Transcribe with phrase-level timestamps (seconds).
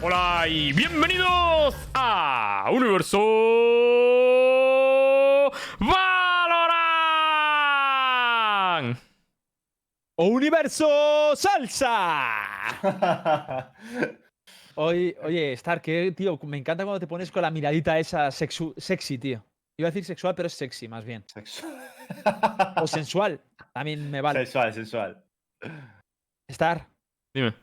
[0.00, 3.18] Hola y bienvenidos a Universo
[8.78, 8.98] Valorant.
[10.16, 12.72] ¡O Universo Salsa!
[14.76, 18.74] Hoy, oye, Star, que tío, me encanta cuando te pones con la miradita esa sexu-
[18.76, 19.44] sexy, tío.
[19.76, 21.24] Iba a decir sexual, pero es sexy más bien.
[21.26, 21.76] Sexual.
[22.80, 23.40] O sensual,
[23.72, 24.40] también me vale.
[24.44, 25.24] Sensual, sensual.
[26.48, 26.86] Star,
[27.34, 27.54] Dime,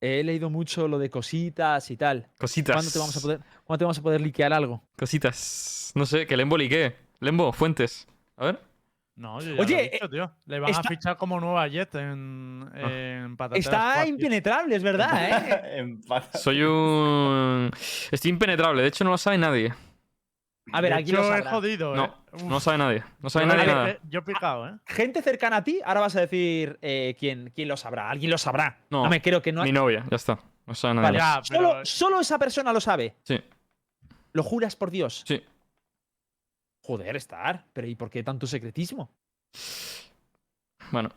[0.00, 2.28] he leído mucho lo de cositas y tal.
[2.38, 2.74] cositas.
[2.76, 4.82] ¿Cuándo te vamos a poder, ¿cuándo te vamos a poder liquear algo?
[4.98, 5.92] Cositas.
[5.94, 6.94] No sé, que Lembo liquee.
[7.20, 8.06] Lembo, fuentes.
[8.36, 8.60] A ver.
[9.16, 10.32] No, yo ya Oye, lo he dicho, tío.
[10.44, 15.58] Le van está- a fichar como nueva Jet en, en Patateras Está impenetrable, es verdad,
[15.78, 15.96] ¿eh?
[16.34, 17.70] Soy un.
[18.10, 18.82] Estoy impenetrable.
[18.82, 19.72] De hecho, no lo sabe nadie.
[20.72, 21.50] A ver, De aquí lo hecho, he sabrá.
[21.52, 22.10] jodido, No, ¿eh?
[22.42, 23.04] No lo sabe nadie.
[23.20, 23.90] No sabe yo- nadie ver, nada.
[23.90, 24.72] eh, Yo he picado, ¿eh?
[24.86, 28.10] Gente cercana a ti, ahora vas a decir eh, quién, quién lo sabrá.
[28.10, 28.80] Alguien lo sabrá.
[28.90, 29.62] No, No me creo que no.
[29.62, 30.38] Mi novia, ya está.
[30.66, 31.06] No sabe nadie.
[31.06, 31.48] Vale, más.
[31.48, 33.14] Ya, pero- solo, solo esa persona lo sabe.
[33.22, 33.40] Sí,
[34.32, 35.22] ¿Lo juras por Dios?
[35.26, 35.42] sí.
[36.82, 37.64] Joder, Star.
[37.72, 39.10] Pero ¿y por qué tanto secretismo?
[40.92, 41.10] Bueno,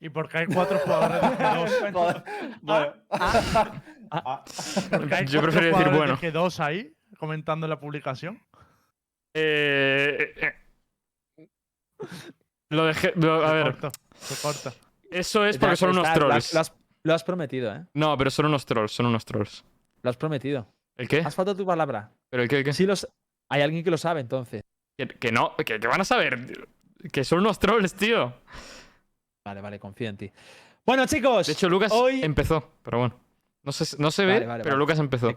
[0.00, 1.92] Y porque hay cuatro jugadores de G2.
[1.92, 2.24] Joder,
[2.60, 2.92] Bueno.
[4.10, 4.44] Ah.
[5.12, 6.16] Hay Yo prefiero decir jugadores de bueno.
[6.18, 8.42] G2 ahí comentando en la publicación.
[9.34, 11.48] Eh, eh,
[12.70, 13.12] lo dejé.
[13.16, 14.72] lo- a Se ver, corta, se corta.
[15.10, 16.52] eso es porque son unos trolls.
[16.54, 16.72] Lo has,
[17.04, 17.84] lo has prometido, ¿eh?
[17.94, 19.64] No, pero son unos trolls, son unos trolls.
[20.02, 20.66] Lo has prometido.
[20.96, 21.20] ¿El qué?
[21.20, 22.10] Has faltado tu palabra.
[22.30, 22.58] ¿Pero el qué?
[22.58, 22.72] el qué?
[22.72, 23.06] Sí, los...
[23.50, 24.62] hay alguien que lo sabe, entonces.
[24.98, 26.46] Que, que no, que, que van a saber.
[26.46, 26.66] tío.
[27.10, 28.34] Que son unos trolls, tío.
[29.44, 30.30] Vale, vale, confío en ti.
[30.84, 31.46] Bueno, chicos.
[31.46, 32.22] De hecho, Lucas hoy...
[32.22, 33.18] empezó, pero bueno.
[33.64, 34.80] No se, no se ve, Vale, vale, pero vale.
[34.80, 35.36] Lucas empezó.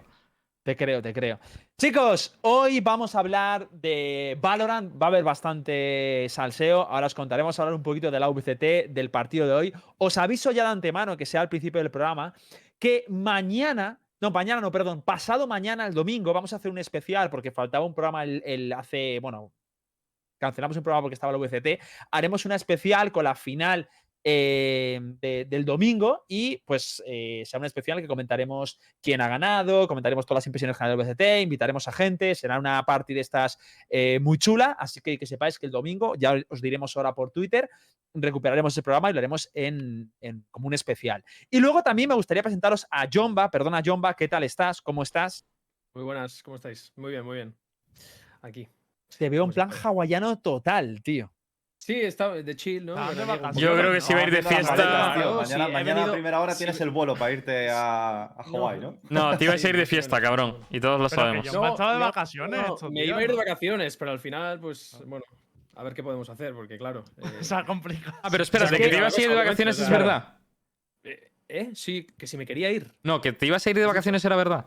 [0.66, 1.40] Te creo, te creo.
[1.78, 5.00] Chicos, hoy vamos a hablar de Valorant.
[5.00, 6.82] Va a haber bastante salseo.
[6.82, 9.74] Ahora os contaremos hablar un poquito de la VCT, del partido de hoy.
[10.00, 12.34] Os aviso ya de antemano, que sea al principio del programa,
[12.80, 17.30] que mañana, no, mañana no, perdón, pasado mañana, el domingo, vamos a hacer un especial
[17.30, 19.54] porque faltaba un programa el, hace, bueno,
[20.40, 21.80] cancelamos un programa porque estaba la VCT.
[22.10, 23.88] Haremos una especial con la final
[24.28, 29.88] eh, de- del domingo y pues eh, será una especial que comentaremos quién ha ganado,
[29.88, 33.60] comentaremos todas las impresiones generales del VCT, invitaremos a gente, será una party de estas
[33.88, 37.30] eh, muy chula, así que que sepáis que el domingo, ya os diremos ahora por
[37.30, 37.70] Twitter,
[38.16, 41.24] recuperaremos ese programa y lo haremos en, en- como un especial.
[41.52, 44.82] Y luego también me gustaría presentaros a Jomba, perdona Jomba, ¿qué tal estás?
[44.82, 45.46] ¿Cómo estás?
[45.94, 46.92] Muy buenas, ¿cómo estáis?
[46.96, 47.56] Muy bien, muy bien.
[48.42, 48.68] Aquí.
[49.20, 51.32] Te veo en plan hawaiano total, tío.
[51.86, 52.96] Sí, está de chill, ¿no?
[52.98, 53.12] Ah.
[53.54, 55.36] Yo creo que si va a ir de fiesta- tío.
[55.36, 56.58] Mañana, sí, he a primera hora sí.
[56.58, 58.98] tienes el vuelo para irte a, a Hawái, ¿no?
[59.12, 60.50] No, te ibas a ir de fiesta, o cabrón.
[60.64, 60.68] o.
[60.72, 61.46] Y todos lo Pero sabemos.
[61.46, 64.10] yo- me estaba de vacaciones no, estos me días, iba a ir de vacaciones, pero
[64.10, 65.24] al final, pues, bueno,
[65.76, 67.06] a ver qué podemos hacer, porque claro.
[67.18, 68.18] eh, Se ha complicado.
[68.24, 70.40] Ah, pero espera, Es de que- que te ibas a ir de vacaciones es verdad.
[71.04, 71.70] eh, ¿Eh?
[71.76, 72.96] Sí, que si me quería ir.
[73.04, 74.66] No, que te ibas a ir de vacaciones era verdad.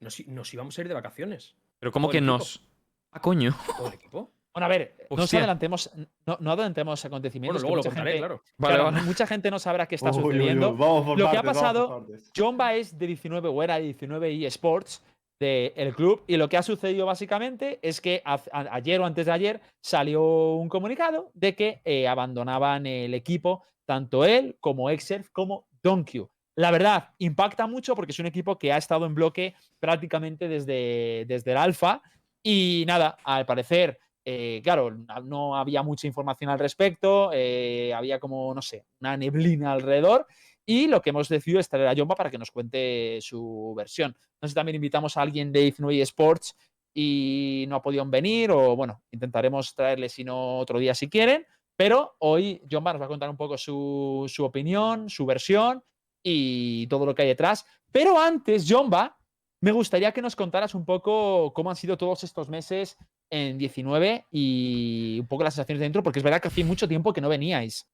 [0.00, 0.18] Nos,
[0.52, 1.54] íbamos a ir de vacaciones.
[1.78, 2.66] Pero ¿cómo que nos?
[3.12, 3.56] Ah, coño.
[3.78, 4.32] Todo el equipo.
[4.52, 5.90] Bueno, a ver, no adelantemos,
[6.26, 7.62] no, no adelantemos Bueno, acontecimientos.
[7.62, 8.42] que luego lo mucha contaré, gente- claro.
[8.58, 9.02] Vale, claro, vale.
[9.06, 10.76] mucha gente no sabrá qué está Uy, uy, uy, sucediendo.
[10.76, 12.30] Vamos por Lo que ha partes, vamos por pasado-.
[12.36, 15.04] Jomba es de 19 o era de 19 eSports
[15.40, 19.24] del club y lo que ha sucedido básicamente es que a- a- ayer o antes
[19.26, 20.22] de ayer salió
[20.56, 26.26] un comunicado de que eh, abandonaban el equipo tanto él como Exerf como Donkey.
[26.56, 31.24] La verdad, impacta mucho porque es un equipo que ha estado en bloque prácticamente desde,
[31.26, 32.02] desde el alfa
[32.44, 34.90] y nada, al parecer, eh, claro,
[35.24, 40.26] no- había mucha información al respecto, eh, había como, no sé, una neblina alrededor
[40.66, 44.16] y lo que hemos decidido es traer a Jomba para que nos cuente su versión.
[44.40, 46.54] No sé también invitamos a alguien de 19 Sports
[46.94, 51.46] y no ha podido venir, o bueno, intentaremos traerle si no otro día si quieren.
[51.76, 55.82] Pero hoy Jomba nos va a contar un poco su, su opinión, su versión
[56.22, 57.64] y todo lo que hay detrás.
[57.90, 59.16] Pero antes, Jomba,
[59.62, 62.96] me gustaría que nos contaras un poco cómo han sido todos estos meses
[63.30, 67.12] en 19 y un poco las sensaciones dentro, porque es verdad que hace mucho tiempo
[67.12, 67.86] que no veníais.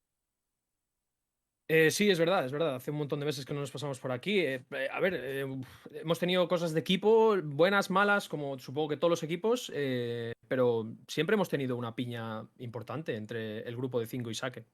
[1.69, 2.77] Eh, sí, es verdad, es verdad.
[2.77, 4.39] Hace un montón de meses que no nos pasamos por aquí.
[4.39, 5.15] Eh, eh, a ver,
[5.93, 9.73] hemos tenido cosas de equipo, buenas, malas, como supongo que todos los equipos,
[10.49, 14.65] pero siempre hemos tenido una piña importante entre el grupo de 5 y Saque.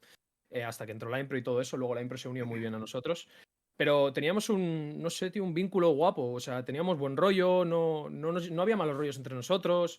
[0.67, 2.75] Hasta que entró la Impro y todo eso, luego la Impro se unió muy bien
[2.75, 3.27] a nosotros.
[3.75, 6.31] Pero teníamos un, no sé, tío, un vínculo guapo.
[6.31, 9.99] O sea, teníamos buen rollo, no, no, no había malos rollos entre nosotros.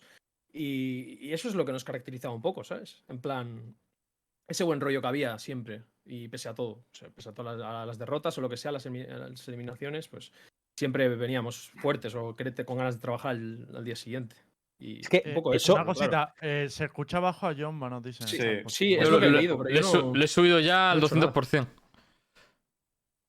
[0.54, 3.02] Y, y eso es lo que nos caracterizaba un poco, ¿sabes?
[3.08, 3.74] En plan,
[4.48, 5.82] ese buen rollo que había siempre.
[6.06, 8.48] Y pese a todo, o sea, pese a todas las, a las derrotas o lo
[8.48, 10.32] que sea, las, a las eliminaciones, pues
[10.78, 14.36] siempre veníamos fuertes o querete- con ganas de trabajar al, al día siguiente.
[14.78, 15.74] Y Es que un poco Eh, eso.
[15.74, 15.98] una claro.
[15.98, 18.26] cosita, eh, se escucha bajo a John, nos dicen.
[18.28, 18.36] Sí,
[18.66, 19.02] sí, favor.
[19.04, 20.98] es lo que he le- leído, pero le, yo no- le he subido ya al
[21.00, 21.32] no he hecho nada.
[21.32, 21.66] 200%.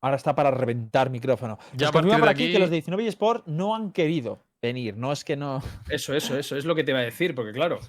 [0.04, 1.58] Ahora está para reventar micrófono.
[1.74, 3.74] Ya a Nos confirma partir por de aquí, aquí- que los de 19 Sport no
[3.76, 4.98] han querido venir.
[4.98, 5.62] No es que no.
[5.90, 7.80] Eso, eso, eso, es lo que te iba a decir, porque claro,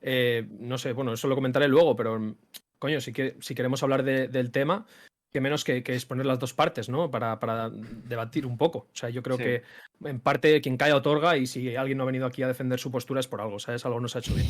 [0.00, 2.34] eh, no sé, bueno, eso lo comentaré luego, pero mm,
[2.78, 4.86] coño, si, que, si queremos hablar de- del tema,
[5.32, 7.10] que menos que, que exponer las dos partes, ¿no?
[7.10, 8.78] Para, para debatir un poco.
[8.92, 9.42] O sea, yo creo Sí.
[9.44, 9.62] que
[10.04, 12.90] en parte quien cae otorga y si alguien no ha venido aquí a defender su
[12.90, 13.86] postura es por algo, ¿sabes?
[13.86, 14.48] Algo no se ha hecho bien.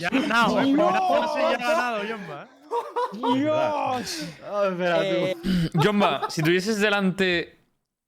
[0.00, 0.74] Ya ha ganado, eh.
[0.76, 2.42] Fase ya ha ganado, Jomba.
[2.42, 3.38] ¿eh?
[3.38, 4.28] ¡Dios!
[4.44, 5.04] Ah, espera, tú.
[5.04, 5.36] Eh,
[5.74, 7.56] Jomba, si tuvieses delante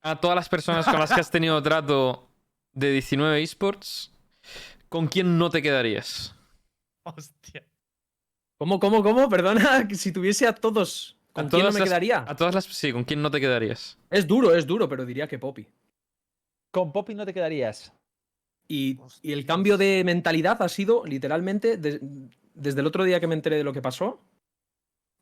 [0.02, 2.25] a todas las personas con las que has tenido trato
[2.76, 4.12] de 19 esports,
[4.88, 6.34] ¿con quién no te quedarías?
[7.04, 7.64] Hostia.
[8.58, 9.28] ¿Cómo, cómo, cómo?
[9.28, 12.24] Perdona, que si tuviese a todos, A ¿con quién no me las- quedaría?
[12.28, 12.64] A todas las.
[12.66, 13.98] Sí, ¿con quién no te quedarías?
[14.10, 15.66] Es duro, es duro, pero diría que Poppy.
[16.70, 17.92] con Poppy no te quedarías.
[18.68, 22.00] Y, y el cambio de mentalidad ha sido literalmente de-
[22.54, 24.20] desde el otro día que me enteré de lo que pasó.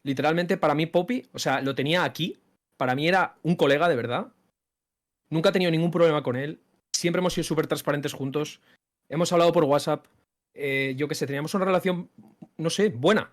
[0.02, 2.36] Literalmente para mí Poppy, o sea, lo tenía aquí.
[2.76, 4.32] Para mí era un colega de verdad.
[5.30, 6.60] Nunca he tenido ningún problema con él.
[6.94, 8.60] Siempre hemos sido súper transparentes juntos.
[9.08, 10.06] Hemos hablado por WhatsApp.
[10.54, 12.08] Eh, yo qué sé, teníamos una relación,
[12.56, 13.30] no sé, buena.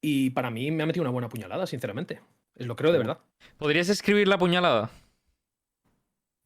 [0.00, 2.20] Y para mí me ha metido una buena puñalada, sinceramente.
[2.56, 3.18] Es lo creo de verdad.
[3.58, 4.90] ¿Podrías escribir la puñalada?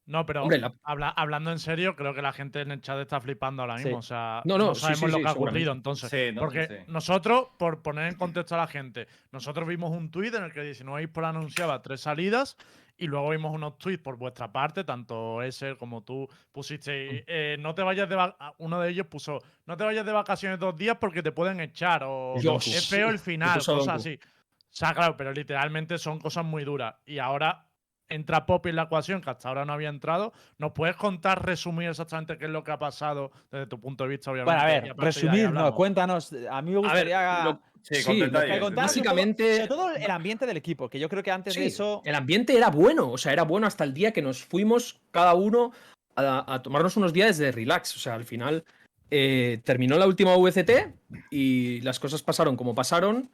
[0.08, 2.98] No, pero Hombre, la- habla- hablando en serio, creo que la gente en el chat
[3.00, 3.90] está flipando ahora mismo.
[3.90, 3.96] Sí.
[3.96, 6.10] O sea, No, no, no sí, sabemos sí, lo sí, que ha ocurrido entonces.
[6.10, 6.74] Sí, no, Porque sí.
[6.92, 10.62] nosotros, por poner en contexto a la gente, nosotros vimos un tuit en el que
[10.62, 12.56] 19 por anunciaba tres salidas
[12.98, 17.74] y luego vimos unos tweets por vuestra parte, tanto ese como tú pusiste, eh, no
[17.74, 20.76] te vayas de va- a- uno de ellos puso, no te vayas de vacaciones dos
[20.76, 22.66] días porque te pueden echar o Dios.
[22.68, 24.18] es feo el final, cosas así.
[24.22, 26.94] O sea, claro, pero literalmente son cosas muy duras.
[27.06, 27.65] Y ahora
[28.08, 30.32] entra Poppy en la ecuación, que hasta ahora no había entrado.
[30.58, 34.10] ¿Nos puedes contar, resumir exactamente qué es lo que ha pasado desde tu punto de
[34.10, 34.54] vista, obviamente?
[34.64, 36.32] Bueno, a ver, resumir, no, cuéntanos.
[36.50, 37.44] A mí me A ver, gustaría.
[37.44, 38.54] lo- Sí, Sí, con lo detalles.
[38.54, 41.30] que contaras un poco, básicamente- sobre todo el ambiente del equipo, que yo creo que
[41.30, 42.02] antes de eso.
[42.04, 45.34] El ambiente era bueno, o sea, era bueno hasta el día que nos fuimos cada
[45.34, 45.70] uno
[46.16, 47.94] a, a tomarnos unos días de relax.
[47.94, 48.64] O sea, al final
[49.08, 50.94] eh, terminó la última VCT
[51.30, 53.30] y las cosas pasaron como pasaron.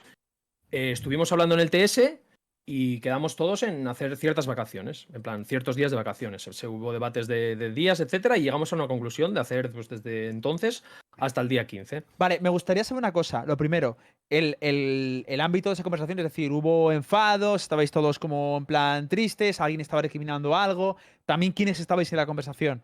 [0.71, 2.21] Eh, estuvimos hablando en el TS
[2.64, 6.43] y quedamos todos en hacer ciertas vacaciones, en plan, ciertos días de vacaciones.
[6.43, 9.88] Se, hubo debates de, de días, etcétera, y llegamos a una conclusión de hacer pues,
[9.88, 10.85] desde entonces
[11.19, 12.05] hasta el día 15.
[12.19, 13.44] Vale, me gustaría saber una cosa.
[13.47, 13.97] Lo primero,
[14.31, 18.67] el, el- el ámbito de esa conversación, es decir, hubo enfados, estabais todos como en
[18.67, 20.97] plan tristes, alguien estaba recriminando algo.
[21.26, 22.81] También, ¿quiénes estabais en la conversación?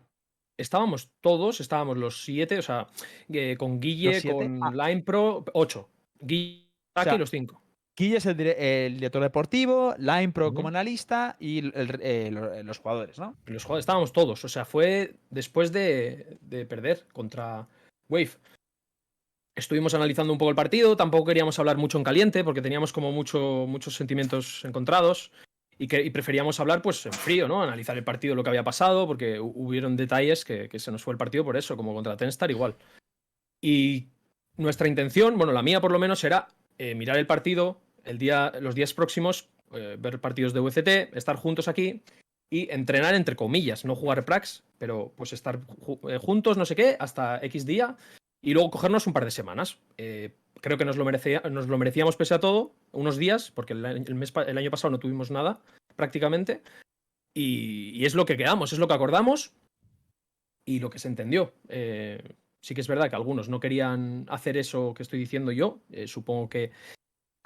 [0.57, 2.87] Estábamos todos, estábamos los siete, o sea,
[3.31, 4.71] eh, con Guille, con Ah.
[4.89, 5.87] Line Pro, ocho.
[6.19, 6.65] Guille,
[6.97, 7.61] O sea, y los cinco.
[7.99, 12.63] Guille es el, dire- el director deportivo, Line Pro como analista y el- el- lo-
[12.63, 13.35] los jugadores, ¿no?
[13.45, 14.45] Los jugadores estábamos todos.
[14.45, 17.67] O sea, fue después de, de perder contra
[18.07, 18.31] Wave.
[19.53, 20.95] Estuvimos analizando un poco el partido.
[20.95, 25.33] Tampoco queríamos hablar mucho en caliente porque teníamos como mucho, muchos sentimientos encontrados.
[25.77, 27.61] Y, que, y preferíamos hablar pues en frío, ¿no?
[27.61, 31.03] Analizar el partido, lo que había pasado, porque hu- hubieron detalles que, que se nos
[31.03, 32.75] fue el partido por eso, como contra Tenstar igual.
[33.61, 34.07] Y
[34.55, 36.47] nuestra intención, bueno, la mía por lo menos, era
[36.77, 41.35] eh, mirar el partido el día, los días próximos, eh, ver partidos de VCT, estar
[41.35, 42.01] juntos aquí
[42.51, 45.59] y entrenar entre comillas, no jugar prax, pero pues estar
[46.07, 47.95] eh, juntos, no sé qué, hasta X día
[48.41, 49.77] y luego cogernos un par de semanas.
[49.97, 50.31] Eh,
[50.61, 54.15] creo que nos lo, merecía- nos lo merecíamos pese a todo, unos días, porque el,
[54.15, 55.59] mes, el año pasado no tuvimos nada
[55.95, 56.63] prácticamente.
[57.35, 59.53] Y, y es lo que quedamos, es lo que acordamos
[60.65, 61.53] y lo que se entendió.
[62.61, 65.79] Sí que es verdad que algunos no querían hacer eso que estoy diciendo yo.
[66.07, 66.71] supongo que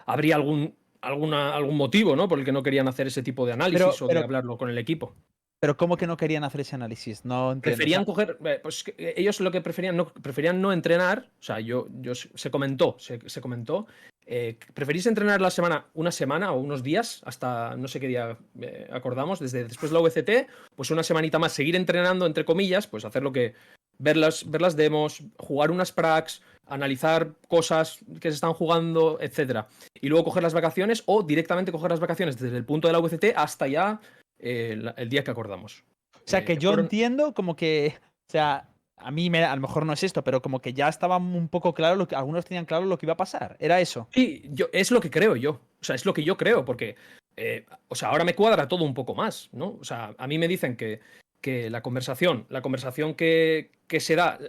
[0.06, 2.28] habría algún, alguna, algún motivo ¿no?
[2.28, 4.70] por el que no querían hacer ese tipo de análisis o pero- de hablarlo con
[4.70, 5.16] el equipo.
[5.60, 7.24] Pero ¿cómo que no querían hacer ese análisis?
[7.24, 7.78] No entiendo.
[7.78, 8.38] Preferían coger.
[8.44, 11.30] eh, Pues eh, ellos lo que preferían no, preferían no entrenar.
[11.40, 13.88] O sea, yo, yo se comentó, se, se comentó.
[14.26, 18.38] eh, preferís entrenar la semana, una semana o unos días, hasta no sé qué día
[18.60, 22.86] eh, acordamos, desde después de la VCT, pues una semanita más, seguir entrenando, entre comillas,
[22.88, 23.54] pues hacer lo que.
[24.00, 29.68] Ver las, ver las demos, jugar unas pracs, analizar cosas que se están jugando, etcétera.
[30.02, 33.00] Y luego coger las vacaciones o directamente coger las vacaciones desde el punto de la
[33.00, 34.00] VCT hasta ya
[34.40, 35.84] eh, el día que acordamos.
[36.16, 37.96] o sea, Eh, que yo entiendo como que.
[38.30, 40.88] O sea, a mí me, a lo mejor no es esto, pero como que ya
[40.88, 42.16] estaba un poco claro lo que.
[42.16, 43.58] Algunos tenían claro lo que iba a pasar.
[43.60, 44.08] Era eso.
[44.12, 45.52] Sí, yo, es lo que creo yo.
[45.82, 46.96] O sea, es lo que yo creo, porque,
[47.36, 49.78] eh, o sea, ahora me cuadra todo un poco más, ¿no?
[49.80, 51.02] O sea, a mí me dicen que,
[51.44, 54.40] que la conversación, la conversación que, que se da,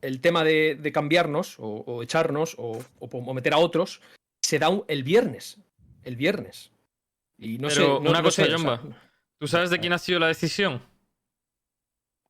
[0.00, 4.00] el- tema de, de cambiarnos o, o echarnos o, o meter a otros,
[4.42, 5.58] se da un- el viernes.
[6.04, 6.72] El viernes.
[7.36, 7.80] Y no sé.
[7.80, 8.96] Pero no- una no cosa, sé, o sea, Jomba.
[9.38, 10.80] ¿Tú sabes de quién ha sido la decisión?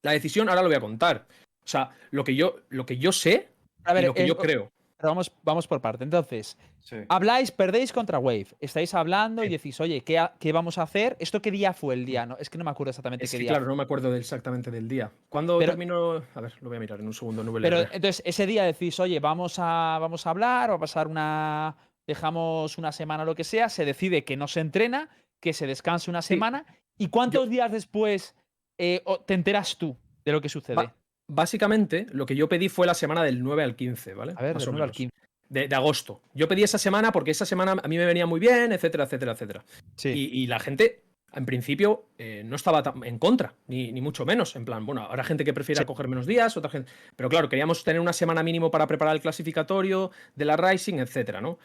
[0.02, 1.26] la decisión ahora lo voy a contar.
[1.62, 3.48] O sea, lo que yo, lo que yo sé
[3.84, 4.72] A y lo que yo creo.
[4.98, 6.04] Pero vamos, vamos por parte.
[6.04, 6.96] Entonces, Sí.
[7.08, 8.48] habláis, perdéis contra Wave.
[8.60, 11.16] Estáis hablando y decís, oye, ¿qué, qué vamos a hacer?
[11.20, 12.26] ¿Esto qué día fue el día?
[12.26, 13.52] No, es que no me acuerdo exactamente Es qué que, día.
[13.52, 15.10] claro, no me acuerdo exactamente del día.
[15.28, 16.22] ¿Cuándo Pero- terminó?
[16.34, 17.44] A ver, lo voy a mirar en un segundo.
[17.44, 21.06] No Pero entonces, ese día decís, oye, vamos a, vamos a hablar, va a pasar
[21.06, 21.76] una.
[22.06, 25.66] Dejamos una semana o lo que sea, se decide que no se entrena, que se
[25.66, 26.28] descanse una Sí.
[26.28, 26.64] semana.
[26.96, 28.34] ¿Y cuántos días después
[28.78, 30.76] eh, te enteras tú de lo que sucede?
[30.76, 30.94] Va-
[31.28, 34.32] Básicamente, lo que yo pedí fue la semana del 9 al 15, ¿vale?
[34.36, 34.96] a ver, Más del o 9 al menos.
[34.96, 35.14] 15.
[35.50, 36.20] De, de agosto.
[36.34, 39.32] Yo pedí esa semana porque esa semana a mí me venía muy bien, etcétera, etcétera,
[39.32, 39.64] etcétera.
[39.96, 40.08] Sí.
[40.10, 44.26] Y, y la gente, en principio, eh, no estaba tan- en contra, ni, ni mucho
[44.26, 44.56] menos.
[44.56, 45.86] En plan, bueno, habrá gente que prefiera Sí.
[45.86, 46.90] coger menos días, otra gente.
[47.16, 51.40] Pero claro, queríamos tener una semana mínimo para preparar el clasificatorio de la Rising, etcétera,
[51.40, 51.58] ¿no?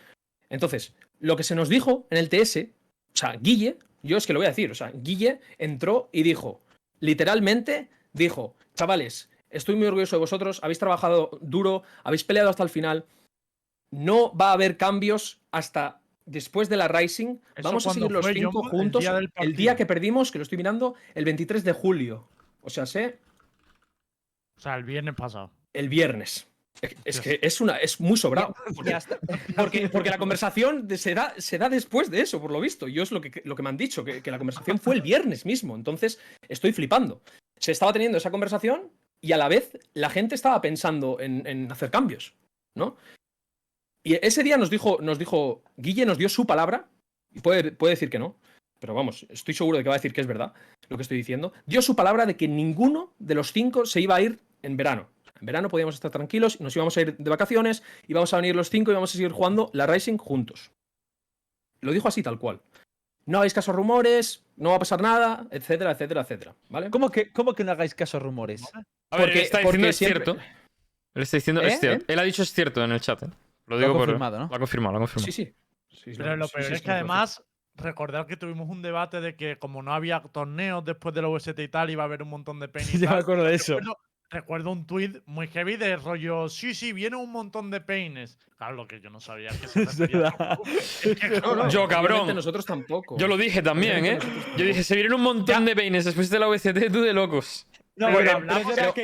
[0.49, 2.57] Entonces, lo que se nos dijo en el TS,
[3.13, 6.23] o sea, Guille, yo es que lo voy a decir, o sea, Guille entró y
[6.23, 6.61] dijo,
[7.01, 12.69] literalmente, dijo, chavales, estoy muy orgulloso de vosotros, habéis trabajado duro, habéis peleado hasta el
[12.69, 13.05] final,
[13.91, 18.25] no va a haber cambios hasta después de la Rising, ¿Eso vamos a seguir los
[18.25, 18.63] cinco Jumbo?
[18.65, 22.27] El juntos día el día que perdimos, que lo estoy mirando, el 23 de julio,
[22.61, 23.19] o sea, sé,
[24.57, 25.51] O sea, el viernes pasado.
[25.73, 26.47] el viernes.
[27.05, 28.55] Es- que es una es muy sobrado.
[29.55, 32.87] Porque, porque la conversación se, da, se da después de eso, por lo visto.
[32.87, 35.01] Yo es lo que, lo que me han dicho, que, que la conversación fue el
[35.01, 35.75] viernes mismo.
[35.75, 36.19] Entonces,
[36.49, 37.21] estoy flipando.
[37.57, 38.89] Se estaba teniendo esa conversación
[39.23, 42.33] y a la vez la gente estaba pensando en, hacer cambios,
[42.75, 42.97] ¿no?
[44.03, 46.89] Y ese día nos dijo, nos dijo, Guille nos dio su palabra,
[47.33, 48.35] y puede, puede decir que no,
[48.79, 50.53] pero vamos, estoy seguro de que va a decir que es verdad
[50.89, 51.53] lo que estoy diciendo.
[51.65, 55.07] Dio su palabra de que ninguno de los cinco se iba a ir en verano.
[55.39, 58.69] En verano podíamos estar tranquilos, nos íbamos a ir de vacaciones, íbamos a venir los
[58.69, 60.71] cinco y íbamos a seguir jugando la Rising juntos.
[61.79, 62.61] Lo dijo así tal cual.
[63.25, 66.55] No hagáis caso a rumores, no va a pasar nada, etcétera, etcétera, etcétera.
[66.69, 66.89] ¿Vale?
[66.89, 68.63] ¿Cómo que, ¿Cómo que no hagáis caso a rumores?
[68.73, 68.85] A ver,
[69.27, 70.41] Porque- él está porque diciendo es siempre- cierto.
[71.15, 71.67] Él está diciendo ¿Eh?
[71.67, 72.05] es cierto.
[72.11, 73.23] Él ha dicho es cierto en el chat.
[73.23, 73.27] ¿eh?
[73.67, 73.99] Lo Lo digo ha por.
[74.07, 74.47] confirmado, ¿no?
[74.47, 75.25] Lo ha confirmado, lo ha confirmado.
[75.25, 75.53] Sí, sí.
[75.89, 77.43] Sí, sí, Pero lo sí, peor sí, es sí, que además,
[77.75, 81.59] recordad que tuvimos un debate de que como no había torneos después de la UST
[81.59, 82.93] y tal, iba a haber un montón de penis.
[82.95, 83.77] y Ya me acuerdo de eso.
[84.33, 88.37] Recuerdo un tuit muy heavy de rollo, sí, sí, viene un montón de peines.
[88.57, 90.35] Claro, lo que yo no sabía que se refería
[90.65, 92.33] Es que, Yo, cabrón.
[92.35, 93.17] Nosotros tampoco.
[93.17, 94.19] Yo lo dije también, ¿eh?
[94.57, 97.65] Yo dije, se vienen un montón de peines después de la VCT, tú de locos.
[97.95, 99.03] No, pero hablamos que-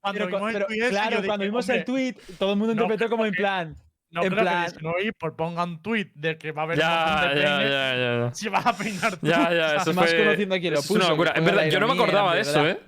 [0.00, 2.72] Cuando pero- vimos el tuit ese, claro, cuando vimos el "Hombre, tweet, todo el mundo
[2.72, 3.76] interpretó como en plan.
[4.12, 6.62] No en creo plan- que si no oís, pues ponga un tuit de que va
[6.62, 7.70] a haber un montón Ya, de ya, peines.
[7.70, 8.34] ya, ya, ya.
[8.34, 9.26] Si vas a peinar tú.
[9.26, 10.18] Ya, ya, eso Más fue.
[10.18, 11.32] conociendo a quien lo eso es una puso, locura.
[11.36, 12.66] En verdad, yo no me acordaba de eso.
[12.66, 12.80] ¿eh?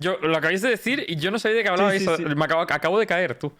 [0.00, 2.02] Yo lo acabáis de decir y yo no sabía de qué hablabais.
[2.04, 2.24] sí, sí.
[2.24, 3.52] Me acabo, acabo de caer, tú.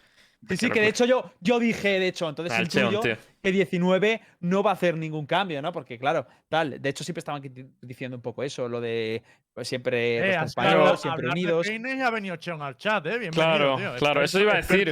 [0.49, 3.01] Sí, sí, que de hecho yo, yo dije, de hecho, entonces Ah, el Cheon, intuyo
[3.15, 3.17] tío.
[3.43, 5.71] que 19 no va a hacer ningún cambio, ¿no?
[5.71, 6.81] Porque, claro, tal.
[6.81, 7.43] De hecho, siempre estaban
[7.83, 11.67] diciendo un poco eso, lo de pues, siempre Eh, los compañeros, siempre de unidos.
[11.69, 13.19] y ha venido Cheon al chat, ¿eh?
[13.19, 13.95] Bienvenido, Claro, tío.
[13.99, 14.91] claro, eso iba a decir.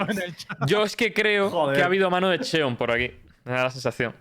[0.67, 1.77] Yo es que creo Joder.
[1.77, 3.11] que ha habido mano de Cheon por aquí.
[3.45, 4.15] Me da la sensación.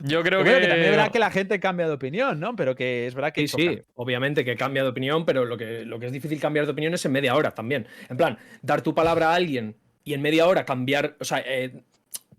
[0.00, 0.50] Yo creo que.
[0.50, 2.56] que también es verdad que la gente cambia de opinión, ¿no?
[2.56, 3.46] Pero que es verdad que.
[3.46, 6.66] Sí, sí, obviamente que cambia de opinión, pero lo que, lo que es difícil cambiar
[6.66, 7.86] de opinión es en media hora también.
[8.08, 11.82] En plan, dar tu palabra a alguien y en media hora cambiar, o sea, eh,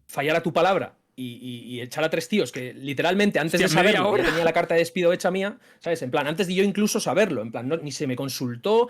[0.07, 3.67] fallar a tu palabra y, y- y echar a tres tíos que literalmente antes Hostia,
[3.83, 6.01] de saberlo tenía la carta de despido hecha mía, ¿sabes?
[6.01, 8.87] En plan, antes de yo incluso saberlo, en plan, no- ni se me consultó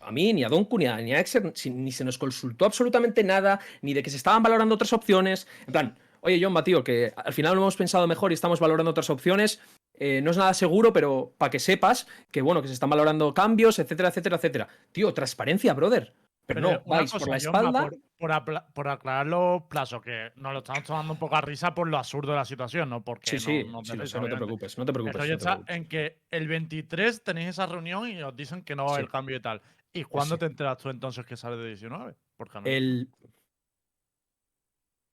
[0.00, 3.24] a mí, ni a Donku, ni a, ni a Exer, ni se nos consultó absolutamente
[3.24, 5.46] nada, ni de que se estaban valorando otras opciones.
[5.66, 8.90] En plan, oye, John, tío, que al final lo hemos pensado mejor y estamos valorando
[8.90, 9.60] otras opciones.
[9.94, 13.34] eh, no es nada seguro, pero para que sepas que, bueno, que se están valorando
[13.34, 14.68] cambios, etcétera, etcétera, etcétera.
[14.90, 16.14] Tío, transparencia, brother.
[16.44, 17.82] Pero, no, vais cosa, por la espalda.
[17.82, 21.40] Por, por apla- por aclarar los plazos, que nos lo estamos tomando un poco a
[21.40, 23.04] risa por lo absurdo de la situación, ¿no?
[23.04, 24.36] Porque Sí, sí, no, sí, sé, no te obviamente.
[24.36, 25.16] preocupes, no te preocupes.
[25.18, 25.76] No te está preocupes.
[25.76, 29.08] en que el 23 tenéis esa reunión y os dicen que no va a haber
[29.08, 29.62] cambio y tal.
[29.92, 30.40] ¿Y cuándo sí.
[30.40, 32.14] te enteras tú entonces que sale de 19?
[32.36, 32.66] Porque no.
[32.66, 33.08] El.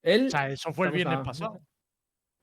[0.04, 0.28] El.
[0.28, 1.62] o sea, eso fue el viernes a- pasado.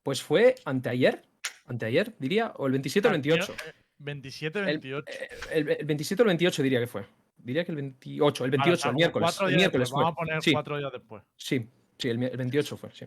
[0.03, 1.23] Pues fue anteayer.
[1.65, 2.53] Anteayer, diría.
[2.57, 3.53] O el 27 o el 28.
[3.99, 5.05] 27, El, 28.
[5.11, 7.05] eh, el- el 27 o el 28 diría que fue.
[7.37, 8.45] Diría que el 28.
[8.45, 9.23] El 28, Vale, o sea, el miércoles.
[9.25, 10.03] cuatro El días miércoles fue.
[10.03, 11.23] Vamos a poner Sí, cuatro días después.
[11.35, 13.05] sí, sí, el, mi- el 28 fue, sí.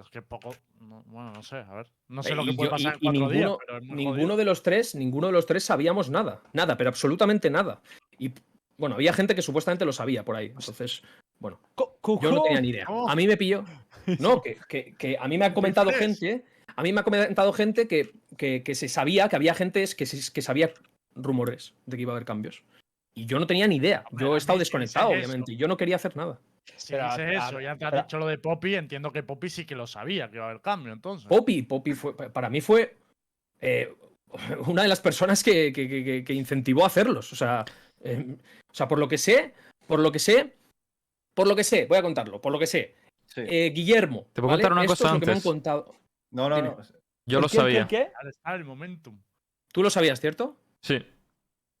[0.00, 0.54] Es que poco.
[0.80, 1.86] no- bueno, no sé, a ver.
[2.08, 3.78] No sé Eh, lo que puede yo- y- pasar en y cuatro días, ninguno, pero
[3.78, 4.36] es muy ninguno jodido.
[4.36, 6.42] de los tres, ninguno de los tres sabíamos nada.
[6.52, 7.80] Nada, pero absolutamente nada.
[8.18, 8.32] Y
[8.76, 10.46] bueno, había gente que supuestamente lo sabía por ahí.
[10.48, 11.02] Entonces,
[11.38, 12.86] bueno, yo no tenía ni idea.
[13.08, 13.64] A mí me pilló.
[14.20, 16.44] No, que, que- que a mí me ha comentado gente.
[16.76, 20.06] A mí me ha comentado gente que, que- que se sabía, que había gente que,
[20.06, 20.72] se- que sabía
[21.16, 22.62] rumores de que iba a haber cambios.
[23.14, 24.04] Y yo no tenía ni idea.
[24.12, 25.52] Yo he estado desconectado, obviamente.
[25.52, 26.38] y Yo no quería hacer nada.
[26.76, 29.48] Si Pero, dices eso, ya te has pero- dicho lo de Poppy, entiendo que Poppy
[29.50, 31.26] sí que lo sabía que iba a haber cambio, entonces.
[31.28, 32.94] Poppy, Poppy fue, para mí fue
[33.60, 33.92] eh,
[34.66, 37.32] una de las personas que, que- que- que- que incentivó a hacerlos.
[37.32, 37.64] O sea,
[38.04, 38.36] eh,
[38.70, 39.54] o sea, por lo que sé,
[39.86, 40.54] por lo que sé,
[41.36, 43.42] por lo que sé, voy a contarlo, por lo que sé, Sí.
[43.46, 44.26] Eh, Guillermo.
[44.32, 44.62] Te puedo ¿vale?
[44.62, 45.44] contar una Esto cosa es lo que me han antes.
[45.50, 45.94] contado.
[46.30, 46.76] No, no, no.
[47.26, 47.86] Yo ¿El lo qué, sabía.
[47.88, 48.08] qué?
[48.20, 49.20] Al estar el momentum.
[49.72, 50.56] Tú lo sabías, ¿cierto?
[50.80, 51.04] Sí.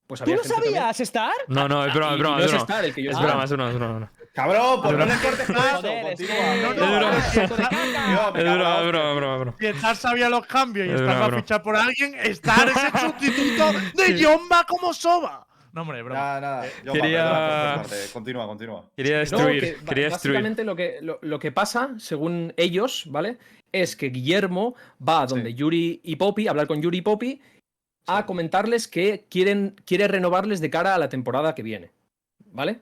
[0.08, 1.32] Pues ¿Tú lo sabías, Star?
[1.48, 2.38] No, no, es broma, es broma.
[2.38, 4.12] no Es Star el que yo es broma, es broma, es broma.
[4.34, 7.16] Cabrón, pues Es no le cortes que- No, no, Es broma,
[8.34, 9.54] es broma, broma, broma.
[9.58, 13.00] Si Star sabía los cambios y Star va a fichar por alguien, Star es el
[13.00, 15.45] sustituto de Yomba como Soba.
[15.76, 16.18] No, hombre, broma.
[16.18, 16.66] Nada, nada.
[16.86, 17.96] Yo Quería- parte.
[18.10, 18.88] Continúa, continúa.
[18.96, 23.36] Quería No, destruir, que básicamente lo que, lo, lo que pasa, según ellos, ¿vale?
[23.72, 24.74] Es que Guillermo
[25.06, 25.54] va a donde Sí.
[25.56, 27.42] Yuri y Poppy, a hablar con Yuri y Poppy,
[28.06, 28.24] a Sí.
[28.24, 31.90] comentarles que quieren, quiere renovarles de cara a la temporada que viene.
[32.52, 32.80] ¿Vale?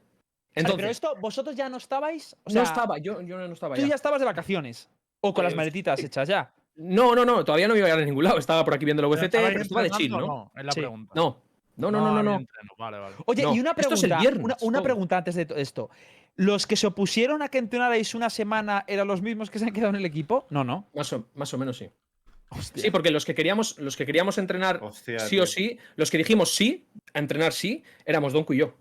[0.55, 2.37] Entonces, pero esto, ¿vosotros ya no estabais?
[2.45, 3.89] O sea, no estaba, yo, yo no estaba Tú ya.
[3.89, 4.89] ya estabas de vacaciones.
[5.21, 6.07] O con las Eh, maletitas sí.
[6.07, 6.53] hechas ya.
[6.77, 8.39] No, no, no, todavía no me iba a ir a ningún lado.
[8.39, 10.21] Estaba por aquí viendo la ¿Pero VCT, estabais pero estaba de chill, ¿no?
[10.21, 10.79] No, es la Sí.
[10.81, 11.13] pregunta.
[11.17, 11.43] No,
[11.77, 12.39] no, no, no, no.
[12.41, 12.47] no.
[12.79, 13.17] Vale, vale.
[13.27, 14.21] Oye, No, y una esto es el pregunta.
[14.21, 14.85] viernes, una, una todo.
[14.85, 15.91] pregunta antes de to- esto.
[16.37, 19.73] ¿Los que se opusieron a que entrenarais una semana eran los mismos que se han
[19.73, 20.47] quedado en el equipo?
[20.51, 20.89] No, no.
[20.95, 21.89] Más o, más o menos sí.
[22.51, 22.83] Hostia.
[22.83, 25.19] Sí, porque los que queríamos, los que queríamos entrenar Hostia.
[25.21, 25.43] sí tío.
[25.45, 28.75] o sí, los que dijimos sí, a entrenar sí, éramos Donku y yo.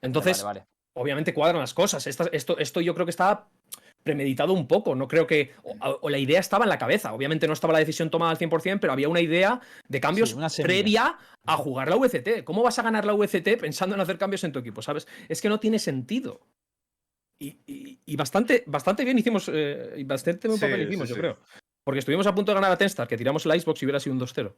[0.00, 0.68] Entonces, Vale, vale.
[0.94, 2.06] obviamente cuadran las cosas.
[2.06, 3.48] Esta- esto, esto yo creo que estaba
[4.08, 4.94] premeditado un poco.
[4.94, 5.52] No creo que.
[5.62, 7.12] O, o la idea estaba en la cabeza.
[7.12, 10.34] Obviamente no estaba la decisión tomada al 100%, pero había una idea de cambios Sí,
[10.36, 10.66] una semilla.
[10.66, 12.44] previa a jugar la VCT.
[12.44, 14.82] ¿Cómo vas a ganar la VCT pensando en hacer cambios en tu equipo?
[14.82, 15.06] ¿Sabes?
[15.28, 16.40] Es que no tiene sentido.
[17.40, 19.48] Y, y- y bastante, bastante bien hicimos.
[19.52, 21.20] eh, bastante buen papel sí, hicimos, yo sí.
[21.20, 21.38] creo.
[21.84, 24.14] Porque estuvimos a punto de ganar a Tenstar, que tiramos el Icebox y hubiera sido
[24.14, 24.54] un 2-0.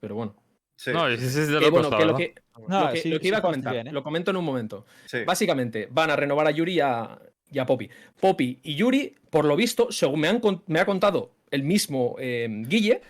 [0.00, 0.34] Pero bueno.
[0.76, 2.34] Sí, No, ese es de Que, locos, bueno, la que lo que,
[2.66, 3.92] No, lo que, sí, lo que sí iba a comentar, bien, ¿eh?
[3.92, 4.86] lo comento en un momento.
[5.06, 5.18] sí.
[5.24, 7.16] Básicamente, van a renovar a Yuri y a,
[7.54, 7.88] y a Poppy.
[8.20, 12.48] Poppy y Yuri, por lo visto, según me, han, me ha contado el mismo eh,
[12.50, 13.00] Guille,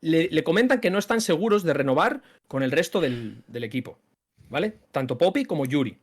[0.00, 3.98] le, le comentan que no están seguros de renovar con el resto del, del equipo.
[4.48, 4.78] ¿Vale?
[4.90, 5.96] Tanto Poppy como Yuri.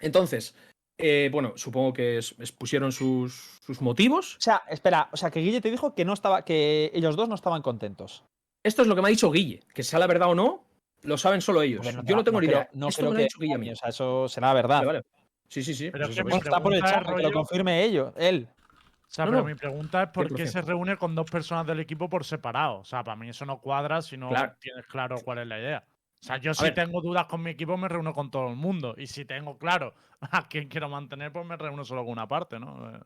[0.00, 0.54] Entonces,
[0.98, 4.36] eh, bueno, supongo que expusieron sus, sus motivos.
[4.36, 7.28] O sea, espera, o sea, que Guille te dijo que no estaba, que ellos dos
[7.28, 8.24] no estaban contentos.
[8.64, 9.60] Esto es lo que me ha dicho Guille.
[9.74, 10.64] Que sea la verdad o no,
[11.02, 11.86] lo saben solo ellos.
[12.04, 12.70] Yo no tengo ni creo- idea.
[12.74, 13.70] No Esto creo me lo que ha dicho Guille a mí.
[13.70, 14.84] O sea, eso será verdad.
[14.84, 15.02] Vale, vale.
[15.50, 15.90] Sí, sí, sí.
[15.90, 18.48] Pero que mi Está por el que lo confirme ellos, él.
[18.52, 19.48] O sea, No, pero no.
[19.48, 20.52] mi pregunta es por qué 100%.
[20.52, 22.78] se reúne con dos personas del equipo por separado.
[22.78, 24.54] O sea, para mí eso no cuadra si no Claro.
[24.60, 25.84] tienes claro cuál es la idea.
[26.22, 26.74] O sea, yo A si ver.
[26.74, 28.94] tengo dudas con mi equipo me reúno con todo el mundo.
[28.96, 32.58] Y si tengo claro a quién quiero mantener, pues me reúno solo con una parte,
[32.60, 32.94] ¿no?
[32.96, 33.00] Eh,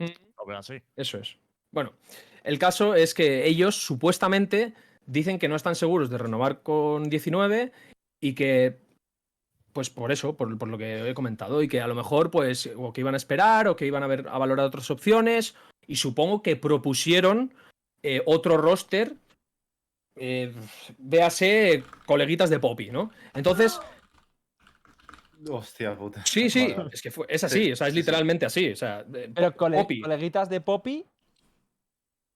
[0.00, 0.12] Mm.
[0.38, 0.80] Lo veo así.
[0.94, 1.36] Eso es.
[1.72, 1.92] Bueno,
[2.44, 4.74] el caso es que ellos supuestamente
[5.06, 7.72] dicen que no están seguros de renovar con 19
[8.20, 8.78] y que,
[9.78, 12.68] pues por eso, por, por lo que he comentado, y que a lo mejor, pues,
[12.76, 15.54] o que iban a esperar o que iban a, ver, a valorar otras opciones,
[15.86, 17.54] y supongo que propusieron
[18.02, 19.14] eh, otro roster,
[20.16, 20.52] eh,
[20.98, 23.12] véase coleguitas de Poppy, ¿no?
[23.34, 23.78] Entonces,
[25.48, 26.24] Hostia puta.
[26.26, 28.02] sí, sí, Vale, es que fue- es así, Sí, o sea, es sí, sí.
[28.02, 30.00] literalmente así, o sea, de- Pero cole- Poppy.
[30.00, 31.06] coleguitas de Poppy.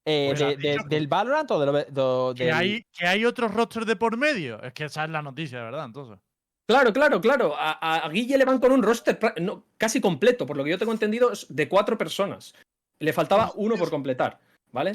[0.04, 3.84] eh, Pues de- de- ¿Del Valorant o del, do- Que hay, que hay otros rosters
[3.86, 4.62] de por medio.
[4.62, 6.20] Es que esa es la noticia, de verdad, entonces.
[6.66, 7.54] Claro, claro, claro.
[7.56, 10.78] A, a- Guille le van con un roster no, casi completo, por lo que yo
[10.78, 12.54] tengo entendido, es de cuatro personas.
[13.00, 14.38] Le faltaba uno por completar,
[14.70, 14.92] ¿vale?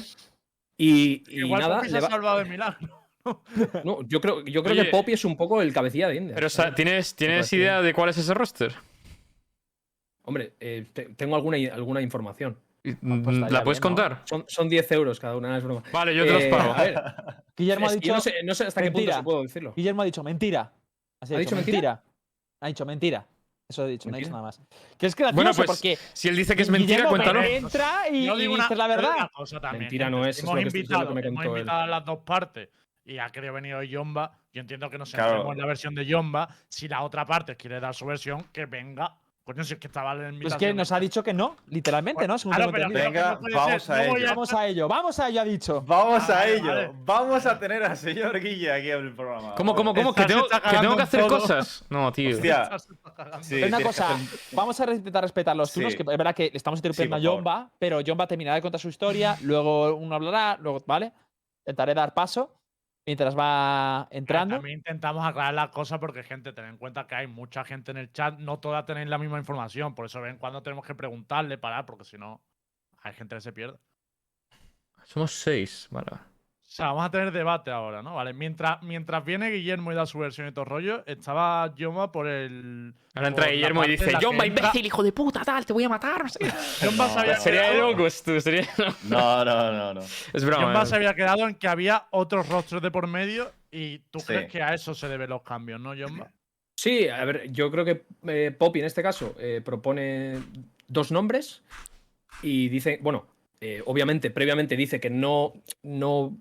[0.78, 3.02] Y, y Igual nada, Poppy se le ha va- salvado de milagro.
[3.84, 6.34] no, yo creo, yo creo Oye, que Poppy es un poco el cabecilla de India.
[6.34, 8.74] Pero, o sea, ¿tienes, ¿tienes parece idea de cuál es ese roster?
[10.24, 12.58] Hombre, eh, te- tengo alguna, alguna información.
[12.82, 13.96] pues Mm, estaría ¿La puedes bien, ¿no?
[13.96, 14.22] contar?
[14.24, 15.82] Son, son 10 euros cada una, es broma.
[15.92, 16.72] Vale, yo te los Eh, pago.
[16.72, 17.02] a ver,
[17.56, 18.06] Guillermo ha dicho.
[18.08, 19.74] yo no sé, no sé hasta qué punto se puedo decirlo.
[19.76, 20.72] Guillermo ha dicho mentira.
[21.20, 22.02] Has ¿Ha dicho mentira?
[22.60, 23.26] Ha dicho mentira.
[23.68, 24.60] Eso he dicho, no he dicho nada más.
[24.96, 25.98] Que es gracioso Bueno, pues, porque.
[26.14, 27.42] Si él dice que es mentira, Guillermo cuéntalo.
[27.42, 29.14] entra y, Yo y digo una, la yo digo verdad.
[29.18, 31.20] una cosa también, Mentira no es, es Hemos lo que- es lo invitado, que me
[31.28, 32.70] hemos invitado a las dos partes
[33.04, 34.32] y ha querido venir hoy Yomba.
[34.54, 35.28] Yo entiendo que nos Claro.
[35.30, 36.48] centremos en la versión de Yomba.
[36.68, 39.16] Si la otra parte quiere dar su versión, que venga.
[39.48, 42.28] Coño, si es que estaba en la Pues que nos ha dicho que no, literalmente,
[42.28, 42.36] ¿no?
[42.36, 44.26] Según Claro, tengo pero, Venga, no vamos ser, a no ello.
[44.28, 45.82] Vamos a ello, vamos a ello, ha dicho.
[45.86, 46.66] Vamos Ah, a vale, ello.
[46.66, 46.90] vale.
[47.06, 49.54] Vamos a tener al señor Guille aquí en el programa.
[49.54, 50.12] ¿Cómo, cómo, cómo?
[50.14, 51.38] ¿Que tengo, que tengo que hacer todo.
[51.40, 51.82] cosas?
[51.88, 52.36] No, tío.
[52.36, 52.68] Hostia.
[53.40, 55.96] Sí, una cosa, hacer- vamos a intentar respetar los turnos, Sí.
[55.96, 57.30] que es verdad que le estamos interrumpiendo Sí, a.
[57.30, 61.10] Jomba, pero Jomba terminará de contar su historia, luego uno hablará, luego, ¿vale?
[61.60, 62.52] Intentaré dar paso
[63.08, 64.56] mientras va entrando.
[64.56, 67.96] También intentamos aclarar las cosas porque, gente, ten en cuenta que hay mucha gente en
[67.96, 71.56] el chat, no todas tenéis la misma información, por eso ven cuando tenemos que preguntarle,
[71.56, 72.42] parar, porque si no,
[72.98, 73.78] hay gente que se pierde.
[75.04, 75.88] Somos seis.
[75.90, 76.18] Vale.
[76.68, 78.14] O sea, vamos a tener debate ahora, ¿no?
[78.16, 82.26] Vale, mientras, mientras viene Guillermo y da su versión y todo rollo, estaba Yoma por
[82.28, 82.92] el.
[83.14, 86.24] Ahora entra Guillermo y dice: entra- imbécil, hijo de puta, tal, te voy a matar.
[86.24, 86.38] No sé.
[86.84, 88.38] Yomba No, se había Sería de quedado- locos, tú.
[88.38, 88.68] Sería...
[89.04, 90.00] No, no, no, no.
[90.02, 90.62] Es broma.
[90.64, 94.26] Yomba se había quedado en que había otros rostros de por medio y tú Sí.
[94.26, 96.30] crees que a eso se deben los cambios, ¿no, Yomba?
[96.76, 100.38] Sí, a ver, yo creo que eh, Poppy en este caso eh, propone
[100.86, 101.62] dos nombres
[102.42, 103.26] y dice, bueno,
[103.60, 106.36] eh, obviamente, previamente dice que no, no,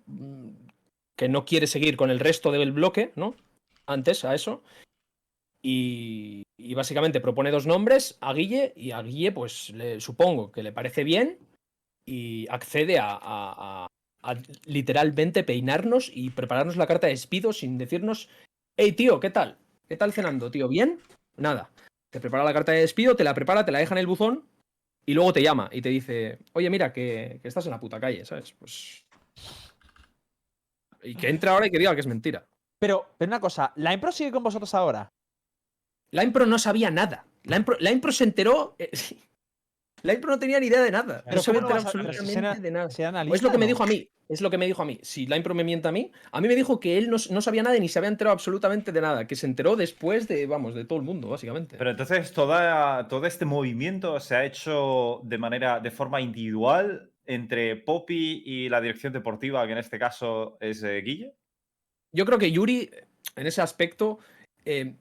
[1.16, 3.36] que no quiere seguir con el resto del bloque, ¿no?
[3.86, 4.64] Antes a eso.
[5.64, 6.44] Y,
[6.76, 11.04] básicamente propone dos nombres a Guille y a Guille, pues le, supongo que le parece
[11.04, 11.40] bien
[12.06, 13.88] y accede a-
[14.28, 18.30] a literalmente peinarnos y prepararnos la carta de despido sin decirnos,
[18.78, 19.58] hey tío, ¿qué tal?
[19.88, 20.68] ¿Qué tal cenando, tío?
[20.68, 21.00] ¿Bien?
[21.38, 21.72] Nada.
[22.12, 24.46] Te prepara la carta de despido, te la prepara, te la deja en el buzón
[25.10, 27.98] y luego te llama y te dice, oye, mira, que, que estás en la puta
[28.00, 28.52] calle, ¿sabes?
[28.52, 29.06] Pues.
[31.02, 32.46] Y que entre ahora y que diga que es mentira.
[32.78, 35.10] Pero, pero una cosa, ¿la Impro sigue con vosotros ahora?
[36.12, 37.26] La Impro no sabía nada.
[37.44, 38.76] La Impro, la Impro se enteró.
[38.78, 38.92] eh,
[40.04, 41.22] la Impro no tenía ni idea de nada.
[41.26, 42.90] Pero no se ¿cómo no enteró vas a- pero si absolutamente será- de nada.
[42.90, 44.08] ¿Será O es lo que me dijo a mí.
[44.30, 45.00] Es lo que me dijo a mí.
[45.04, 47.42] Si la Impro me miente a mí, a mí me dijo que él no, no
[47.42, 49.26] sabía nada y ni se había enterado absolutamente de nada.
[49.26, 51.78] Que se enteró después de, vamos, de todo el mundo, básicamente.
[51.78, 57.76] Pero entonces toda, todo este movimiento se ha hecho de manera, de forma individual entre
[57.78, 61.34] Poppy y la dirección deportiva, que en este caso es eh, Guille.
[62.14, 62.90] Yo creo que Yuri,
[63.36, 64.20] en ese aspecto.
[64.66, 64.96] eh,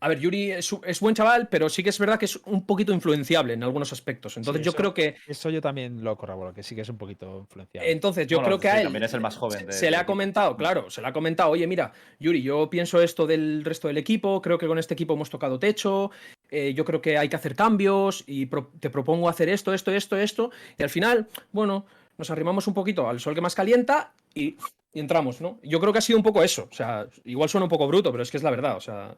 [0.00, 2.64] a ver, Yuri es, es buen chaval, pero sí que es verdad que es un
[2.66, 4.36] poquito influenciable en algunos aspectos.
[4.36, 5.16] Entonces, yo eso- creo que.
[5.26, 7.90] Eso yo también lo corroboro, que sí que es un poquito influenciable.
[7.92, 8.84] Entonces, yo Bueno, creo que sí, a él.
[8.84, 11.06] también es el más joven se- de- se del le ha comentado, claro, se le
[11.08, 14.78] ha comentado, oye, mira, Yuri, yo pienso esto del resto del equipo, creo que con
[14.78, 16.10] este equipo hemos tocado techo,
[16.50, 19.92] eh, yo creo que hay que hacer cambios y pro- te propongo hacer esto, esto,
[19.92, 20.50] esto, esto.
[20.78, 21.84] Y al final, bueno,
[22.18, 24.56] nos arrimamos un poquito al sol que más calienta y,
[24.92, 25.58] y entramos, ¿no?
[25.62, 26.68] Yo creo que ha sido un poco eso.
[26.70, 28.76] O sea, igual suena un poco bruto, pero es que es la verdad.
[28.76, 29.16] O sea,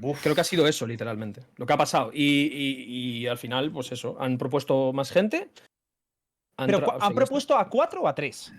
[0.00, 2.10] Uf, creo que ha sido eso, literalmente, lo que ha pasado.
[2.12, 5.50] Y, y- y al final, pues eso, han propuesto más gente.
[6.56, 8.52] han Pero ¿han propuesto a cuatro o a tres?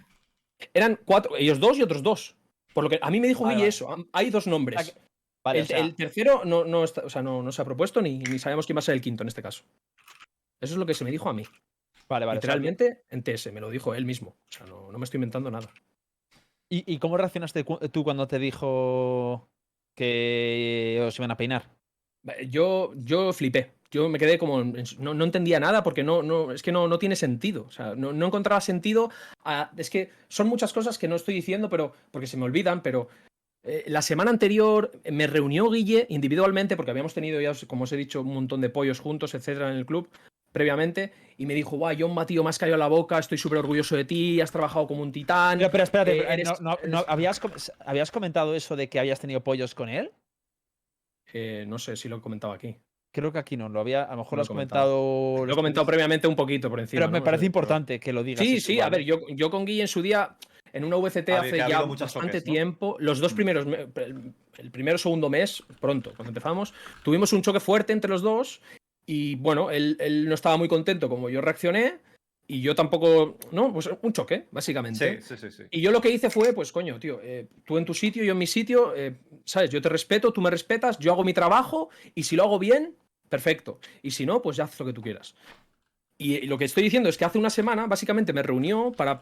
[0.74, 2.36] Eran cuatro, ellos dos y otros dos.
[2.74, 3.70] Por lo que a mí me dijo Vale, Guille vale.
[3.70, 4.08] eso.
[4.14, 4.86] Hay dos nombres.
[4.86, 4.96] sea,
[5.44, 7.66] Vale, el, o sea, el tercero no, no, está- o sea, no, no se ha
[7.66, 9.64] propuesto ni, ni sabemos quién va a ser el quinto en este caso.
[10.62, 11.44] Eso es lo que se me dijo a mí.
[12.10, 14.30] vale, vale, o sea, Literalmente en TS, me lo dijo él mismo.
[14.30, 15.70] O sea, no, no me estoy inventando nada.
[16.70, 19.48] ¿Y, y cómo reaccionaste tú cuando te dijo
[19.96, 21.70] que os iban a peinar?
[22.50, 23.72] Yo, yo flipé.
[23.92, 24.64] Yo me quedé como.
[25.00, 27.66] No, no entendía nada porque no, no, es que no, no tiene sentido.
[27.68, 29.10] O sea, no, no encontraba sentido.
[29.78, 33.08] es que son muchas cosas que no estoy diciendo, pero porque se me olvidan, pero.
[33.64, 37.98] eh, la semana anterior me reunió Guille individualmente, porque habíamos tenido ya, como os he
[37.98, 40.10] dicho, un montón de pollos juntos, etcétera, en el club
[40.56, 43.98] previamente, y me dijo, guau, John Matío, me has caído la boca, estoy súper orgulloso
[43.98, 45.58] de ti, has trabajado como un titán.
[45.58, 47.42] Pero, pero espérate, eh, pero, eres- no- no- ¿habías,
[47.86, 50.12] ¿habías comentado eso de que habías tenido pollos con él?
[51.34, 52.78] Eh, no sé si lo he comentado aquí.
[53.14, 54.96] Creo que aquí no, lo había, a lo mejor No lo has comentado.
[54.96, 55.46] comentado.
[55.46, 57.02] Lo he comentado previamente un poquito por encima.
[57.02, 57.26] Pero me ¿no?
[57.26, 58.46] parece Eh, importante que lo digas.
[58.46, 58.88] Sí, sí, igual.
[58.88, 60.38] a ver, yo, yo con Guille en su día,
[60.72, 63.36] en una VCT Ha- hace ha ya bastante tiempo, los dos Mm.
[63.36, 67.92] primeros, me- el, el primero o segundo mes, pronto, cuando empezamos, tuvimos un choque fuerte
[67.92, 68.62] entre los dos
[69.06, 72.00] y bueno, él, él no estaba muy contento como yo reaccioné
[72.48, 75.22] y yo tampoco, no, pues un choque, básicamente.
[75.22, 75.64] sí, sí, sí, sí.
[75.72, 78.34] Y yo lo que hice fue, pues coño, tío, eh, tú en tu sitio, yo
[78.34, 79.16] en mi sitio, eh,
[79.46, 79.72] ¿sabes?
[79.72, 82.96] Yo te respeto, tú me respetas, yo hago mi trabajo y si lo hago bien,
[83.30, 83.80] perfecto.
[84.04, 85.36] Y si no, pues ya haz lo que tú quieras.
[86.18, 89.22] Y, y lo que estoy diciendo es que hace una semana, básicamente, me reunió para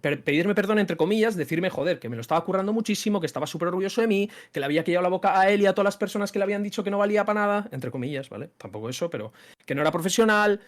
[0.00, 3.68] pedirme perdón, entre comillas, decirme, joder, que me lo estaba currando muchísimo, que estaba súper
[3.68, 5.96] orgulloso de mí, que le había quillado la boca a él y a todas las
[5.96, 8.50] personas que le habían dicho que no valía para nada, entre comillas, ¿vale?
[8.56, 9.32] Tampoco eso, pero
[9.66, 10.60] que no era profesional,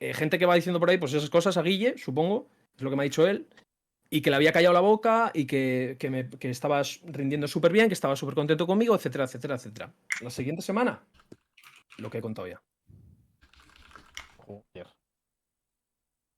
[0.00, 2.90] eh, gente que va diciendo por ahí, pues esas cosas a Guille, supongo, es lo
[2.90, 3.46] que me ha dicho él,
[4.10, 7.72] y que le había callado la boca y que, que, me, que estaba rindiendo súper
[7.72, 9.92] bien, que estaba súper contento conmigo, etcétera, etcétera, etcétera.
[10.20, 11.02] La siguiente semana,
[11.96, 12.60] lo que he contado ya.
[14.36, 15.01] Joder.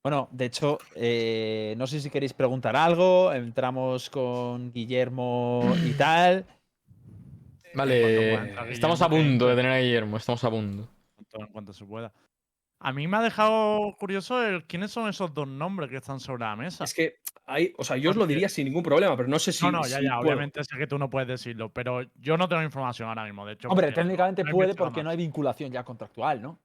[0.04, 3.32] Bueno, de hecho, eh, no sé si queréis preguntar algo.
[3.32, 6.44] Entramos con Guillermo y tal.
[7.72, 10.90] Vale, entra estamos a punto de tener a Guillermo, estamos a punto.
[11.30, 12.12] Todo en cuanto se pueda.
[12.80, 16.44] A mí me ha dejado curioso el quiénes son esos dos nombres que están sobre
[16.44, 16.84] la mesa.
[16.84, 17.14] Es que
[17.46, 19.64] hay, o sea, yo os lo diría sin ningún problema, pero no sé si.
[19.64, 20.20] no, no, ya, si ya, puedo.
[20.20, 23.54] obviamente sé que tú no puedes decirlo, pero yo no tengo información ahora mismo, de
[23.54, 23.68] hecho.
[23.70, 25.04] Hombre, técnicamente no puede porque más.
[25.04, 26.60] no hay vinculación ya contractual, ¿no?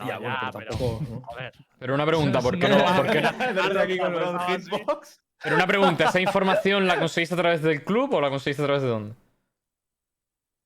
[0.00, 1.04] No, ya, bueno, ya, pero pero- tampoco.
[1.10, 1.20] ¿no?
[1.22, 1.52] Joder.
[1.78, 2.84] Pero una pregunta, ¿por qué no?
[2.96, 3.30] por qué no-.
[5.42, 8.66] Pero una pregunta, ¿esa información la conseguiste a través del club o la conseguiste a
[8.66, 9.14] través de dónde?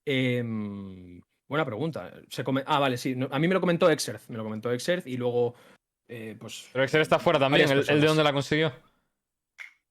[0.06, 2.12] Em, buena pregunta.
[2.28, 3.14] Se come- ah, vale, sí.
[3.16, 4.28] no, a mí me lo comentó Exerth.
[4.28, 5.54] Me lo comentó Exerth y luego.
[6.08, 6.68] eh, pues.
[6.72, 8.72] Pero Excel está fuera también, ¿el, el de dónde la consiguió?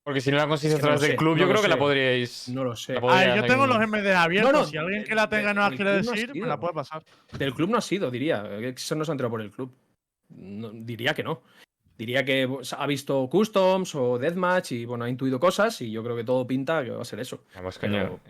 [0.07, 2.47] Porque si no la que a través del club, no yo creo que la podríais.
[2.47, 2.93] No lo sé.
[2.93, 4.53] la A podríais ver, yo tengo los MD abiertos.
[4.53, 7.03] No, no, si alguien que la tenga no las quiere decir, me la puede pasar.
[7.37, 8.41] Del club no ha sido, diría.
[8.57, 9.69] Exerth no se ha enterado por el club.
[10.29, 11.41] No, diría que no.
[11.97, 16.15] Diría que ha visto Customs o Deathmatch y bueno, ha intuido cosas y yo creo
[16.15, 17.43] que todo pinta que va a ser eso.
[17.53, 18.21] Vamos, Pero-.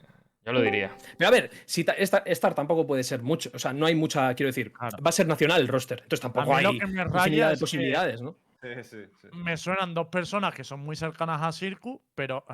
[0.44, 0.96] Yo lo diría.
[1.16, 3.52] Pero a ver, si ta- esta- Star tampoco puede ser mucho.
[3.54, 4.98] O sea, no hay mucha, quiero decir, Claro.
[5.06, 6.00] va a ser nacional el roster.
[6.02, 8.36] Entonces tampoco hay infinidad de que- posibilidades, ¿no?
[8.76, 9.28] Sí, sí, sí.
[9.34, 12.46] Me suenan dos personas que son muy cercanas a Circu, pero.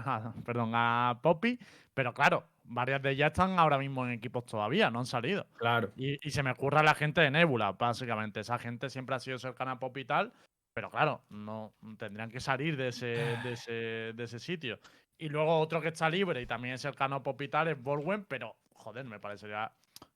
[0.46, 1.60] perdón, a Poppy.
[1.94, 5.46] Pero claro, varias de ellas están ahora mismo en equipos todavía, no han salido.
[5.54, 5.92] Claro.
[5.96, 8.40] Y, y se me ocurre la gente de Nebula, básicamente.
[8.40, 10.34] Esa gente siempre ha sido cercana a Poppy y tal.
[10.74, 14.80] Pero claro, no tendrían que salir de ese, de ese, de ese sitio.
[15.18, 17.82] Y luego otro que está libre y también es cercano a Poppy y tal es
[17.82, 19.72] Borwen, pero joder, me parecería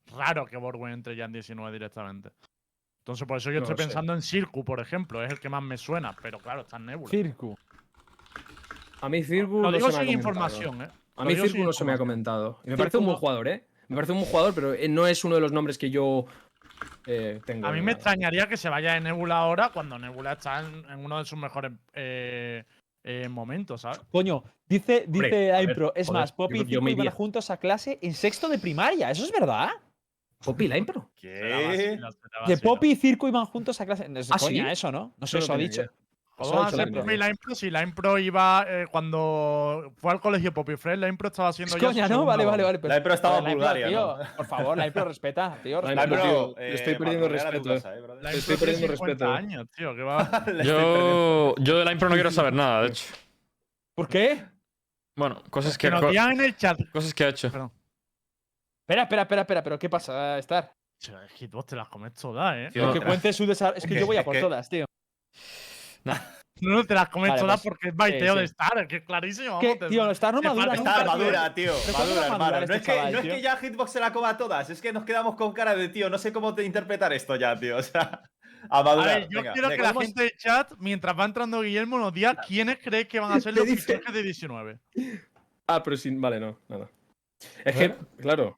[0.07, 2.31] raro que Borwen entre ya en 19 directamente.
[3.07, 3.83] Entonces, por eso yo No estoy sé.
[3.85, 6.87] pensando en Circu, por ejemplo, es el que más me suena, pero claro, está en
[6.87, 7.09] Nebula.
[7.09, 7.57] Circu.
[8.99, 10.47] A mí Circu Lo no digo se me ha sin comentado.
[10.47, 10.89] información, ¿eh?
[11.15, 12.59] A mí Circu no se me ha comentado.
[12.65, 13.63] Y me Circu parece un buen no- jugador, ¿eh?
[13.87, 16.25] Me parece un buen jugador, pero eh, no es uno de los nombres que yo
[17.05, 17.65] eh, tengo.
[17.65, 20.99] A mí me extrañaría que se vaya de Nebula ahora cuando Nebula está en, en
[21.05, 22.65] uno de sus mejores eh,
[23.05, 24.01] eh, momentos, ¿sabes?
[24.11, 25.93] Coño, dice, Hombre, dice a ver, Aimpro.
[25.95, 28.59] Es joder, más, Poppy yo- y Circu me iban juntos a clase en sexto de
[28.59, 29.09] primaria.
[29.09, 29.69] ¿Eso es verdad?
[30.43, 31.09] Poppy Line Pro.
[31.15, 31.97] Se la ¿Qué?
[31.99, 32.57] vacila.
[32.61, 34.07] Poppy y Circo iban juntos a clase.
[34.07, 34.71] No es ¿Ah, coña sí?
[34.71, 35.13] eso, ¿no?
[35.17, 35.83] No sé, Eso ha dicho.
[36.35, 36.91] ¿Cómo va a ser.
[36.91, 41.07] Poppy la impro si la impro iba eh, cuando fue al colegio Poppy Fred, la
[41.07, 42.25] impro estaba haciendo Es ya coña, ¿no?
[42.25, 42.77] Vale, vale, vale.
[42.77, 44.23] pero- La Impro estaba en Bulgaria, tío, ¿no?
[44.37, 45.81] Por favor, la Impro respeta, tío.
[45.81, 46.03] La respeta.
[46.03, 49.31] Impro, Bro, tío, le estoy perdiendo respeto, casa, eh, impro estoy perdiendo 50 respeto.
[49.33, 50.45] años, tío, que va.
[50.63, 53.05] Yo, yo de la impro no quiero saber nada, de hecho.
[53.95, 54.45] ¿Por qué?
[55.15, 56.79] Bueno, cosas que, Que nos digan en el chat.
[56.91, 57.51] cosas que ha hecho.
[57.51, 57.71] Perdón.
[58.87, 59.63] Espera, espera, espera, espera.
[59.63, 60.71] ¿Pero qué pasa, Star?
[60.99, 62.69] Che, Hitbox te las comes todas, ¿eh?
[62.71, 63.77] Tío, Que cuente su desarrollo.
[63.77, 64.85] Es que que- yo voy a es por que- todas, tío.
[66.59, 68.39] No, no te las comes Vale, todas pues, porque es baiteo sí.
[68.39, 69.59] de Star, es que es clarísimo.
[69.59, 71.05] Que, vamos, tío, Star no madura Está tío.
[71.05, 71.73] madura, tío.
[71.85, 72.39] ¿Pero cuándo va Madura, hermano.
[72.39, 74.69] madurar No este es, que, chaval, no es que ya Hitbox se la coma todas,
[74.71, 76.09] es que nos quedamos con cara de tío.
[76.09, 77.77] No sé cómo te interpretar esto ya, tío.
[77.77, 78.21] O sea, a
[78.79, 79.19] A madurar.
[79.19, 79.93] ver, yo Venga, quiero que venga.
[79.93, 83.39] la gente del chat, mientras va entrando Guillermo, nos diga quiénes creéis que van a
[83.41, 84.79] ser los fichajes de 19.
[85.67, 86.19] Ah, pero sin.
[86.19, 86.89] Vale, no, nada.
[87.65, 88.57] Es que, claro.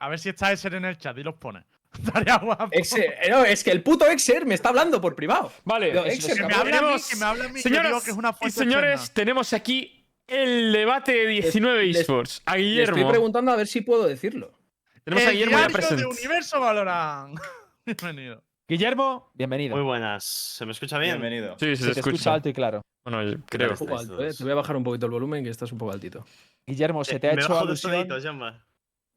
[0.00, 1.64] A ver si está Eser en el chat y los pone.
[1.98, 2.68] Estaría guapo.
[2.72, 5.52] Exer, eh, no, es que el puto Exer me está hablando por privado.
[5.64, 7.86] Vale, No, Exer, que me hable a mí, que me hable a mí, que Señoras
[7.88, 9.14] digo que es una y señores, externa.
[9.14, 12.42] tenemos aquí el debate de 19 les- esports.
[12.46, 13.10] A Le estoy Guillermo.
[13.10, 14.52] preguntando a ver si puedo decirlo.
[15.04, 16.06] Tenemos a El Guillermo ya diario de.
[16.06, 17.40] Universo Valorant.
[17.86, 18.42] Bienvenido.
[18.68, 19.74] Guillermo, bienvenido.
[19.74, 20.22] Muy buenas.
[20.22, 21.20] ¿Se me escucha bien?
[21.20, 21.56] Bienvenido.
[21.58, 22.34] Sí, sí, Se se, te escucha escucha.
[22.34, 22.82] alto y claro.
[23.04, 23.70] Bueno, yo creo.
[23.72, 24.30] Alto, eh.
[24.32, 26.24] Te voy a bajar un poquito el volumen, que estás un poco altito.
[26.64, 27.92] Guillermo, se Eh, te ha me hecho bajo alusión.
[27.92, 28.22] tonitos,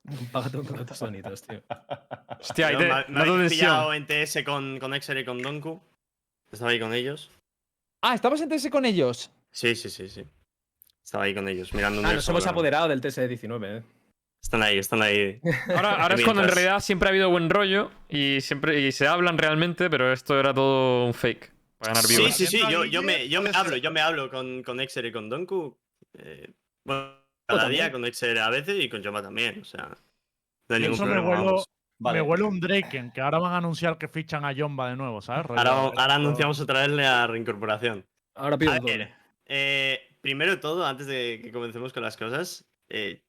[0.06, 0.50] Un poco
[0.86, 1.62] tus sonitos, tío.
[2.40, 3.50] Hostia, ahí No, te, me, me tensión.
[3.50, 5.82] pillado en TS con, con Exer y con Donku.
[6.52, 7.32] Estaba ahí con ellos.
[8.02, 9.32] Ah, ¿estabas en TS con ellos?
[9.52, 10.26] Sí, sí, sí, sí.
[11.04, 13.84] Estaba ahí con ellos, mirando un Ah, nos hemos apoderado del TS19, eh.
[14.42, 15.40] Están ahí, están ahí.
[15.70, 19.08] Ahora, ahora es cuando en realidad siempre ha habido buen rollo y siempre y se
[19.08, 22.36] hablan realmente, pero esto era todo un fake para ganar Sí, viewers.
[22.36, 22.58] sí, sí.
[22.58, 25.30] Viendo Yo, yo me, yo me hablo, yo me hablo con, con Exer y con
[25.30, 25.78] Donku.
[26.18, 29.62] eh, bueno, cada día con Exer a veces y con Jamba también.
[29.62, 29.96] O sea,
[30.70, 31.30] no hay ningún eso me problema.
[31.30, 31.66] huelo, vamos.
[32.00, 32.22] Vale.
[32.22, 35.22] me huele un Draken, que ahora van a anunciar que fichan a Jomba de nuevo,
[35.22, 35.46] ¿sabes?
[35.50, 38.06] Ahora, ahora anunciamos otra vez la reincorporación.
[38.36, 39.14] Ahora pido A ver,
[39.46, 43.24] eh, primero de todo, antes de que comencemos con las cosas, eh,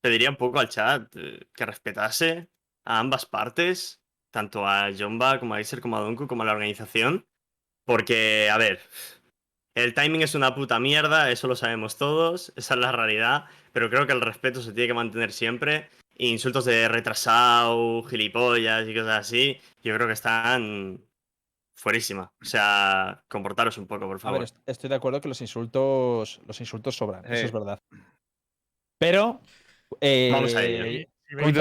[0.00, 2.48] pediría un poco al chat eh, que respetase
[2.84, 6.52] a ambas partes, tanto a Jomba como a Iser, como a Donku, como a la
[6.52, 7.26] organización.
[7.84, 8.80] Porque, a ver,
[9.74, 13.88] el timing es una puta mierda, eso lo sabemos todos, esa es la realidad, pero
[13.90, 15.88] creo que el respeto se tiene que mantener siempre.
[16.16, 21.00] Insultos de retrasado, gilipollas y cosas así, yo creo que están
[21.74, 22.30] fuerísima.
[22.42, 24.40] O sea, comportaros un poco, por A favor.
[24.40, 27.80] ver, estoy de acuerdo que los insultos, los insultos sobran, eso es verdad.
[28.98, 29.40] Pero.
[30.00, 31.06] Eh, Vamos a ello.
[31.30, 31.54] Los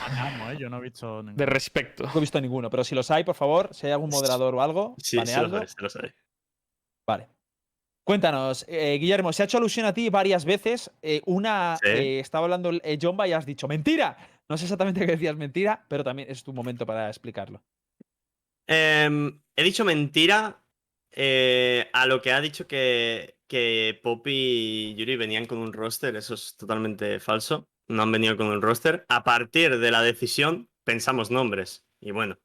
[0.00, 0.56] baneamos, ¿eh?
[0.58, 1.36] Yo no he visto ningún.
[1.36, 2.04] De respeto.
[2.04, 4.62] No he visto ninguno, pero si los hay, por favor, si hay algún moderador o
[4.62, 5.48] algo, Sí, sí lo baneadlo.
[5.50, 6.14] sabes, sí lo sabes.
[7.06, 7.28] Vale.
[8.08, 10.90] Cuéntanos, eh, Guillermo, se ha hecho alusión a ti varias veces.
[11.02, 11.88] eh, una, Sí.
[11.90, 14.16] eh, estaba hablando eh, Jomba y has dicho mentira.
[14.48, 17.62] No sé exactamente qué decías mentira, pero también es tu momento para explicarlo.
[18.66, 20.64] Em, he dicho mentira
[21.92, 26.16] a lo que ha dicho que, que Poppy y Yuri venían con un roster.
[26.16, 27.68] Eso es totalmente falso.
[27.88, 29.04] No han venido con un roster.
[29.10, 31.84] A partir de la decisión, pensamos nombres.
[32.00, 32.38] Y bueno,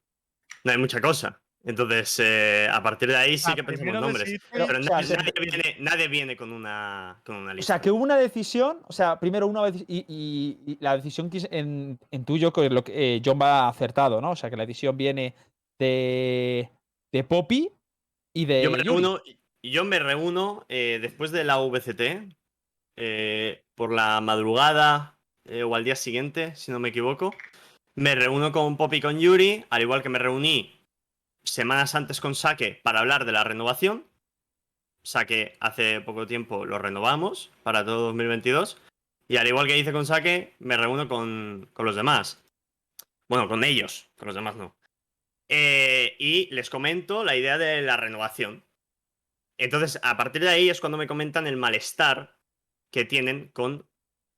[0.66, 1.42] no hay mucha cosa.
[1.66, 4.38] Entonces, eh, a partir de ahí sí Ah, que pensamos nombres.
[4.52, 7.74] Pero o sea, nadie, se- nadie viene, nadie viene con una, con una O lista.
[7.76, 11.30] sea, que hubo una decisión, o sea, primero una vez y, y- y la decisión
[11.30, 14.32] que en, en tuyo, que lo que eh, Jomba ha acertado, ¿no?
[14.32, 15.36] O sea, que la decisión viene
[15.80, 16.70] de,
[17.14, 17.72] de Poppy
[18.36, 18.64] y de.
[18.64, 19.22] Yo me reúno,
[19.64, 22.28] yo me reúno eh, después de la VCT,
[23.76, 25.18] por la madrugada
[25.66, 27.34] o al día siguiente, si no me equivoco.
[27.96, 30.83] Me reúno con Poppy y con Yuri, al igual que me reuní
[31.44, 34.08] semanas antes con Sake para hablar de la renovación.
[35.04, 38.82] Sake hace poco tiempo lo renovamos para todo 2022.
[39.28, 42.44] Y al igual que hice con Saque, me reúno con, con los demás.
[43.30, 44.76] Bueno, con ellos, con los demás no.
[45.50, 48.64] Eh, y les comento la idea de la renovación.
[49.58, 52.38] Entonces, a partir de ahí es cuando me comentan el malestar
[52.92, 53.88] que tienen con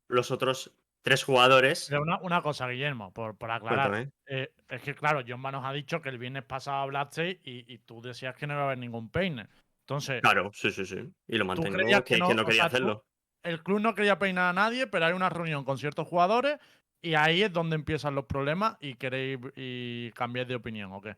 [0.08, 0.72] los otros
[1.06, 1.86] tres jugadores.
[1.88, 4.10] Pero una, una cosa, Guillermo, por, por aclarar.
[4.26, 7.78] Eh, es que, claro, Jomba nos ha dicho que el viernes pasado hablaste y, y
[7.78, 9.48] tú decías que no iba a haber ningún peine.
[9.82, 10.98] Entonces, Claro, sí, sí, sí.
[11.28, 12.28] Y lo mantengo, que, que no?
[12.30, 13.06] que no O quería sea, tú- hacerlo.
[13.44, 16.58] el club no quería peinar a nadie, pero hay una reunión con ciertos jugadores
[17.04, 21.18] y ahí es donde empiezan los problemas y queréis y cambiáis de opinión, ¿o qué?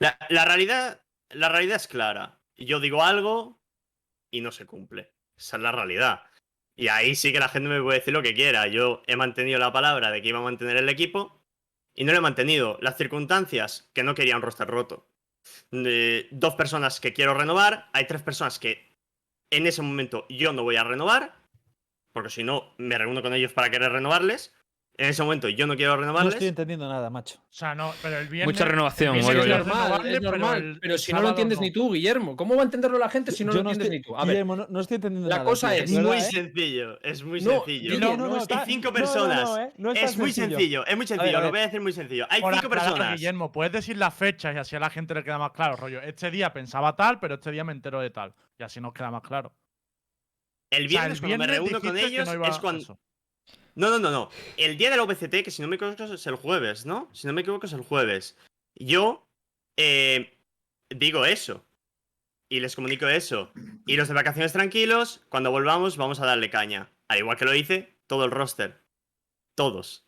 [0.00, 2.40] La, la realidad, la realidad es clara.
[2.56, 3.60] Yo digo algo
[4.32, 5.12] y no se cumple.
[5.38, 6.22] Esa es la realidad.
[6.76, 8.66] Y ahí sí que la gente me puede decir lo que quiera.
[8.66, 11.42] Yo he mantenido la palabra de que iba a mantener el equipo
[11.94, 12.78] y no lo he mantenido.
[12.82, 15.08] Las circunstancias que no quería un roster roto.
[15.70, 17.88] Dos personas que quiero renovar.
[17.92, 18.94] Hay tres personas que
[19.50, 21.34] en ese momento yo no voy a renovar.
[22.12, 24.54] Porque si no, me reúno con ellos para querer renovarles.
[24.98, 26.32] En ese momento yo no quiero No renovarles.
[26.34, 27.36] estoy entendiendo nada, macho.
[27.38, 28.54] O sea, no, pero el viernes.
[28.54, 30.56] Mucha renovación, el Es, es normal, es pero normal.
[30.62, 31.62] el- Pero, si no lo entiendes no.
[31.64, 33.98] ni tú, Guillermo, ¿cómo va a entenderlo la gente si no Yo lo entiendes estoy,
[33.98, 34.16] ni tú?
[34.16, 35.76] A ver, Guillermo, no, no estoy entendiendo la nada, cosa tío.
[35.84, 36.20] es- Es ¿De muy eh?
[36.22, 38.00] sencillo, es muy No, sencillo.
[38.00, 39.42] No, no, no, está- Hay cinco no, no, personas.
[39.50, 41.62] no, eh, no es muy sencillo, es muy A sencillo, ver, a lo voy a
[41.62, 42.26] decir muy sencillo.
[42.30, 43.12] Hay Por cinco personas.
[43.16, 46.00] Guillermo, puedes decir las fechas y así a la gente le queda más claro, rollo.
[46.00, 48.32] Este día pensaba tal, pero este día me entero de tal.
[48.58, 49.52] Y así nos queda más claro.
[50.70, 52.98] El O sea, viernes, cuando me reúno con ellos, no es cuando.
[53.76, 54.30] No, no, no, no.
[54.56, 57.10] El día de la que si no me equivoco es el jueves, ¿no?
[57.12, 58.36] Si no me equivoco es el jueves.
[58.74, 59.28] Yo
[59.76, 60.36] eh,
[60.88, 61.64] digo eso.
[62.48, 63.52] Y les comunico eso.
[63.86, 66.90] Y los de vacaciones tranquilos, cuando volvamos vamos a darle caña.
[67.08, 68.82] Al igual que lo hice, todo el roster.
[69.54, 70.06] Todos.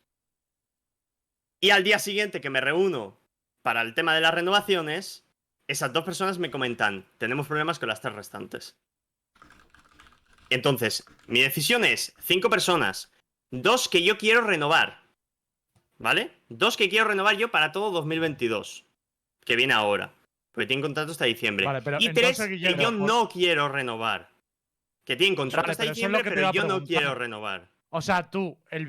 [1.61, 3.19] Y al día siguiente que me reúno
[3.61, 5.27] para el tema de las renovaciones,
[5.67, 8.79] esas dos personas me comentan, tenemos problemas con las tres restantes.
[10.49, 13.11] Entonces, mi decisión es cinco personas,
[13.51, 15.03] dos que yo quiero renovar,
[15.97, 16.31] ¿vale?
[16.49, 18.85] Dos que quiero renovar yo para todo 2022,
[19.45, 20.13] que viene ahora,
[20.51, 21.65] porque tienen contrato hasta diciembre.
[21.65, 24.29] Vale, pero y tres que yo por- no quiero renovar,
[25.03, 27.69] que tienen contrato Vale, hasta pero diciembre, pero yo no quiero renovar.
[27.91, 28.87] O sea, tú, el,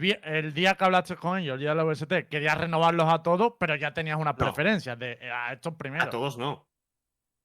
[0.52, 3.74] día que hablaste con ellos, el día de la VST, querías renovarlos a todos, pero
[3.76, 4.44] ya tenías unas No.
[4.44, 6.04] preferencias de eh, a estos primero.
[6.04, 6.66] A todos no.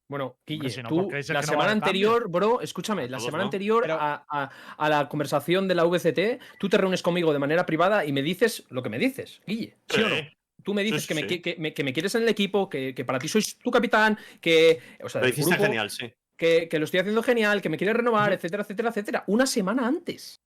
[0.08, 3.20] Bueno, Guille, si no, tú, ¿por qué dices la no semana anterior, bro, escúchame, la
[3.20, 3.44] semana no.
[3.46, 7.39] anterior Pero- a, a- a la conversación de la VCT, tú te reúnes conmigo de
[7.39, 10.15] manera privada y me dices lo que me dices, Guille, ¿sí, o no?
[10.15, 10.28] Sí.
[10.63, 11.28] Tú me dices Sí, que, me, sí.
[11.28, 13.72] qui- que me- que me quieres en el equipo, que, que para ti sois tu
[13.72, 16.12] capitán, que, o sea, Lo del hiciste grupo, genial, sí.
[16.38, 19.24] Que, que lo estoy haciendo genial, que me quieres renovar, etcétera, etcétera, etcétera.
[19.28, 20.41] Una semana antes.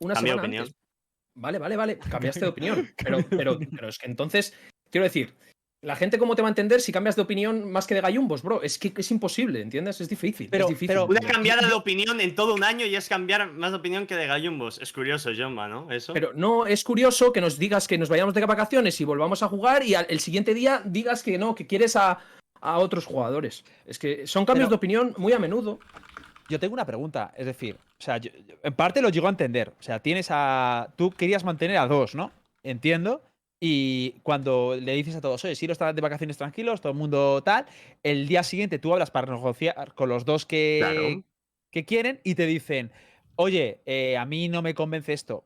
[0.00, 0.62] Una Cambia de semana opinión.
[0.64, 0.76] antes.
[1.34, 1.98] Vale, vale, vale.
[1.98, 2.90] Cambiaste de opinión.
[2.96, 4.52] Pero, pero, pero es que entonces,
[4.90, 5.34] quiero decir,
[5.82, 8.42] la gente cómo te va a entender si cambias de opinión más que de gallumbos,
[8.42, 8.62] bro.
[8.62, 10.00] Es que es imposible, ¿entiendes?
[10.00, 10.48] Es difícil.
[10.48, 10.88] Pero- es difícil.
[10.94, 14.06] pero- Una cambiada de opinión en todo un año y es cambiar más de opinión
[14.06, 14.78] que de gallumbos.
[14.80, 15.90] Es curioso, Jomba, ¿no?
[15.90, 16.12] Eso.
[16.12, 19.48] Pero no, es curioso que nos digas que nos vayamos de vacaciones y volvamos a
[19.48, 22.18] jugar y al- el siguiente día digas que no, que quieres a,
[22.60, 23.64] a otros jugadores.
[23.84, 25.80] Es que son cambios Pero- de opinión muy a menudo.
[26.48, 29.30] Yo tengo una pregunta, es decir, o sea, yo- yo- en parte lo llego a
[29.30, 29.70] entender.
[29.80, 30.92] O sea, tienes a.
[30.94, 32.30] Tú querías mantener a dos, ¿no?
[32.62, 33.20] Entiendo.
[33.64, 36.98] Y cuando le dices a todos, oye, si los están de vacaciones tranquilos, todo el
[36.98, 37.64] mundo tal,
[38.02, 41.22] el día siguiente tú hablas para negociar con los dos que, Claro.
[41.70, 42.90] que quieren y te dicen,
[43.36, 45.44] oye, eh, a mí no me convence esto.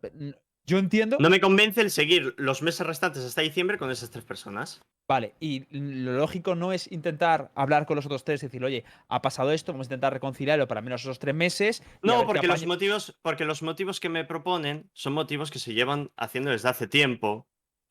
[0.65, 1.19] Yo entiendo.
[1.21, 4.81] No me convence el seguir los meses restantes hasta diciembre con esas tres personas.
[5.07, 8.83] Vale, y lo lógico no es intentar hablar con los otros tres y decir, oye,
[9.09, 11.83] ha pasado esto, vamos a intentar reconciliarlo para menos esos tres meses.
[12.03, 12.67] No, porque los apaña".
[12.67, 16.89] motivos, porque los motivos que me proponen son motivos que se llevan haciendo desde hace
[16.89, 17.47] tiempo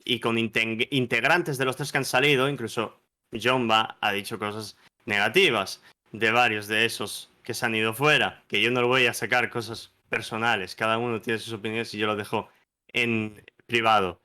[0.05, 2.97] y con inte- integrantes de los tres que han salido, incluso
[3.33, 8.61] Jomba ha dicho cosas negativas de varios de esos que se han ido fuera, que
[8.61, 12.07] yo no le voy a sacar cosas personales, cada uno tiene sus opiniones y yo
[12.07, 12.47] lo dejo
[12.93, 14.21] en privado.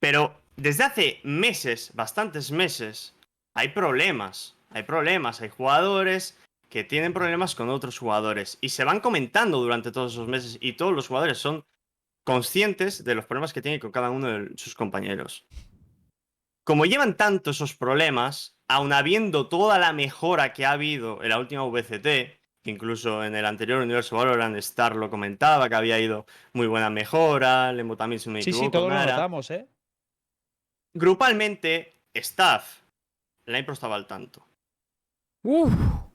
[0.00, 3.14] Pero desde hace meses, bastantes meses,
[3.54, 6.36] hay problemas, hay problemas, hay jugadores
[6.68, 10.74] que tienen problemas con otros jugadores y se van comentando durante todos esos meses y
[10.74, 11.64] todos los jugadores son
[12.28, 15.46] conscientes de los problemas que tienen con cada uno de sus compañeros.
[16.62, 21.38] Como llevan tanto esos problemas, aun habiendo toda la mejora que ha habido en la
[21.38, 22.02] última VCT,
[22.62, 26.90] que incluso en el anterior Universo Valorant Star lo comentaba, que había ido muy buena
[26.90, 29.66] mejora, Lembo también no me Sí, sí, equivoco, todos lo notamos, ¿eh?
[30.92, 32.82] Grupalmente, staff,
[33.46, 34.46] la impro estaba al tanto.
[35.44, 35.72] Uf.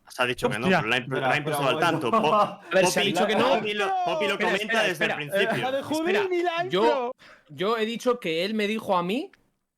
[0.10, 2.12] Se ha dicho que no, pero la espera, estaba al tanto.
[2.12, 2.30] momento.
[2.30, 3.49] Po- A ver, se ha dicho que no.
[3.56, 5.72] Poppy lo, Poppy lo Espera, comenta espera, desde el principio.
[5.72, 7.12] de Espera, yo-.
[7.49, 9.32] Yo he dicho que él me dijo a mí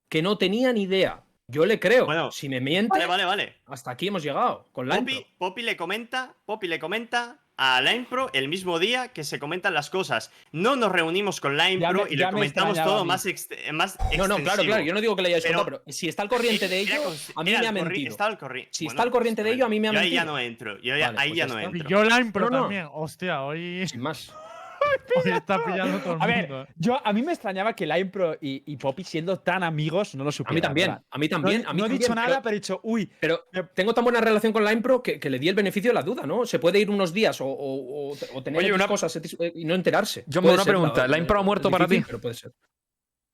[0.10, 1.24] que no tenía ni idea.
[1.48, 2.06] Yo le creo.
[2.06, 3.56] Bueno, si me miente, Vale, vale, vale.
[3.68, 4.90] hasta aquí hemos llegado con.
[5.38, 9.74] Poppy le comenta, Poppy le comenta a la Impro el mismo día que se comentan
[9.74, 10.32] las cosas.
[10.52, 13.98] No nos reunimos con la Impro me- y le me comentamos todo más, ext- más
[14.18, 14.84] No, no, claro, claro.
[14.84, 17.02] Yo no digo que le hayáis Pero- contado, pero si está al corriente de ello,
[17.36, 18.10] a mí me ha mentido.
[18.12, 20.00] Está al corri- Si bueno, está al corriente de ello, a mí me ha yo
[20.00, 20.34] ahí ya mentido.
[20.34, 20.78] no entro.
[20.82, 21.88] Yo ya- Vale, ahí pues ya ya no entro.
[21.88, 22.62] Y yo la impro No, no.
[22.64, 22.88] también.
[22.94, 24.34] Hostia, hoy, Sin más.
[25.24, 26.62] Hoy está pillando todo el A ver, mundo.
[26.64, 26.68] eh.
[26.78, 30.24] yo a mí me extrañaba que la Impro y, y Poppy siendo tan amigos no
[30.24, 30.56] lo A supieran.
[30.56, 31.04] mí también, ¿verdad?
[31.10, 31.62] a mí No, también.
[31.62, 33.94] he- a mí no he también, dicho nada, pero- pero he dicho, uy, Pero tengo
[33.94, 36.26] tan buena relación con la Impro que, que le di el beneficio de la duda,
[36.26, 36.46] ¿no?
[36.46, 39.66] Se puede ir unos días o, o- o- o tener Oye, una- cosas eh, y
[39.66, 40.26] no enterarse.
[40.32, 42.02] John, Puede una ser, pregunta, ¿la Impro ha eh, muerto para ti?
[42.06, 42.52] Pero puede ser.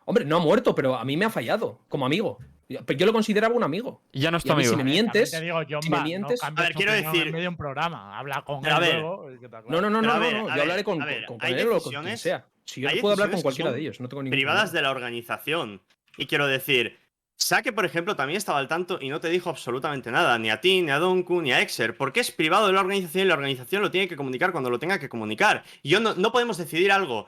[0.05, 2.39] Hombre, no ha muerto, pero a mí me ha fallado como amigo.
[2.71, 4.01] Yo yo lo consideraba un amigo.
[4.11, 4.83] Y ya no es tu a mí si amigo.
[4.85, 5.31] me mientes.
[5.31, 7.57] te digo, John si me mientes- no A ver, quiero decir- en medio de un
[7.57, 8.17] programa.
[8.17, 8.93] Habla con a él ver.
[8.99, 9.29] luego.
[9.67, 11.47] No, no, no, no, no, ver, no, a Yo ver, hablaré con, ver, con- con
[11.47, 12.45] hay él o con quien decisiones- sea.
[12.65, 14.77] Si yo puedo hablar con cualquiera de ellos, no tengo ningún privadas problema.
[14.77, 15.81] de la organización.
[16.17, 16.97] Y quiero decir,
[17.35, 20.61] Sake, por ejemplo, también estaba al tanto y no te dijo absolutamente nada, ni a
[20.61, 23.33] ti, ni a Donku, ni a Exer, porque es privado de la organización y la
[23.33, 25.63] organización lo tiene que comunicar cuando lo tenga que comunicar.
[25.81, 27.25] Y yo no, no podemos decidir algo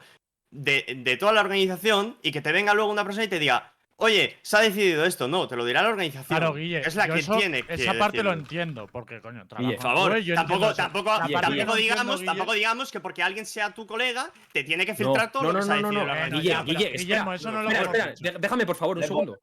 [0.51, 3.72] de, de toda la organización y que te venga luego una persona y te diga,
[4.03, 5.27] oye, se ha decidido esto.
[5.27, 6.25] No, te lo dirá la organización.
[6.37, 6.79] Claro, Guille.
[6.79, 10.17] es la que eso- tiene que Esa parte lo entiendo, porque, coño, trabajo Por favor,
[10.19, 13.87] yo tampoco, entiendo tampoco, tampoco, entiendo, digamos, Guille, tampoco digamos que porque alguien sea tu
[13.87, 16.05] colega, te tiene que filtrar todo no, lo que no, se ha no, no, decidido
[16.05, 16.31] no, la Eh.
[16.31, 17.35] Guille, Guille, espera.
[17.35, 19.39] eso no lo Espera, espera, déjame por favor un segundo.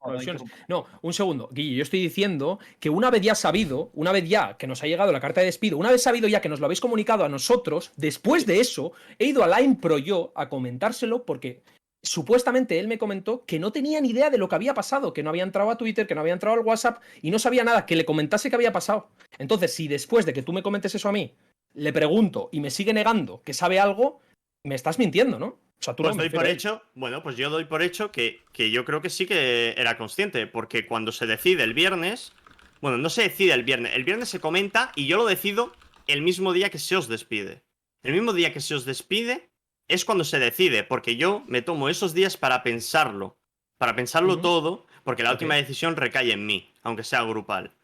[0.67, 1.49] No, un segundo.
[1.51, 4.87] Guille, yo estoy diciendo que una vez ya sabido, una vez ya que nos ha
[4.87, 7.29] llegado la carta de despido, una vez sabido ya que nos lo habéis comunicado a
[7.29, 11.61] nosotros, después de eso, he ido a la Impro yo a comentárselo porque
[12.03, 15.23] supuestamente él me comentó que no tenía ni idea de lo que había pasado, que
[15.23, 17.85] no había entrado a Twitter, que no había entrado al WhatsApp y no sabía nada,
[17.85, 19.09] que le comentase que había pasado.
[19.37, 21.33] Entonces, si después de que tú me comentes eso a mí,
[21.73, 24.19] le pregunto y me sigue negando que sabe algo,
[24.63, 25.47] me estás mintiendo, ¿no?
[25.47, 28.41] O sea, tú Pues no, doy por hecho, bueno, pues yo doy por hecho que,
[28.51, 32.33] que yo creo que sí que era consciente, porque cuando se decide el viernes,
[32.81, 35.73] bueno, no se decide el viernes, el viernes se comenta y yo lo decido
[36.07, 37.63] el mismo día que se os despide.
[38.03, 39.50] El mismo día que se os despide
[39.87, 43.37] es cuando se decide, porque yo me tomo esos días para pensarlo,
[43.77, 47.75] para pensarlo todo, porque la última decisión recae en mí, aunque sea grupal.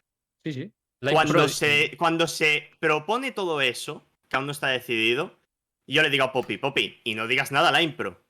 [0.44, 0.72] Sí, sí.
[1.12, 5.38] Cuando se, cuando se propone todo eso, que aún no está decidido,
[5.86, 8.24] yo le digo a Poppy, Poppy, y no digas nada a la impro.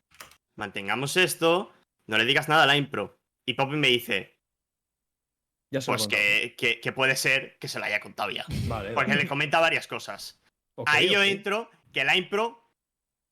[0.56, 1.72] Mantengamos esto,
[2.06, 3.20] no le digas nada a la impro.
[3.46, 4.38] Y Poppy me dice,
[5.70, 8.44] Ya pues que, que- que puede ser que se la haya contado ya.
[8.66, 9.22] Vale, Porque vale.
[9.22, 10.40] le comenta varias cosas.
[10.86, 12.67] Ahí yo entro, que la impro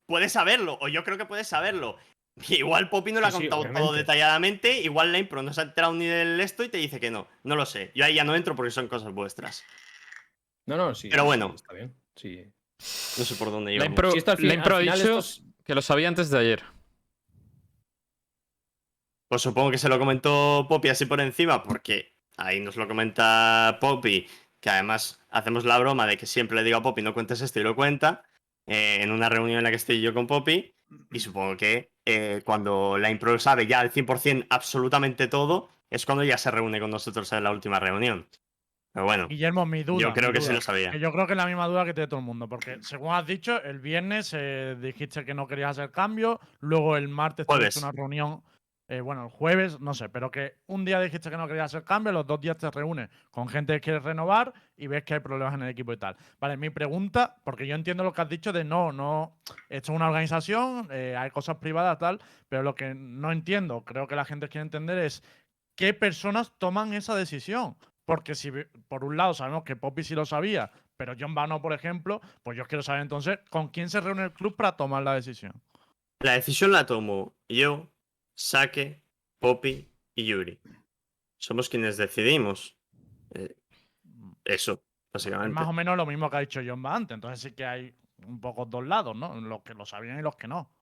[0.07, 1.97] puede saberlo, o yo creo que puede saberlo.
[2.49, 5.61] Igual Poppy no lo ha Sí, sí, contado todo detalladamente, igual la impro no se
[5.61, 7.27] ha enterado ni del esto y te dice que no.
[7.45, 7.93] No lo sé.
[7.95, 9.65] Yo ahí ya no entro porque son cosas vuestras.
[10.67, 11.09] No, no, sí.
[11.09, 11.53] Pero bueno.
[11.55, 11.95] Está bien.
[12.15, 12.45] Sí.
[13.19, 13.87] No sé por dónde La iba.
[13.87, 16.63] Impro, la Impro ha dicho estos- que lo sabía antes de ayer.
[19.29, 23.79] Pues supongo que se lo comentó Poppy así por encima, porque ahí nos lo comenta
[23.81, 24.29] Poppy,
[24.61, 27.59] que además hacemos la broma de que siempre le digo a Poppy no cuentes esto
[27.59, 28.23] y lo cuenta,
[28.67, 30.75] eh, en una reunión en la que estoy yo con Poppy,
[31.11, 36.25] y supongo que eh, cuando la impro sabe ya al 100% absolutamente todo, es cuando
[36.25, 38.27] ya se reúne con nosotros en la última reunión.
[38.93, 40.01] Pero bueno, Guillermo, mi duda.
[40.01, 40.55] yo creo que sí duda.
[40.55, 40.91] lo sabía.
[40.91, 43.13] Que yo creo que es la misma duda que tiene todo el mundo, porque según
[43.13, 47.81] has dicho, el viernes eh, dijiste que no querías hacer cambio, luego el martes tuviste
[47.81, 48.43] una reunión,
[48.89, 51.85] eh, bueno, el jueves, no sé, pero que un día dijiste que no querías hacer
[51.85, 55.21] cambio, los dos días te reúnes con gente que quiere renovar y ves que hay
[55.21, 56.17] problemas en el equipo y tal.
[56.39, 59.97] Vale, mi pregunta, porque yo entiendo lo que has dicho de no, no, esto es
[59.97, 64.25] una organización, eh, hay cosas privadas, tal, pero lo que no entiendo, creo que la
[64.25, 65.23] gente quiere entender es
[65.77, 67.77] qué personas toman esa decisión.
[68.05, 68.53] Porque si
[68.87, 72.57] por un lado sabemos que Poppy sí lo sabía, pero John Bano, por ejemplo, pues
[72.57, 75.61] yo quiero saber entonces con quién se reúne el club para tomar la decisión.
[76.21, 77.89] La decisión la tomo yo,
[78.37, 79.03] Sake,
[79.41, 80.61] Poppy y Yuri.
[81.39, 82.77] Somos quienes decidimos.
[83.35, 83.57] Eh,
[84.45, 84.81] eso, Es
[85.13, 85.55] básicamente.
[85.55, 87.15] más o menos lo mismo que ha dicho John antes.
[87.15, 89.35] Entonces sí que hay un poco dos lados, ¿no?
[89.41, 90.76] Los que lo sabían y los que no.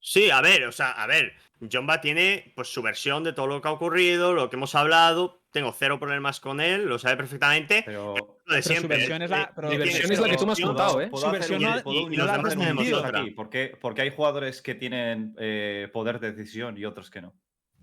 [0.00, 1.34] Sí, a ver, o sea, a ver,
[1.70, 5.42] Jomba tiene pues su versión de todo lo que ha ocurrido, lo que hemos hablado,
[5.52, 8.96] tengo cero problemas con él, lo sabe perfectamente, Pero de Pero su siempre.
[8.96, 11.08] versión es la- pero versión que es la que tú me has contado, ¿eh?
[11.08, 11.70] ¿Puedo Su hacer versión un-
[12.08, 13.08] no- y- cosa desmentido aquí?
[13.08, 13.24] otra.
[13.36, 17.34] Porque, porque hay jugadores que tienen eh, poder de decisión y otros que no.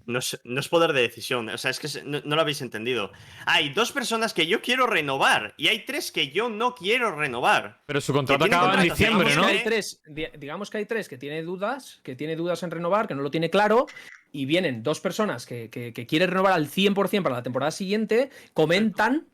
[0.08, 2.62] No es, no es poder de decisión, o sea, es que no, no lo habéis
[2.62, 3.12] entendido.
[3.46, 7.82] Hay dos personas que yo quiero renovar y hay tres que yo no quiero renovar.
[7.86, 9.52] Pero su contrato acaba en diciembre, digamos ¿no?
[9.52, 12.72] que hay tres, di- digamos que hay tres que tiene dudas, que tiene dudas en
[12.72, 13.86] renovar, que no lo tiene claro,
[14.32, 18.30] y vienen dos personas que, que, que quieren renovar al 100% para la temporada siguiente,
[18.54, 19.28] comentan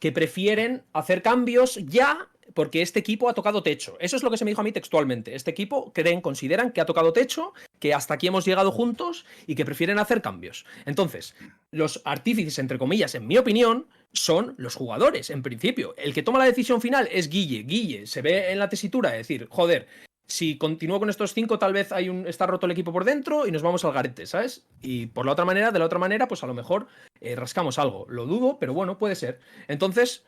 [0.00, 3.96] que prefieren hacer cambios ya porque este equipo ha tocado techo.
[4.00, 5.34] Eso es lo que se me dijo a mí textualmente.
[5.34, 9.54] Este equipo creen, consideran que ha tocado techo, que hasta aquí hemos llegado juntos y
[9.54, 10.64] que prefieren hacer cambios.
[10.84, 11.34] Entonces,
[11.70, 15.94] los artífices, entre comillas, en mi opinión, son los jugadores, en principio.
[15.96, 17.62] El que toma la decisión final es Guille.
[17.64, 19.86] Guille se ve en la tesitura de decir, joder,
[20.26, 23.46] si continúo con estos cinco, tal vez hay un, está roto el equipo por dentro
[23.46, 24.66] y nos vamos al garete, ¿sabes?
[24.82, 26.88] Y por la otra manera, de la otra manera, pues a lo mejor
[27.20, 28.06] eh, rascamos algo.
[28.08, 29.38] Lo dudo, pero bueno, puede ser.
[29.68, 30.24] Entonces,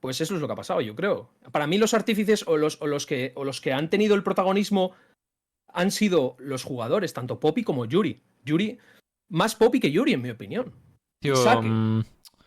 [0.00, 1.30] pues eso es lo que ha pasado, yo creo.
[1.50, 4.22] Para mí los artífices o los, o los, que, o los que han tenido el
[4.22, 4.92] protagonismo
[5.72, 8.22] han sido los jugadores, tanto Poppy como Yuri.
[8.44, 8.78] Yuri,
[9.28, 10.72] más Poppy que Yuri, en mi opinión.
[11.20, 12.00] Tío, mm,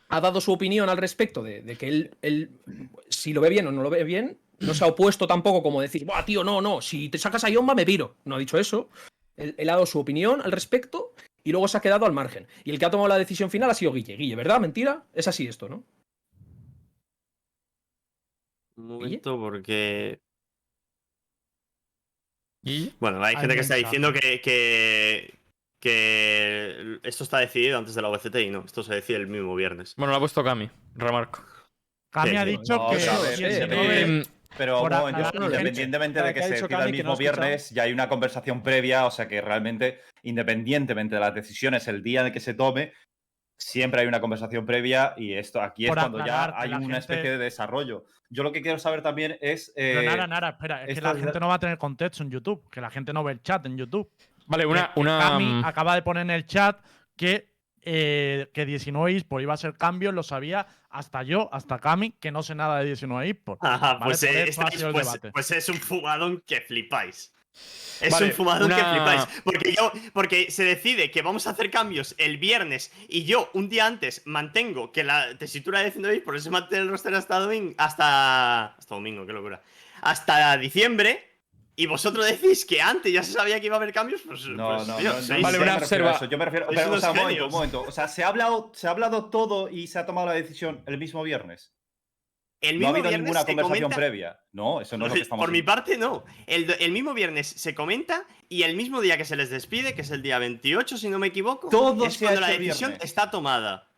[0.10, 2.62] Ha dado su opinión al respecto de, de que él, él,
[3.10, 5.82] si lo ve bien o no lo ve bien, no se ha opuesto tampoco como
[5.82, 8.16] decir, Buah, tío, no, no, si te sacas a Yomba me piro.
[8.26, 8.90] No ha dicho eso.
[9.36, 12.48] Él, él ha dado su opinión al respecto y luego se ha quedado al margen.
[12.64, 14.16] Y el que ha tomado la decisión final ha sido Guille.
[14.16, 14.60] Guille, ¿verdad?
[14.60, 15.04] ¿Mentira?
[15.14, 15.84] Es así esto, ¿no?
[18.82, 20.20] Un momento, porque.
[22.64, 22.94] ¿y?
[23.00, 25.36] Bueno, hay gente que está diciendo que, que,
[25.80, 29.56] que esto está decidido antes de la OVCT y no, esto se decide el mismo
[29.56, 29.96] viernes.
[29.98, 31.44] Bueno, lo ha puesto Cami, remarco.
[32.12, 32.96] Cami ha dicho No, que.
[32.98, 34.24] o sea, a ver, si el sí, 19
[34.58, 35.46] Pero bueno, yo- gente.
[35.46, 39.12] independientemente de que se decida el no mismo viernes, ya hay una conversación previa, o
[39.12, 42.94] sea que realmente, independientemente de las decisiones, el día en el que se tome,
[43.60, 46.98] siempre hay una conversación previa y esto aquí es Por cuando ya hay una gente-
[46.98, 48.06] especie de desarrollo.
[48.34, 49.72] Yo lo que quiero saber también es...
[49.76, 52.24] Pero eh, nada, nada, espera, es que la es- gente no va a tener contexto
[52.24, 54.10] en YouTube, que la gente no ve el chat en YouTube.
[54.48, 54.88] Vale, una.
[54.88, 56.80] Que- que una Cami mm, acaba de poner en el chat
[57.18, 57.52] que,
[57.82, 62.32] eh, que 19 eSport iba a ser cambio, lo sabía hasta yo, hasta Cami, que
[62.32, 63.60] no sé nada de 19 eSport.
[63.64, 67.34] Ajá, Vale, pues, por eh, el pues- pues es un fumadón que flipáis.
[68.02, 69.22] Es Vale, un fumadón que flipáis.
[69.44, 73.70] Porque yo, porque se decide que vamos a hacer cambios el viernes y yo un
[73.70, 77.38] día antes mantengo que la tesitura de 19 por eso se mantiene el roster hasta
[77.40, 79.62] domingo, hasta, hasta domingo, qué locura.
[80.02, 81.28] Hasta diciembre.
[81.76, 84.46] Y vosotros decís que antes ya se sabía que iba a haber cambios, pues.
[84.46, 86.68] No, pues, no, tío, no, Vale, yo una me refiero a observa- Yo me refiero.
[86.70, 87.46] pero, o unos sea, un momento, genios.
[87.48, 87.82] un momento.
[87.88, 90.84] O sea, ¿se ha, hablado, ¿se ha hablado todo y se ha tomado la decisión
[90.86, 91.72] el mismo viernes?
[92.62, 94.40] El No mismo ha habido viernes ninguna se conversación comenta- previa.
[94.54, 96.24] No, eso no es lo que estamos Por mi parte, no.
[96.46, 100.12] El, mismo viernes se comenta y el mismo día que se les despide, que es
[100.12, 103.10] el día 28, si no me equivoco, Todo es cuando la decisión viernes.
[103.10, 103.90] está tomada.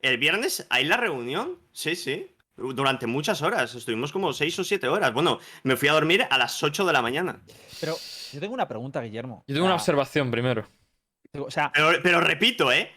[0.00, 1.58] ¿El viernes hay la reunión?
[1.72, 2.34] Sí, sí.
[2.56, 3.74] Durante muchas horas.
[3.74, 5.14] Estuvimos como 6 o 7 horas.
[5.14, 7.40] Bueno, me fui a dormir a las 8 de la mañana.
[7.80, 7.96] Pero
[8.32, 9.44] yo tengo una pregunta, Guillermo.
[9.46, 10.66] Yo tengo una observación primero.
[11.38, 12.90] O sea, Pero, pero repito, ¿eh?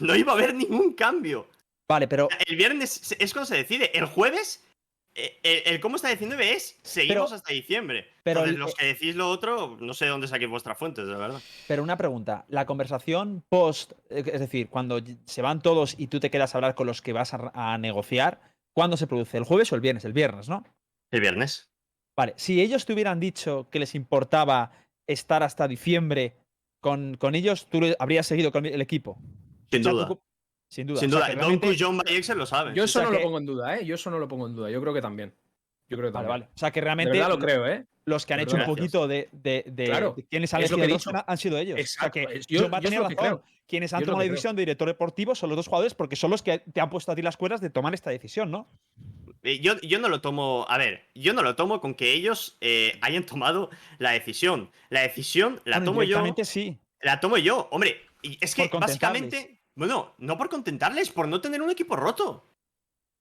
[0.00, 1.48] No iba a haber ningún cambio.
[1.88, 3.96] Vale, pero El viernes es cuando se decide.
[3.98, 4.64] El jueves,
[5.14, 8.06] eh, el, el cómo está diciendo es seguimos Pero- hasta diciembre.
[8.22, 11.06] pero Entonces, el- los que decís lo otro, no sé de dónde saquéis vuestras fuentes,
[11.06, 11.40] de verdad.
[11.66, 16.20] Pero una pregunta, la conversación post, eh, es decir, cuando se van todos y tú
[16.20, 18.40] te quedas a hablar con los que vas a, a negociar,
[18.72, 19.38] ¿cuándo se produce?
[19.38, 20.04] ¿El jueves o el viernes?
[20.04, 20.64] El viernes, ¿no?
[21.10, 21.70] El viernes.
[22.16, 24.72] Vale, si ellos te hubieran dicho que les importaba
[25.06, 26.36] estar hasta diciembre
[26.80, 29.18] con, con ellos, tú habrías seguido con el equipo.
[29.70, 30.18] Sin O sea, tú duda.
[30.68, 31.00] Sin duda.
[31.00, 31.74] Sin O sea, duda.
[31.78, 32.74] John y Excel lo saben.
[32.74, 33.84] Yo eso sea no que- lo pongo en duda, ¿eh?
[33.84, 34.70] Yo eso no lo pongo en duda.
[34.70, 35.34] Yo creo que también.
[35.88, 36.40] Yo creo que Vale, también.
[36.46, 36.54] vale.
[36.54, 37.86] O sea, que De realmente verdad lo creo, ¿eh?
[38.04, 40.76] los que han hecho un poquito de, de, de- Claro, de quienes han es lo
[40.76, 41.24] que he elegido dicho.
[41.26, 41.78] han sido ellos.
[41.78, 43.16] Exacto, O sea, que yo- John va a tener razón.
[43.16, 43.42] creo.
[43.66, 44.32] Quienes han Yo tomado la creo.
[44.32, 47.12] decisión de director deportivo son los dos jugadores porque son los que te han puesto
[47.12, 48.66] a ti las cuerdas de tomar esta decisión, ¿no?
[49.42, 50.64] Eh, Yo, yo no lo tomo.
[50.68, 54.70] A ver, yo no lo tomo con que ellos eh, hayan tomado la decisión.
[54.88, 56.24] La decisión la Bueno, tomo yo.
[56.44, 56.78] sí.
[57.02, 57.68] La tomo yo.
[57.70, 59.57] Hombre, es que básicamente.
[59.78, 62.44] Bueno, no por contentarles, por no tener un equipo roto.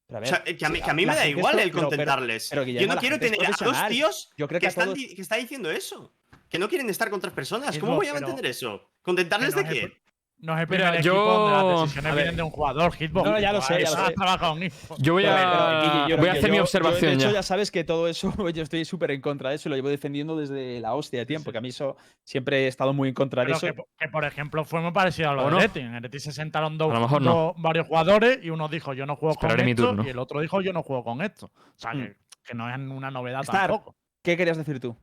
[0.07, 1.27] Pero a O ver, sea, que a mí, sí, que a mí la me da
[1.27, 2.47] igual el pero- pero- contentarles.
[2.49, 5.69] pero, yo no quiero tener a dos tíos Yo creo que, están, todos- que diciendo
[5.69, 6.11] eso.
[6.49, 7.75] Que no quieren estar con otras personas.
[7.75, 8.89] Es ¿Cómo voy a entender eso?
[9.03, 9.97] ¿Contentarles de qué?
[10.39, 13.27] No es el Mira, primer yo- equipo donde las decisiones vienen de un jugador, Hitbox.
[13.27, 14.13] No, ya lo sé, ya Eso lo sé.
[14.13, 14.71] trabajado en.
[14.99, 17.07] Yo voy Pero, a, pero, Guille, yo- voy a yo- hacer mi yo- observación yo,
[17.09, 17.33] de hecho, ya.
[17.33, 19.89] ya sabes que todo eso yo estoy súper en contra de eso y lo llevo
[19.89, 23.15] defendiendo desde la hostia de tiempo, que a mí eso siempre he estado muy en
[23.15, 23.65] contra de Pero eso.
[23.65, 25.59] que, po- que, por ejemplo, fue muy parecido a lo ¿O de no?
[25.59, 25.79] Leti.
[25.79, 27.33] En Leti se sentaron dos, A lo mejor no.
[27.33, 30.03] dos- varios jugadores y uno dijo yo no juego Esperaré con esto turno.
[30.05, 31.47] y el otro dijo yo no juego con esto.
[31.47, 31.97] O sea, Mm.
[32.03, 32.15] que,
[32.45, 33.69] que no es una novedad Star.
[33.71, 33.95] tampoco.
[34.21, 34.95] ¿Qué querías decir tú?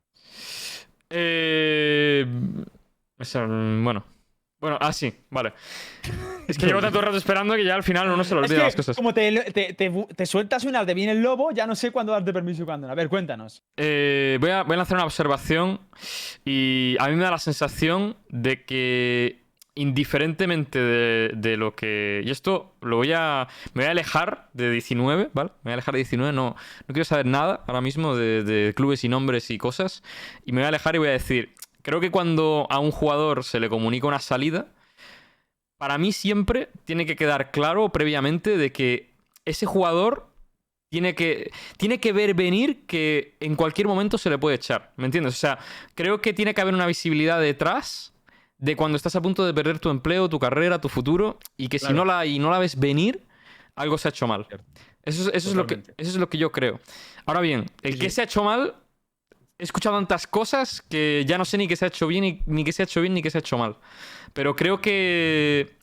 [1.11, 2.25] Eh,
[3.19, 4.05] o sea, mm, bueno.
[4.65, 5.53] Bueno, ah, sí, vale.
[6.49, 8.63] Es que llevo tanto rato esperando que ya al final uno se Es olvida que
[8.65, 8.97] las cosas.
[8.97, 12.13] como te, te, te te sueltas unas de bien el lobo, ya no sé cuándo
[12.13, 12.93] darte permiso y cuándo no.
[12.93, 13.63] A ver, cuéntanos.
[13.77, 15.81] Eh, voy, a, voy a lanzar una observación
[16.47, 19.45] y a mí me da la sensación de que
[19.75, 22.23] indiferentemente de, de lo que...
[22.25, 23.49] Y esto lo voy a...
[23.75, 25.51] Me voy a alejar de 19, ¿vale?
[25.63, 26.57] Me voy a alejar de 19, no,
[26.87, 30.03] no quiero saber nada ahora mismo de, de clubes y nombres y cosas.
[30.47, 31.55] Y me voy a alejar y voy a decir,
[31.85, 34.73] creo que cuando a un jugador se le comunica una salida,
[35.77, 39.15] para mí siempre tiene que quedar claro previamente de que
[39.45, 40.27] ese jugador
[40.91, 44.93] tiene que, tiene que ver venir que en cualquier momento se le puede echar.
[44.97, 45.35] ¿Me entiendes?
[45.35, 45.59] O sea,
[45.95, 48.15] creo que tiene que haber una visibilidad detrás
[48.57, 51.79] de cuando estás a punto de perder tu empleo, tu carrera, tu futuro, y que
[51.79, 53.27] si no la, y no la ves venir,
[53.75, 54.47] algo se ha hecho mal.
[55.03, 56.81] Eso, es, eso es lo que, eso es lo que yo creo.
[57.27, 58.75] Ahora bien, el Sí, que se ha hecho mal,
[59.59, 62.65] he escuchado tantas cosas que ya no sé ni qué se ha hecho bien, ni,
[62.65, 63.77] qué se ha hecho bien, ni se ha hecho mal.
[64.33, 65.77] Pero creo que.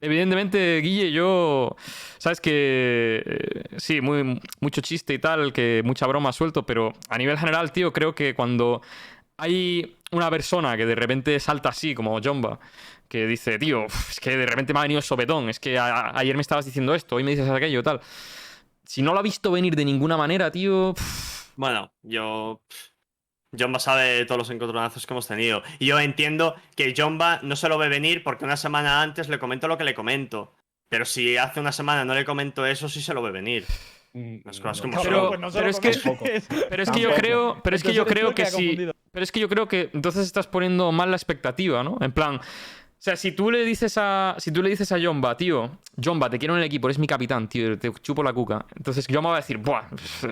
[0.00, 1.76] Evidentemente, Guille, yo.
[2.18, 3.22] Sabes que.
[3.24, 7.72] eh, sí, muy, mucho chiste y tal, que mucha broma suelto, pero a nivel general,
[7.72, 8.82] tío, creo que cuando
[9.38, 12.58] hay una persona que de repente salta así, como Jomba,
[13.08, 16.34] que dice, tío, es que de repente me ha venido el sopetón, es que ayer
[16.34, 18.00] me estabas diciendo esto, hoy me dices aquello, tal.
[18.84, 20.94] Si no lo ha visto venir de ninguna manera, tío.
[21.56, 22.60] Bueno, yo.
[23.58, 25.62] Jomba sabe todos los encontronazos que hemos tenido.
[25.78, 29.38] Y yo entiendo que Jomba no se lo ve venir porque una semana antes le
[29.38, 30.52] comento lo que le comento.
[30.90, 33.64] Pero si hace una semana no le comento eso, sí se lo ve venir.
[34.44, 35.40] Las cosas como Pero- son.
[35.40, 36.42] pues pero es que-.
[36.70, 38.92] Pero es que yo creo, pero es que yo creo que confundido.
[39.12, 41.98] Pero es que yo creo que entonces estás poniendo mal la expectativa, ¿no?
[42.00, 42.40] En plan,
[43.06, 46.28] o sea, si tú le dices a si tú le dices a Jomba, tío, Jomba,
[46.28, 48.66] te quiero en el equipo, eres mi capitán, tío, te chupo la cuca.
[48.74, 49.82] Entonces Jomba va a decir, "Buah,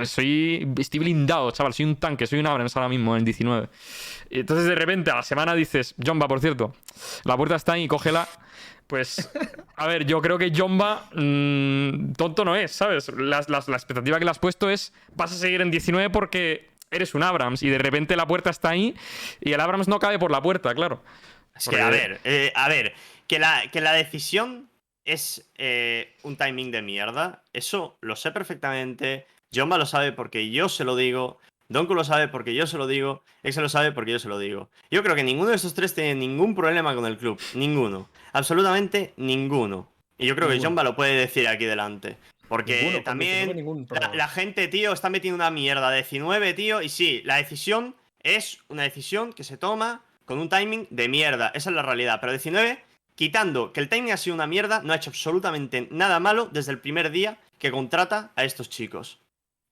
[0.05, 3.69] soy estoy blindado, chaval, soy un tanque, soy un Abrams ahora mismo en el 19."
[4.29, 6.75] Y entonces de repente a la semana dices, "Jomba, por cierto,
[7.23, 8.27] la puerta está ahí, cógela."
[8.89, 9.31] Pues,
[9.77, 13.09] a ver, yo creo que Jomba mm, tonto no es, ¿sabes?
[13.17, 16.71] Las- las- la expectativa que le has puesto es, vas a seguir en 19 porque
[16.91, 18.95] eres un Abrams y de repente la puerta está ahí
[19.41, 21.03] y el Abrams no cabe por la puerta, claro.
[21.57, 22.95] Es que, a ver, eh, a ver,
[23.27, 24.69] que la, que la decisión
[25.05, 29.27] es eh, un timing de mierda, eso lo sé perfectamente.
[29.55, 31.39] Jomba lo sabe porque yo se lo digo.
[31.69, 33.23] Donku lo sabe porque yo se lo digo.
[33.43, 34.69] Exe lo sabe porque yo se lo digo.
[34.91, 37.41] Yo creo que ninguno de estos tres tiene ningún problema con el club.
[37.55, 38.09] Ninguno.
[38.33, 39.89] Absolutamente ninguno.
[40.19, 40.61] Y yo creo que.
[40.61, 42.17] Jomba lo puede decir aquí delante.
[42.49, 46.55] Porque Ninguno, también 19 ningún la, la gente, tío, está metiendo una mierda de 19,
[46.55, 46.83] tío.
[46.83, 51.49] Y sí, la decisión es una decisión que se toma con un timing de mierda.
[51.55, 52.19] Esa es la realidad.
[52.21, 52.83] Pero 19,
[53.15, 56.73] quitando que el timing ha sido una mierda, no ha hecho absolutamente nada malo desde
[56.73, 59.21] el primer día que contrata a estos chicos.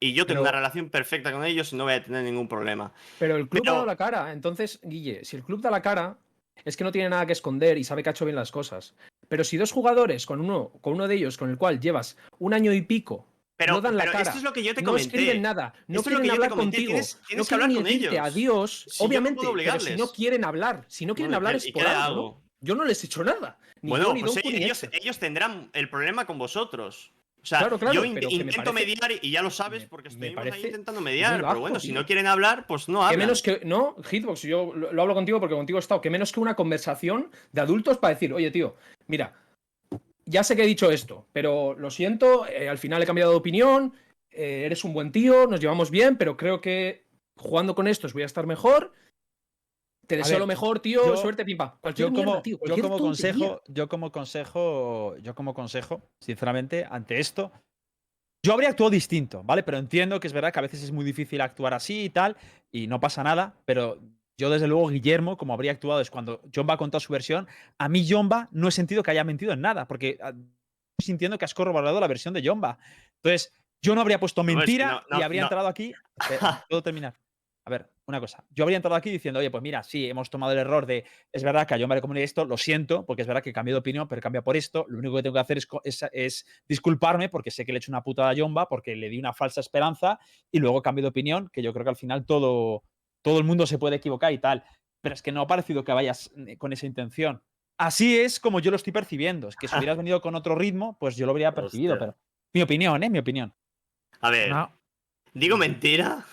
[0.00, 2.48] Y yo tengo Pero- una relación perfecta con ellos y no voy a tener ningún
[2.48, 2.92] problema.
[3.18, 4.32] Pero el club Pero- ha dado la cara.
[4.32, 6.16] Entonces, Guille, si el club da la cara,
[6.64, 8.94] es que no tiene nada que esconder y sabe que ha hecho bien las cosas.
[9.28, 12.52] Pero si dos jugadores, con uno, con uno de ellos, con el cual llevas un
[12.52, 13.26] año y pico,
[13.64, 15.72] Pero, no dan la pero cara, esto es lo que yo te no escriben nada,
[15.88, 18.14] no Esto quieren que hablar contigo, tienes- tienes no que hablar con ellos.
[18.20, 21.36] adiós, Si yo no obviamente, pero si no quieren hablar, si no quieren Bueno, ¿y
[21.36, 22.42] hablar es por algo.
[22.60, 23.58] Yo no les he hecho nada.
[23.80, 24.48] Ni Bueno, yo, ni pues Donku,
[24.94, 27.12] ellos, tendrán el problema con vosotros.
[27.42, 30.10] O sea, Claro, claro, yo in- que intento parece- mediar y ya lo sabes porque
[30.10, 31.42] ahí parece intentando mediar.
[31.42, 33.18] bajo, pero bueno, si no quieren hablar, pues no Que hablan.
[33.18, 33.60] menos que.
[33.64, 36.00] No, Hitbox, yo lo, lo hablo contigo porque contigo he estado.
[36.00, 38.76] Que menos que una conversación de adultos para decir, oye, tío,
[39.08, 39.34] mira,
[40.32, 43.36] ya sé que he dicho esto, pero lo siento, eh, al final he cambiado de
[43.36, 43.94] opinión,
[44.30, 47.04] eh, eres un buen tío, nos llevamos bien, pero creo que
[47.36, 48.92] jugando con estos voy a estar mejor.
[50.06, 51.78] Te deseo ver, lo mejor, tío, yo- suerte, pimpa.
[51.80, 57.52] Cualquier Yo yo como consejo, yo como consejo, yo como consejo, sinceramente, ante esto,
[58.44, 59.62] yo habría actuado distinto, ¿vale?
[59.62, 62.36] Pero entiendo que es verdad que a veces es muy difícil actuar así y tal,
[62.72, 64.00] y no pasa nada, pero
[64.42, 67.46] yo desde luego, Guillermo, como habría actuado es cuando Jomba ha contado su versión,
[67.78, 71.38] a mí Jomba no he sentido que haya mentido en nada, porque ah, estoy sintiendo
[71.38, 72.78] que has corroborado la versión de Jomba.
[73.22, 75.46] Entonces, yo no habría puesto mentira no, y habría no.
[75.46, 75.92] entrado aquí.
[76.20, 77.14] Espera, ¿Puedo terminar?
[77.64, 78.44] A ver, una cosa.
[78.50, 81.04] Yo habría entrado aquí diciendo, oye, pues mira, sí, hemos tomado el error de.
[81.32, 83.52] Es verdad que a Jomba le comuniqué esto, lo siento, porque es verdad que he
[83.52, 84.84] cambiado de opinión, pero cambia por esto.
[84.88, 87.80] Lo único que tengo que hacer es, es- es disculparme porque sé que le he
[87.80, 90.18] hecho una putada a Jomba, porque le di una falsa esperanza
[90.50, 92.82] y luego cambio de opinión, que yo creo que al final todo,
[93.22, 94.64] todo el mundo se puede equivocar y tal.
[95.00, 97.42] Pero es que no ha parecido que vayas eh, con esa intención.
[97.78, 99.48] Así es como yo lo estoy percibiendo.
[99.48, 101.94] Es que si hubieras venido con otro ritmo, pues yo lo habría percibido.
[101.94, 102.06] Hostia.
[102.08, 102.18] Pero
[102.54, 103.10] mi opinión, ¿eh?
[103.10, 103.52] Mi opinión.
[104.20, 104.72] A ver, No,
[105.32, 106.24] digo mentira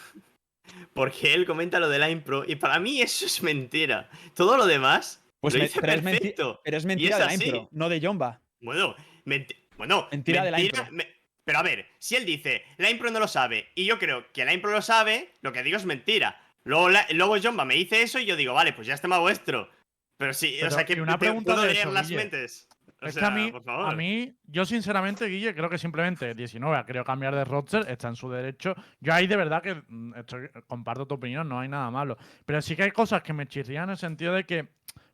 [0.94, 4.10] porque él comenta lo de la impro y para mí eso es mentira.
[4.36, 6.62] Todo lo demás Pues lo me- dice pero, es perfecto.
[6.64, 8.42] pero es mentira es de la impro, no de Jomba.
[8.62, 10.86] Bueno, menti- bueno, Mentira de la impro.
[10.92, 11.08] me-
[11.46, 14.46] Pero a ver, si él dice, la impro no lo sabe, y yo creo que
[14.46, 16.40] la impro lo sabe, lo que digo es mentira.
[16.64, 19.18] Luego, la- luego Jomba me dice eso y yo digo, vale, pues ya es tema
[19.20, 19.70] vuestro.
[20.18, 22.18] Pero sí, o sea que una te- pregunta puedo de leer eso, las Guille.
[22.22, 22.68] mentes.
[23.02, 23.90] O es sea, que a mí, por favor.
[23.90, 28.10] a mí, yo sinceramente, Guille, creo que simplemente 19 ha querido cambiar de roster, está
[28.10, 28.76] en su derecho.
[29.00, 32.18] Yo ahí de verdad que mm, estoy- comparto tu opinión, no hay nada malo.
[32.46, 34.68] Pero sí que hay cosas que me chirrían en el sentido de que,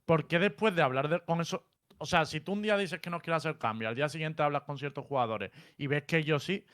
[0.07, 1.67] ¿por qué después de hablar de- con eso?
[1.99, 4.41] O sea, si tú un día dices que no quieres hacer cambio, al día siguiente
[4.41, 6.65] hablas con ciertos jugadores y ves que ellos sí,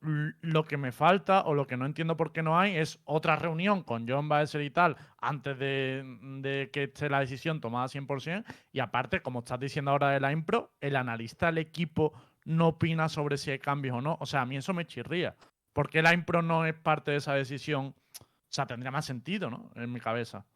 [0.00, 3.36] lo que me falta o lo que no entiendo por qué no hay es otra
[3.36, 6.04] reunión con John Baeser y tal antes de,
[6.40, 8.44] de que esté la decisión tomada 100%.
[8.72, 12.12] Y aparte, como estás diciendo ahora de la impro, el analista del equipo
[12.44, 14.16] no opina sobre si hay cambios o no.
[14.20, 15.36] O sea, a mí eso me chirría.
[15.72, 17.94] ¿Por qué la impro no es parte de esa decisión?
[18.20, 19.70] O sea, tendría más sentido, ¿no?
[19.74, 20.46] En mi cabeza.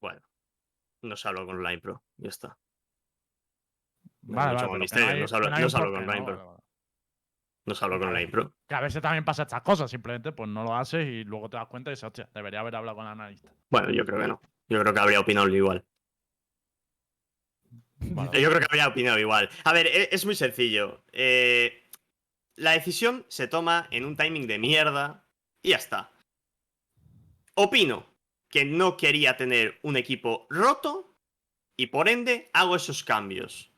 [0.00, 0.20] Bueno,
[1.02, 2.58] no se habló con la impro, ya está.
[4.22, 6.12] No, Vale, vale, no no no no con ¿no?
[6.12, 6.61] Ryan,
[7.62, 7.62] pero- Vale, vale.
[7.64, 8.54] No se habló con la impro.
[8.68, 11.56] Que a veces también pasa estas cosas, simplemente pues no lo haces y luego te
[11.56, 13.52] das cuenta y dices, hostia, debería haber hablado con el analista.
[13.70, 14.40] Bueno, yo creo que no.
[14.68, 15.84] Yo creo que habría opinado igual.
[18.00, 19.48] Yo creo que habría opinado igual.
[19.64, 21.04] A ver, e- es muy sencillo.
[21.12, 21.88] Eh,
[22.56, 25.24] la decisión se toma en un timing de mierda
[25.62, 26.10] y ya está.
[27.54, 28.06] Opino
[28.48, 31.16] que no quería tener un equipo roto
[31.76, 33.72] y por ende hago esos cambios.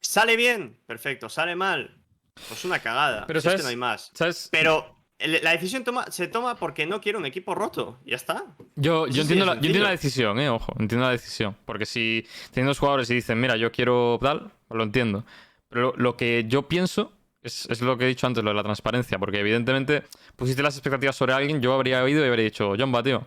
[0.00, 0.78] ¿Sale bien?
[0.86, 1.28] Perfecto.
[1.28, 2.01] ¿Sale mal?
[2.48, 3.26] Pues una cagada.
[3.26, 3.64] Pero Si es que ¿sabes?
[3.64, 4.10] no hay más.
[4.14, 4.48] ¿Sabes?
[4.50, 8.00] Pero la decisión toma- se toma porque no quiero un equipo roto.
[8.04, 8.44] Ya está.
[8.74, 11.56] Yo, yo, entiendo la, yo entiendo la decisión, eh, ojo, entiendo la decisión.
[11.64, 15.24] Porque si tienen dos jugadores y dicen, mira, yo quiero tal, pues lo entiendo.
[15.68, 17.12] Pero lo, lo que yo pienso
[17.42, 19.18] es, es lo que he dicho antes, lo de la transparencia.
[19.18, 20.02] Porque evidentemente
[20.36, 23.24] pusiste las expectativas sobre alguien, yo habría oído y habría dicho, Jomba, tío,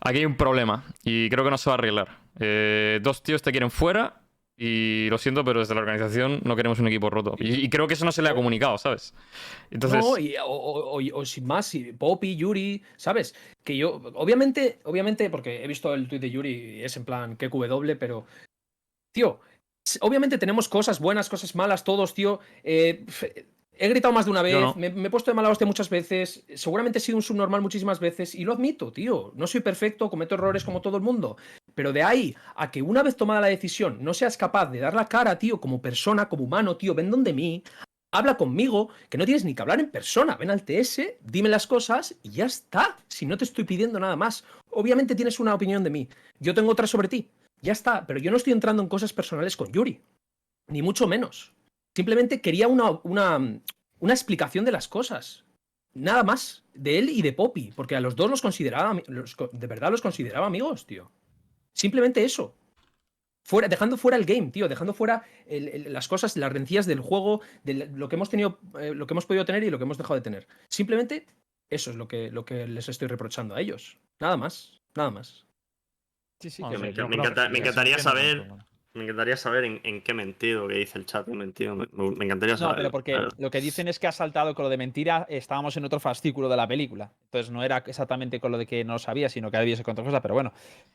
[0.00, 2.18] aquí hay un problema y creo que no se va a arreglar.
[2.38, 4.20] Eh, dos tíos te quieren fuera
[4.56, 7.34] y lo siento, pero desde la organización no queremos un equipo roto.
[7.38, 9.14] Y, y creo que eso no se le ha comunicado, ¿sabes?
[9.70, 13.34] Entonces, No, y- o, o- o- o sin más, y Poppy, Yuri, ¿sabes?
[13.64, 17.36] Que yo, obviamente, obviamente, porque he visto el tweet de Yuri y es en plan
[17.36, 18.26] QW, pero,
[19.12, 19.40] tío,
[20.00, 22.40] obviamente tenemos cosas buenas, cosas malas, todos, tío.
[22.62, 23.04] eh,
[23.76, 24.72] he gritado más de una vez, no.
[24.76, 27.98] me, me he puesto de mala hostia muchas veces, seguramente he sido un subnormal muchísimas
[27.98, 29.32] veces y lo admito, tío.
[29.34, 31.36] No soy perfecto, cometo errores como todo el mundo.
[31.74, 34.94] Pero de ahí a que una vez tomada la decisión no seas capaz de dar
[34.94, 37.62] la cara, tío, como persona, como humano, tío, ven donde mí,
[38.12, 41.66] habla conmigo, que no tienes ni que hablar en persona, ven al TS, dime las
[41.66, 42.96] cosas y ya está.
[43.08, 44.44] Si no te estoy pidiendo nada más.
[44.70, 46.08] Obviamente tienes una opinión de mí,
[46.38, 49.56] yo tengo otra sobre ti, ya está, pero yo no estoy entrando en cosas personales
[49.56, 50.00] con Yuri,
[50.68, 51.52] ni mucho menos.
[51.96, 53.60] Simplemente quería una, una,
[54.00, 55.44] una explicación de las cosas.
[55.94, 59.66] Nada más, de él y de Poppy, porque a los dos los consideraba, los de
[59.66, 61.10] verdad los consideraba amigos, tío.
[61.74, 62.54] Simplemente eso.
[63.46, 67.00] Fuera, dejando fuera el game, tío, dejando fuera el- el- las cosas, las rencillas del
[67.00, 69.84] juego, de lo que hemos tenido, eh, lo que hemos podido tener y lo que
[69.84, 70.48] hemos dejado de tener.
[70.70, 71.26] Simplemente
[71.68, 73.98] eso es lo que, lo que les estoy reprochando a ellos.
[74.18, 75.44] Nada más, nada más.
[76.40, 77.68] Sí, sí, Bueno, me sí, yo enca- me creo que encanta- sí, me que sí
[77.68, 78.48] encantaría saber-.
[78.94, 81.74] Me encantaría saber en, en qué mentido, que dice el chat, mentido.
[81.74, 82.76] Me, encantaría No, saber.
[82.76, 85.84] pero porque lo que dicen es que ha saltado con lo de mentira, estábamos en
[85.84, 87.10] otro fascículo de la película.
[87.24, 90.04] Entonces no era exactamente con lo de que no sabía, sino que había con otra
[90.04, 90.52] cosa, pero bueno,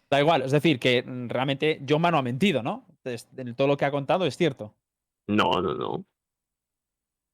[0.10, 0.43] da igual.
[0.43, 2.86] Es decir, que mm, realmente Jomba no ha mentido, ¿no?
[3.04, 4.74] Entonces, en todo lo que ha contado es cierto.
[5.28, 6.06] No, no, no.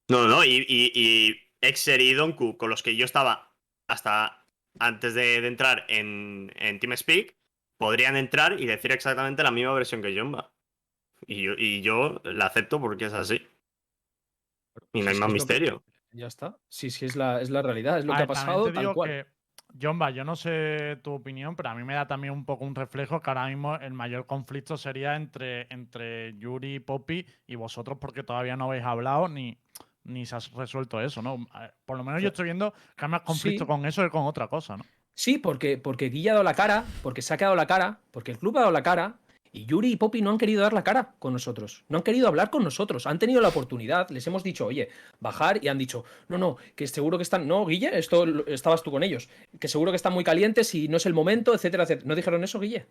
[0.08, 3.54] No, no, y, y, y Exer y Donku, con los que yo estaba
[3.88, 4.46] hasta
[4.80, 7.36] antes de, de entrar en, en TeamSpeak,
[7.78, 10.52] podrían entrar y decir exactamente la misma versión que Jomba.
[11.26, 13.40] Y yo, y yo la acepto porque es así.
[14.92, 15.82] Y no hay más misterio.
[16.12, 16.58] Ya está.
[16.68, 18.72] Sí, sí, es la, es la realidad, es lo A que ha ver, pasado te
[18.72, 19.08] tal cual.
[19.10, 19.26] que,
[19.80, 22.74] Jomba, yo no sé tu opinión, pero a mí me da también un poco un
[22.74, 27.98] reflejo que ahora mismo el mayor conflicto sería entre, entre Yuri y Poppy y vosotros
[28.00, 29.58] porque todavía no habéis hablado ni,
[30.04, 31.46] ni se ha resuelto eso, ¿no?
[31.84, 33.68] Por lo menos yo estoy viendo que hay más conflicto Sí.
[33.68, 34.84] con eso que con otra cosa, ¿no?
[35.14, 38.30] Sí, porque, porque Guilla ha dado la cara, porque se ha quedado la cara, porque
[38.32, 39.18] el club ha dado la cara,
[39.56, 41.84] y Yuri y Poppy no han querido dar la cara con nosotros.
[41.88, 43.06] No han querido hablar con nosotros.
[43.06, 44.88] Han tenido la oportunidad, les hemos dicho, oye,
[45.20, 47.48] bajar, y han dicho, no, no, que seguro que están.
[47.48, 49.28] No, Guille, esto lo- estabas tú con ellos.
[49.58, 52.06] Que seguro que están muy calientes y no es el momento, etcétera, etcétera.
[52.06, 52.86] ¿No dijeron eso, Guille?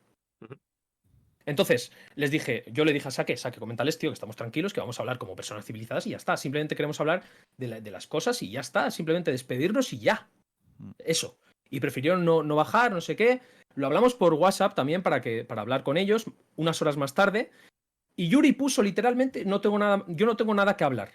[1.48, 4.80] Entonces, les dije, yo le dije a Saque, Saque, comentales, tío, que estamos tranquilos, que
[4.80, 6.36] vamos a hablar como personas civilizadas y ya está.
[6.38, 7.24] Simplemente queremos hablar
[7.58, 8.90] de, la- de las cosas y ya está.
[8.90, 10.28] Simplemente despedirnos y ya.
[10.80, 10.92] Mm.
[10.98, 11.38] Eso.
[11.76, 13.42] Y prefirieron no, no bajar, no sé qué.
[13.76, 17.52] Lo hablamos por WhatsApp también para, que, para hablar con ellos unas horas más tarde.
[18.16, 21.12] Y Yuri puso literalmente, no tengo nada, yo no tengo nada que hablar.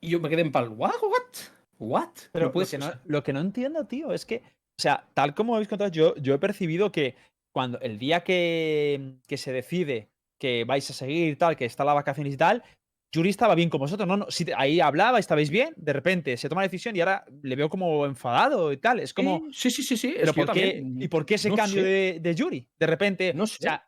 [0.00, 1.00] Y yo me quedé en pal, ¿what?
[1.00, 1.36] ¿What?
[1.78, 2.10] ¿What?
[2.32, 2.80] Pero No puede lo, que ser.
[2.80, 4.42] no, lo que no entiendo, tío, es que,
[4.76, 7.14] o sea, tal como habéis contado, yo, yo he percibido que
[7.52, 10.08] cuando el día que, que se decide
[10.40, 12.64] que vais a seguir, tal, que está la vacaciones y tal,
[13.12, 14.16] Yuri estaba bien con vosotros, ¿no?
[14.16, 17.24] no si te- ahí hablaba, estabais bien, de repente se toma la decisión y ahora
[17.42, 19.00] le veo como enfadado y tal.
[19.00, 19.42] Es como.
[19.52, 20.14] Sí, sí, sí, sí.
[20.18, 22.66] ¿Pero por qué, ¿Y por qué ese no cambio de, de Yuri?
[22.78, 23.34] De repente.
[23.34, 23.58] No O sé.
[23.64, 23.86] sea,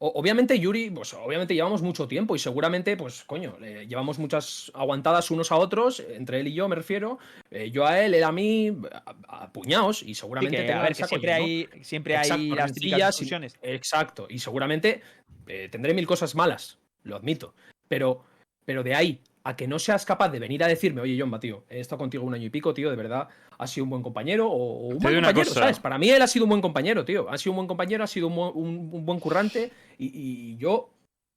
[0.00, 4.70] O- Obviamente Yuri, pues obviamente llevamos mucho tiempo y seguramente, pues coño, le- llevamos muchas
[4.74, 7.18] aguantadas unos a otros, entre él y yo me refiero,
[7.50, 10.78] eh, yo a él, él a mí, a, a puñados y sí, seguramente que, tenga
[10.80, 13.36] a ver, que saco siempre hay, siempre Exacto, hay las rencillas y-.
[13.62, 15.00] Exacto, y seguramente
[15.48, 17.54] eh, tendré mil cosas malas, lo admito,
[17.88, 18.24] pero,
[18.68, 21.64] pero de ahí a que no seas capaz de venir a decirme, oye, John, tío,
[21.70, 24.46] he estado contigo un año y pico, tío, de verdad, has sido un buen compañero
[24.46, 25.60] o, un Te buen compañero, cosa.
[25.60, 25.80] ¿sabes?
[25.80, 28.06] Para mí él ha sido un buen compañero, tío, ha sido un buen compañero, ha
[28.06, 30.10] sido un, un- un buen currante y,
[30.52, 30.90] y yo,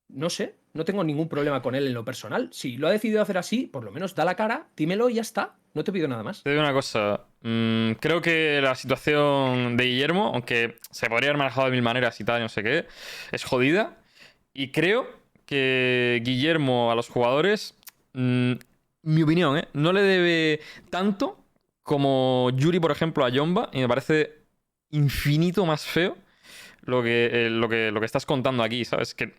[0.09, 2.49] no sé, no tengo ningún problema con él en lo personal.
[2.51, 5.21] Si lo ha decidido hacer así, por lo menos da la cara, dímelo y ya
[5.21, 6.43] está, no te pido nada más.
[6.43, 7.27] Te digo una cosa.
[7.43, 12.19] mm, creo que la situación de Guillermo, aunque se podría haber manejado de mil maneras
[12.19, 12.87] y tal, y no sé qué,
[13.31, 13.99] es jodida.
[14.53, 15.20] Y creo
[15.51, 17.75] que Guillermo a los jugadores,
[18.13, 18.53] mm,
[19.01, 19.67] mi opinión, ¿eh?
[19.73, 21.43] no le debe tanto
[21.83, 24.31] como Yuri, por ejemplo, a Yomba, y me parece
[24.91, 26.17] infinito más feo
[26.83, 29.13] lo que, eh, lo que, lo que estás contando aquí, ¿sabes?
[29.13, 29.33] Que,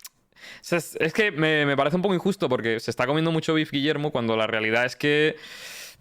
[0.71, 3.71] es, es que me, me parece un poco injusto porque se está comiendo mucho beef
[3.71, 5.37] Guillermo cuando la realidad es que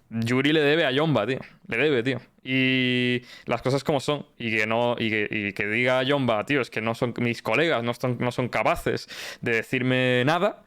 [0.09, 1.39] Yuri le debe a Yomba, tío.
[1.69, 2.19] Le debe, tío.
[2.43, 4.25] Y las cosas como son.
[4.37, 4.95] Y que no.
[4.97, 7.93] Y que, y que diga a Yomba, tío, es que no son mis colegas, no
[7.93, 9.07] son, no son capaces
[9.41, 10.63] de decirme nada.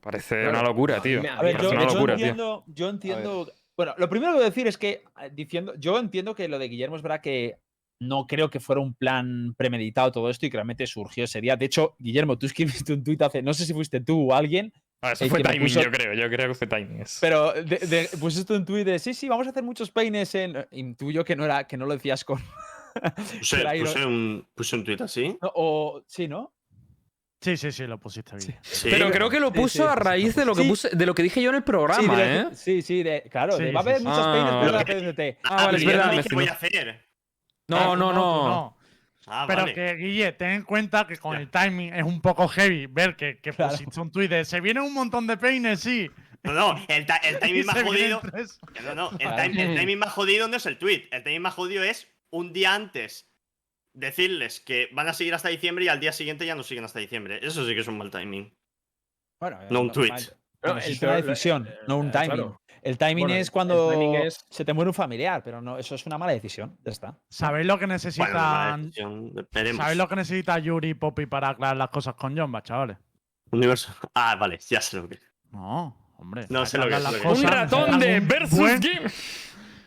[0.00, 1.22] Parece Claro, una locura, tío.
[1.30, 2.26] a ver, yo, una yo locura, tío.
[2.26, 3.52] entiendo, yo entiendo.
[3.76, 6.58] Bueno, lo primero que voy a decir es que eh, diciendo, yo entiendo que lo
[6.58, 7.56] de Guillermo es verdad que
[8.00, 11.56] no creo que fuera un plan premeditado todo esto y que realmente surgió ese día.
[11.56, 14.72] De hecho, Guillermo, tú escribiste un tuit hace, no sé si fuiste tú o alguien,
[15.02, 16.12] Ah, eso fue timing, puso- yo creo.
[16.14, 17.00] Yo creo que fue timing.
[17.00, 17.18] eso.
[17.20, 20.66] pero de, de- pusiste un tuit de sí, sí, vamos a hacer muchos peines en.
[20.72, 22.38] Intuyo que no era, que no lo decías con.
[23.38, 25.38] Puse, puse un, puse un tuit así.
[25.40, 26.52] no, o sí, ¿no?
[27.40, 28.58] Sí, sí, sí, lo pusiste bien.
[28.62, 28.88] Sí.
[28.90, 30.68] Pero creo que lo puso sí, a sí, raíz de lo que sí.
[30.68, 32.46] puse, de lo que dije yo en el programa, sí, de- ¿eh?
[32.52, 34.04] sí, sí, de- claro, de Sí, va a haber sí.
[34.04, 34.32] muchos Ah.
[34.32, 35.38] peines, pero la PNT.
[35.44, 37.08] Ah, vale, es verdad, voy a estoy- hacer.
[37.68, 38.76] No, Ah, no, tú no.
[39.32, 39.74] Ah, Pero vale.
[39.74, 41.40] que, Guille, ten en cuenta que con Ya.
[41.40, 43.72] el timing es un poco heavy ver que, que Claro.
[43.72, 46.10] pusiste un tuit de se viene un montón de peines, sí.
[46.42, 48.22] No, no, el, ta- el y timing más vienen jodido.
[48.84, 51.08] No, no, el, timing más jodido no es el tweet.
[51.12, 53.28] El timing más jodido es un día antes
[53.94, 56.98] decirles que van a seguir hasta diciembre y al día siguiente ya no siguen hasta
[56.98, 57.40] diciembre.
[57.42, 58.52] Eso sí que es un mal timing.
[59.40, 60.08] Bueno, No un tweet.
[60.62, 62.28] Bueno, No, es una decisión, eh, no un eh, timing.
[62.30, 62.60] claro.
[62.82, 65.94] El timing Bueno, es cuando timing es- se te muere un familiar, pero no, eso
[65.94, 66.78] es una mala decisión.
[66.84, 67.18] Ya está.
[67.28, 68.82] ¿Sabéis lo que Bueno, mala necesitan?
[68.82, 69.78] decisión, veremos.
[69.82, 72.96] ¿Sabéis lo que necesita Yuri y Poppy para aclarar las cosas con Jomba, chavales?
[73.52, 73.92] Universo.
[74.14, 75.18] Ah, vale, ya sé lo que.
[75.52, 76.46] No, hombre.
[76.48, 77.04] No sé lo que es.
[77.24, 79.10] Un ratón de Versus buen- Game.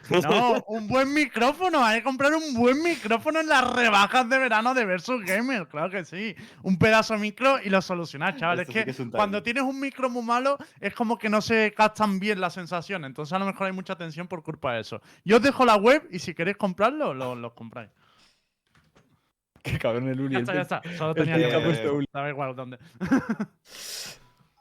[0.10, 1.84] No, un buen micrófono.
[1.84, 5.68] Hay que comprar un buen micrófono en las rebajas de verano de Versus Gamer.
[5.68, 6.36] Claro que sí.
[6.62, 8.68] Un pedazo de micro y lo solucionás, chavales.
[8.68, 11.18] Esto Es sí que, que es un cuando tienes un micro muy malo, es como
[11.18, 13.08] que no se captan bien las sensaciones.
[13.08, 15.02] Entonces, a lo mejor hay mucha tensión por culpa de eso.
[15.24, 17.90] Yo os dejo la web y si queréis comprarlo, lo, lo compráis.
[19.64, 20.34] Qué cabrón el Uli.
[20.34, 20.82] Ya está, ya está.
[20.98, 22.06] Solo tenía tío que puesto Uli.
[22.12, 22.78] Sabe igual dónde.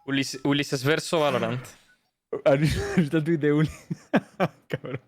[0.06, 1.64] Ulis- Ulises Verso Valorant.
[2.44, 3.70] ¿Has visto el tweet de Uli?
[4.68, 5.00] cabrón.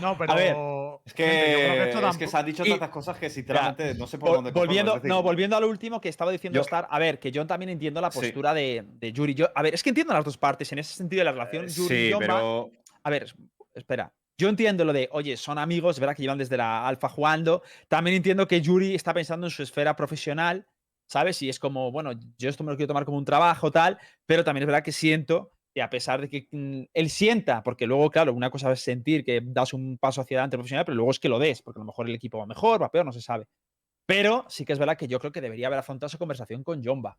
[0.00, 0.34] No, pero.
[0.34, 0.56] ver,
[1.04, 2.88] Es que, gente, yo creo que esto es que tampoco- se han dicho Y- tantas
[2.88, 6.00] cosas que sinceramente no sé por Vol- dónde volviendo, decir, no, volviendo a lo último
[6.00, 8.18] que estaba diciendo Yo- Star, a ver, que yo también entiendo la Sí.
[8.20, 9.34] postura de, de Yuri.
[9.34, 11.68] Yo, a ver, es que entiendo las dos partes en ese sentido de la relación.
[11.68, 12.26] Yuri Sí, Yomba.
[12.26, 12.70] pero
[13.04, 13.34] A ver, es-
[13.74, 14.12] espera.
[14.38, 17.62] Yo entiendo lo de, oye, son amigos, es verdad que llevan desde la alfa jugando.
[17.88, 20.66] También entiendo que Yuri está pensando en su esfera profesional,
[21.06, 21.42] ¿sabes?
[21.42, 24.44] Y es como, bueno, yo esto me lo quiero tomar como un trabajo, tal, pero
[24.44, 28.10] también es verdad que siento que a pesar de que mm, él sienta, porque luego,
[28.10, 31.20] claro, una cosa es sentir que das un paso hacia adelante profesional, pero luego es
[31.20, 33.20] que lo des, porque a lo mejor el equipo va mejor, va peor, no se
[33.20, 33.46] sabe.
[34.06, 36.84] Pero sí que es verdad que yo creo que debería haber afrontado esa conversación con
[36.84, 37.18] Jomba.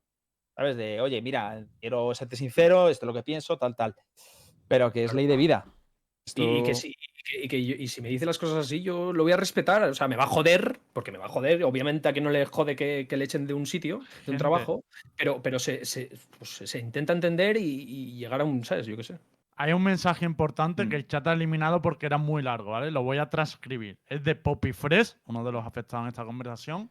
[0.56, 0.78] ¿Sabes?
[0.78, 3.96] De, oye, mira, quiero serte sincero, esto es lo que pienso, tal, tal.
[4.68, 5.66] Pero que es ley de vida.
[6.36, 6.96] Y, y que sí,
[7.26, 9.32] y que, y que yo- y si me dice las cosas así, yo lo voy
[9.32, 9.84] a respetar.
[9.84, 11.64] O sea, me va a joder, porque me va a joder.
[11.64, 14.08] Obviamente a que no le jode que, que le echen de un sitio, de un
[14.26, 14.38] Gente.
[14.38, 14.84] trabajo,
[15.18, 18.86] pero, pero se, se, pues, se intenta entender y, y llegar a un, ¿sabes?
[18.86, 19.20] Yo qué sé.
[19.56, 20.90] Hay un mensaje importante Mm.
[20.90, 22.90] que el chat ha eliminado porque era muy largo, ¿vale?
[22.92, 23.98] Lo voy a transcribir.
[24.08, 26.90] Es de Poppy Fresh, uno de los afectados en esta conversación,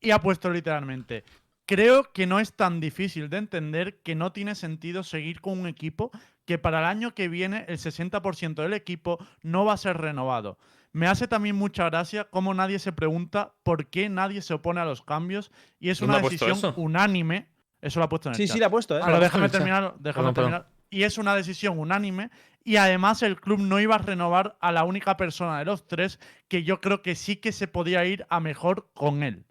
[0.00, 1.24] y ha puesto literalmente:
[1.66, 5.66] Creo que no es tan difícil de entender que no tiene sentido seguir con un
[5.68, 6.10] equipo
[6.50, 10.58] que para el año que viene el 60% del equipo no va a ser renovado.
[10.90, 14.84] Me hace también mucha gracia cómo nadie se pregunta por qué nadie se opone a
[14.84, 16.74] los cambios y es ¿Dónde una decisión eso?
[16.76, 17.46] unánime.
[17.80, 18.54] Eso lo ha puesto en el Sí, chat.
[18.54, 19.02] sí, la ha puesto, ¿eh?
[19.04, 20.34] Pero déjame terminar, déjame Perdón, perdón.
[20.50, 20.66] terminar.
[20.90, 22.30] Y es una decisión unánime.
[22.64, 26.18] Y además el club no iba a renovar a la única persona de los tres
[26.48, 29.44] que yo creo que sí que se podía ir a mejor con él.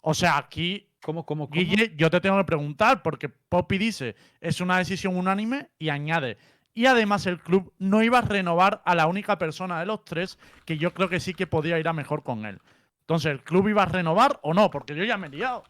[0.00, 1.60] O sea, aquí, ¿Cómo, cómo, cómo?
[1.60, 6.38] Guille, yo te tengo que preguntar, porque Poppy dice, es una decisión unánime y añade.
[6.74, 10.38] Y además el club no iba a renovar a la única persona de los tres
[10.64, 12.60] que yo creo que sí que podía ir a mejor con él.
[13.00, 14.70] Entonces, ¿el club iba a renovar o no?
[14.70, 15.64] Porque yo ya me he liado.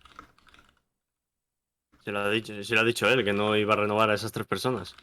[2.05, 4.15] Se lo ha dicho, se lo ha dicho él, que no iba a renovar a
[4.15, 4.95] esas tres personas.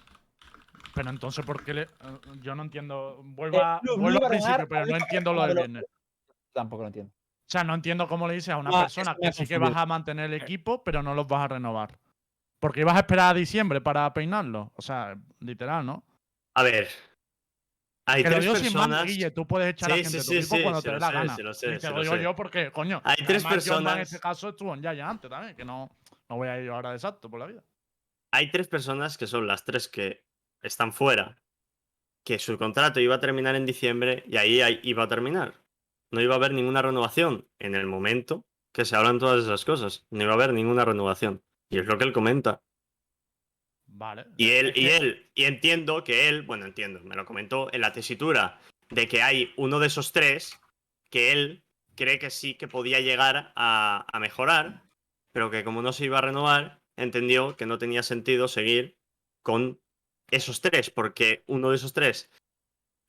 [0.94, 1.82] Pero entonces, ¿por qué le.?
[1.84, 1.88] eh,
[2.42, 3.22] Yo no entiendo.
[3.24, 5.86] Vuelvo, a- vuelvo al principio, pero no entiendo lo del viernes.
[6.54, 7.12] Tampoco lo entiendo.
[7.50, 9.76] O sea, no entiendo cómo le dices a una Ah, persona que sí que vas
[9.76, 11.98] a mantener el equipo, pero no los vas a renovar.
[12.60, 14.72] Porque ibas a esperar a diciembre para peinarlo.
[14.76, 16.04] O sea, literal, ¿no?
[16.54, 16.88] A ver.
[18.06, 18.90] Hay que lo tres digo sin personas.
[18.90, 20.82] más, Guille, tú puedes echar a Sí, gente sí, de tu sí, equipo sí, cuando
[20.84, 21.38] te dé lo la sé, gana.
[21.40, 23.02] lo sé, y te lo lo digo yo porque, coño.
[23.04, 25.90] Hay tres personas- en este caso estuvo en Yaya antes también, que no,
[26.30, 27.64] no voy a ir ahora de exacto por la vida.
[28.32, 30.24] Hay tres personas que son las tres que
[30.62, 31.36] están fuera.
[32.24, 35.54] Que su contrato iba a terminar en diciembre y ahí iba a terminar.
[36.12, 40.08] No iba a haber ninguna renovación en el momento que se hablan todas esas cosas.
[40.10, 41.44] No iba a haber ninguna renovación.
[41.70, 42.62] Y es lo que él comenta.
[43.86, 44.26] Vale.
[44.38, 47.92] Y él, y él, y entiendo que él, bueno, entiendo, me lo comentó en la
[47.92, 50.60] tesitura de que hay uno de esos tres
[51.10, 51.64] que él
[51.96, 54.84] cree que sí que podía llegar a, a mejorar,
[55.32, 58.98] pero que como no se iba a renovar, entendió que no tenía sentido seguir
[59.44, 59.80] con
[60.32, 62.30] esos tres, porque uno de esos tres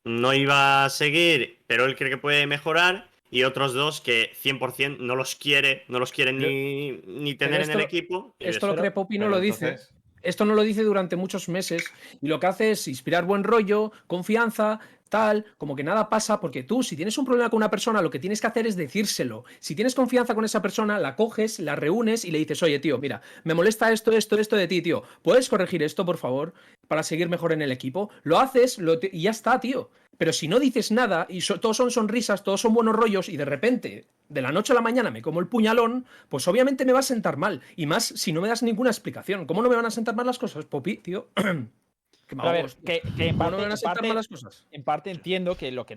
[0.05, 4.99] no iba a seguir, pero él cree que puede mejorar, y otros dos que 100%
[4.99, 8.35] no los quiere, no los quiere ni, ni tener en el equipo.
[8.41, 9.67] Esto lo cree Poppy no lo dice.
[9.67, 9.93] entonces-
[10.23, 11.85] Esto no lo dice durante muchos meses
[12.21, 14.79] y lo que hace es inspirar buen rollo, confianza,
[15.09, 18.11] tal, como que nada pasa, porque tú, si tienes un problema con una persona, lo
[18.11, 19.45] que tienes que hacer es decírselo.
[19.61, 22.99] Si tienes confianza con esa persona, la coges, la reúnes y le dices, oye, tío,
[22.99, 25.03] mira, me molesta esto, esto, esto de ti, tío.
[25.23, 26.53] ¿Puedes corregir esto, por favor,
[26.91, 28.11] para seguir mejor en el equipo?
[28.25, 29.91] Lo haces lo y ya está, tío.
[30.19, 33.37] Pero si no dices nada y so- todos son sonrisas, todos son buenos rollos y
[33.37, 36.93] de repente, de la noche a la mañana me como el puñalón, pues obviamente me
[36.93, 37.61] va a sentar mal.
[37.77, 39.47] Y más si no me das ninguna explicación.
[39.47, 41.29] ¿Cómo no me van a sentar mal las cosas, Popi, tío?
[42.27, 43.77] que me A ver, hago- que, que en ¿Cómo parte, no me van a en
[43.79, 44.67] sentar parte- mal las cosas?
[44.73, 45.97] en parte entiendo que lo que.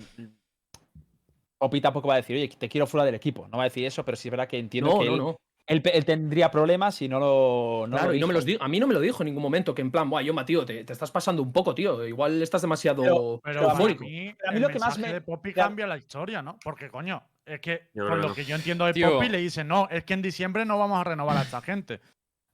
[1.58, 3.48] Poppy tampoco va a decir, oye, te quiero fuera del equipo.
[3.50, 5.18] No va a decir eso, pero sí es verdad que entiendo No, que no, él,
[5.18, 5.38] no.
[5.66, 7.86] Él tendría problemas si no lo.
[7.88, 8.62] No claro, lo y no me los digo.
[8.62, 10.66] A mí no me lo dijo en ningún momento, que en plan, buah, Yoma, tío,
[10.66, 12.06] te, te estás pasando un poco, tío.
[12.06, 14.04] Igual estás demasiado Pero- Pero Pero para eufórico.
[14.04, 16.58] mí, a mí el lo que más me- de Poppy cambia la historia, ¿no?
[16.64, 18.34] Porque, coño, es que Yo por lo no.
[18.34, 19.12] que yo entiendo de Tío.
[19.14, 22.02] Poppy le dice, no, es que en diciembre no vamos a renovar a esta gente.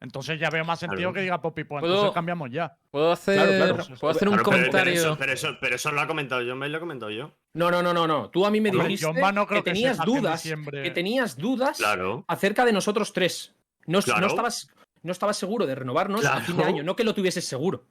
[0.01, 1.13] Entonces ya veo más sentido Claro.
[1.15, 2.77] que diga Poppy, pues ¿Puedo- entonces cambiamos ya.
[2.89, 3.95] ¿Puedo hacer, Claro, claro.
[3.99, 4.93] ¿puedo hacer un Claro, pero- pero comentario?
[4.93, 7.33] eso- Pero eso, pero eso lo ha comentado yo, me lo he comentado yo.
[7.53, 8.29] No, no, no, no, no.
[8.29, 11.77] Tú a mí me Hombre, dijiste no que que tenías que dudas, que tenías dudas
[11.77, 12.23] Claro.
[12.27, 13.53] acerca de nosotros tres.
[13.87, 14.21] No, Claro.
[14.21, 14.69] no estabas,
[15.01, 16.69] no estabas seguro de renovarnos a fin de Claro.
[16.69, 17.85] año, no que lo tuvieses seguro.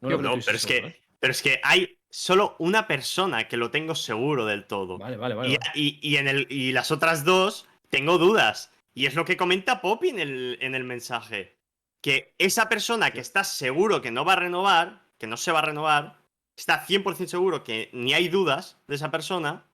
[0.00, 3.56] No, no, tuvieses pero es seguro, que, pero es que hay solo una persona que
[3.56, 4.96] lo tengo seguro del todo.
[4.96, 4.98] ¿eh?
[5.00, 5.48] Vale, vale, vale.
[5.50, 5.70] y, vale.
[5.74, 8.72] y- y en el, y las otras dos tengo dudas.
[8.94, 11.56] Y es lo que comenta Poppy en el, en el mensaje.
[12.00, 15.60] Que esa persona que está seguro que no va a renovar, que no se va
[15.60, 16.17] a renovar,
[16.58, 19.64] está 100% seguro que ni hay dudas de esa persona.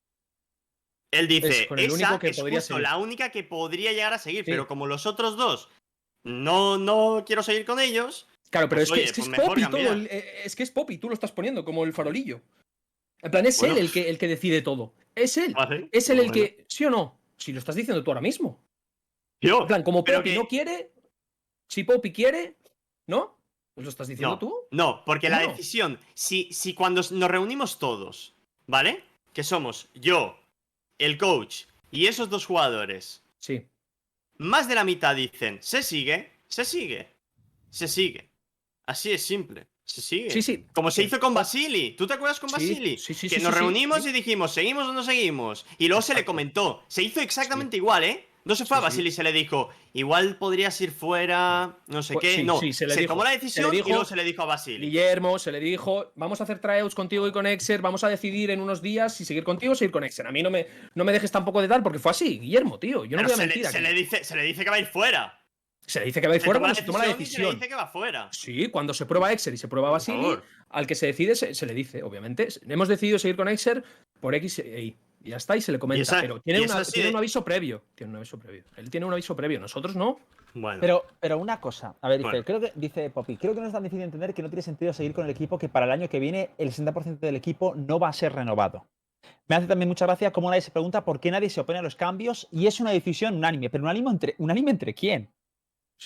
[1.13, 1.55] Él dice, Es
[1.95, 2.83] esa que es podría justo seguir".
[2.83, 4.51] la única que podría llegar a seguir, Sí.
[4.51, 5.69] pero como los otros dos
[6.25, 9.49] no, no quiero seguir con ellos, Claro, pero pues es, que, es que pues es
[9.49, 9.93] Poppy todo.
[9.93, 12.41] el- eh, es que es Poppy, tú lo estás poniendo como el farolillo.
[13.23, 13.75] En plan, es Bueno.
[13.77, 14.95] él el que, el que decide todo.
[15.15, 15.55] Es él.
[15.55, 15.89] ¿vale?
[15.93, 16.33] Es él el Bueno.
[16.35, 16.65] que.
[16.69, 17.19] ¿Sí o no?
[17.37, 18.61] Si lo estás diciendo tú ahora mismo.
[19.41, 20.93] Yo, En plan, como Poppy que- no quiere.
[21.69, 22.57] Si Poppy quiere,
[23.09, 23.34] ¿no?
[23.77, 24.39] Lo estás diciendo No.
[24.39, 24.55] tú.
[24.71, 28.35] No, porque la decisión, si, si cuando nos reunimos todos,
[28.67, 29.03] ¿vale?
[29.33, 30.39] Que somos yo,
[30.99, 33.67] el coach y esos dos jugadores, Sí.
[34.39, 37.09] más de la mitad dicen, se sigue, se sigue,
[37.71, 38.31] se sigue.
[38.87, 40.31] Así es simple, se sigue.
[40.31, 40.67] Sí, sí.
[40.73, 41.07] Como se Sí.
[41.09, 41.93] hizo con Basili.
[41.97, 42.97] ¿Tú te acuerdas con Basili?
[42.99, 45.67] sí, sí, que sí, nos sí, sí, reunimos y dijimos, ¿seguimos o no seguimos?
[45.79, 46.85] Y luego se le comentó.
[46.87, 48.29] Se hizo exactamente igual, ¿eh?
[48.45, 52.03] No se fue Sí, a Basili y se le dijo, igual podrías ir fuera, no
[52.03, 52.45] sé Pues qué.
[52.45, 54.87] no, se, le tomó la decisión dijo- y luego se le dijo a Basili.
[54.87, 58.51] Guillermo se le dijo, vamos a hacer tryouts contigo y con Exer, vamos a decidir
[58.51, 60.27] en unos días si seguir contigo o seguir con Exer.
[60.27, 63.07] A mí no me, no me dejes tampoco de tal, porque fue así, Guillermo, tío.
[63.07, 63.87] Yo no Pero voy a se, mentir le, se aquí.
[63.87, 65.41] le dice, se le dice que va a ir fuera.
[65.87, 67.13] Se le dice que va a ir Se fuera cuando se toma la y se
[67.15, 67.55] le decisión.
[67.57, 68.29] dice que va fuera.
[68.33, 70.37] Sí, cuando se prueba Exer y se prueba Basili,
[70.69, 72.49] al que se decide se, se le dice, obviamente.
[72.69, 73.83] Hemos decidido seguir con Exer
[74.21, 74.97] por X e Y.
[75.25, 76.03] Y ya está, y se le comenta.
[76.03, 77.83] esa- pero tiene, una- de- un aviso previo.
[77.95, 78.63] Tiene un aviso previo.
[78.77, 80.19] Él tiene un aviso previo, nosotros no.
[80.57, 82.45] Bueno, Pero, pero una cosa, a ver, dice, Bueno.
[82.45, 84.63] creo que, dice Poppy, creo que no es tan difícil de entender que no tiene
[84.63, 87.75] sentido seguir con el equipo que para el año que viene el 60% del equipo
[87.75, 88.87] no va a ser renovado.
[89.49, 91.83] Me hace también mucha gracia cómo nadie se pregunta por qué nadie se opone a
[91.83, 93.69] los cambios y es una decisión unánime.
[93.69, 95.29] Pero unánime entre, unánime entre quién?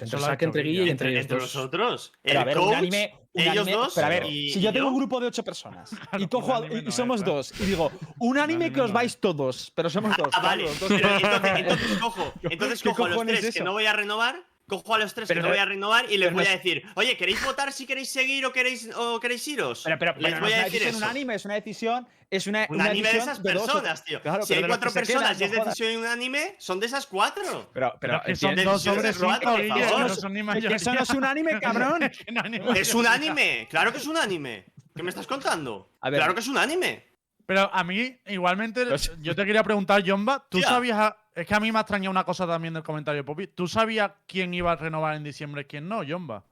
[0.00, 1.54] Entre Guille y entre, entre, ellos entre dos.
[1.54, 4.72] nosotros, Pero el a ver, coach, unánime, ellos dos Pero a ver, y- si yo
[4.72, 7.64] tengo un grupo de ocho personas y cojo a- y no somos es, dos y
[7.66, 10.28] digo, unánime Unánime que os vais todos, pero somos dos.
[10.32, 10.64] Ah, vale.
[10.64, 13.64] claro, dos- Pero entonces, entonces cojo, entonces ¿Qué cojo a los cojones tres es que
[13.64, 16.04] no voy a renovar, cojo a los tres Pero que no no- voy a renovar
[16.12, 18.88] y les voy no a es- decir, oye, ¿queréis votar si queréis seguir o queréis,
[18.94, 19.80] o queréis iros?
[19.84, 21.04] Pero, pero, les pero no voy es a una decir decisión eso.
[21.04, 24.20] unánime, es una decisión, es una, una Unánime de decisión esas personas, tío.
[24.22, 25.74] Claro, si hay cuatro personas quedan, y es no jodas.
[25.78, 27.70] decisión unánime, son de esas cuatro.
[27.72, 30.00] Pero, pero, Pero es que son dos sobre cuatro, por favor.
[30.00, 30.76] no son ni que mayoría.
[30.76, 32.10] eso no es unánime, cabrón.
[32.30, 34.66] No Es unánime, claro que es unánime.
[34.94, 35.92] ¿Qué me estás contando?
[36.00, 36.18] A ver.
[36.20, 37.06] Claro que es unánime.
[37.46, 40.68] Pero a mí, igualmente, Pues- yo te quería preguntar, Jomba, ¿tú Tía.
[40.68, 41.14] sabías.
[41.38, 43.46] Es que a mí me ha extrañado una cosa también del comentario de Poppy.
[43.46, 46.44] ¿Tú sabías quién iba a renovar en diciembre y quién no, Jomba?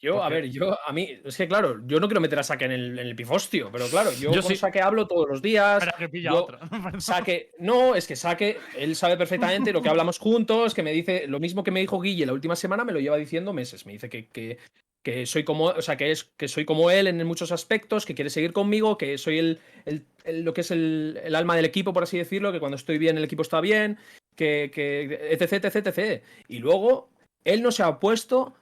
[0.00, 2.66] Yo, a ver, yo, a mí, es que claro, yo no quiero meter a Saque
[2.66, 4.56] en el, en el pifostio, pero claro, yo, Yo con sí.
[4.56, 5.78] Saque hablo todos los días.
[5.82, 6.60] Espera, que pilla yo- otra.
[7.00, 11.26] Saque, no, es que Saque, él sabe perfectamente lo que hablamos juntos, que me dice
[11.26, 13.86] lo mismo que me dijo Guille la última semana, me lo lleva diciendo meses.
[13.86, 14.58] Me dice que, que,
[15.02, 18.14] que soy como, o sea, que es que soy como él en muchos aspectos, que
[18.14, 21.64] quiere seguir conmigo, que soy el, el- el- lo que es el, el alma del
[21.64, 23.98] equipo, por así decirlo, que cuando estoy bien el equipo está bien,
[24.38, 26.22] que, etc, etc, etc.
[26.46, 27.10] Y luego
[27.44, 28.54] Él no se ha opuesto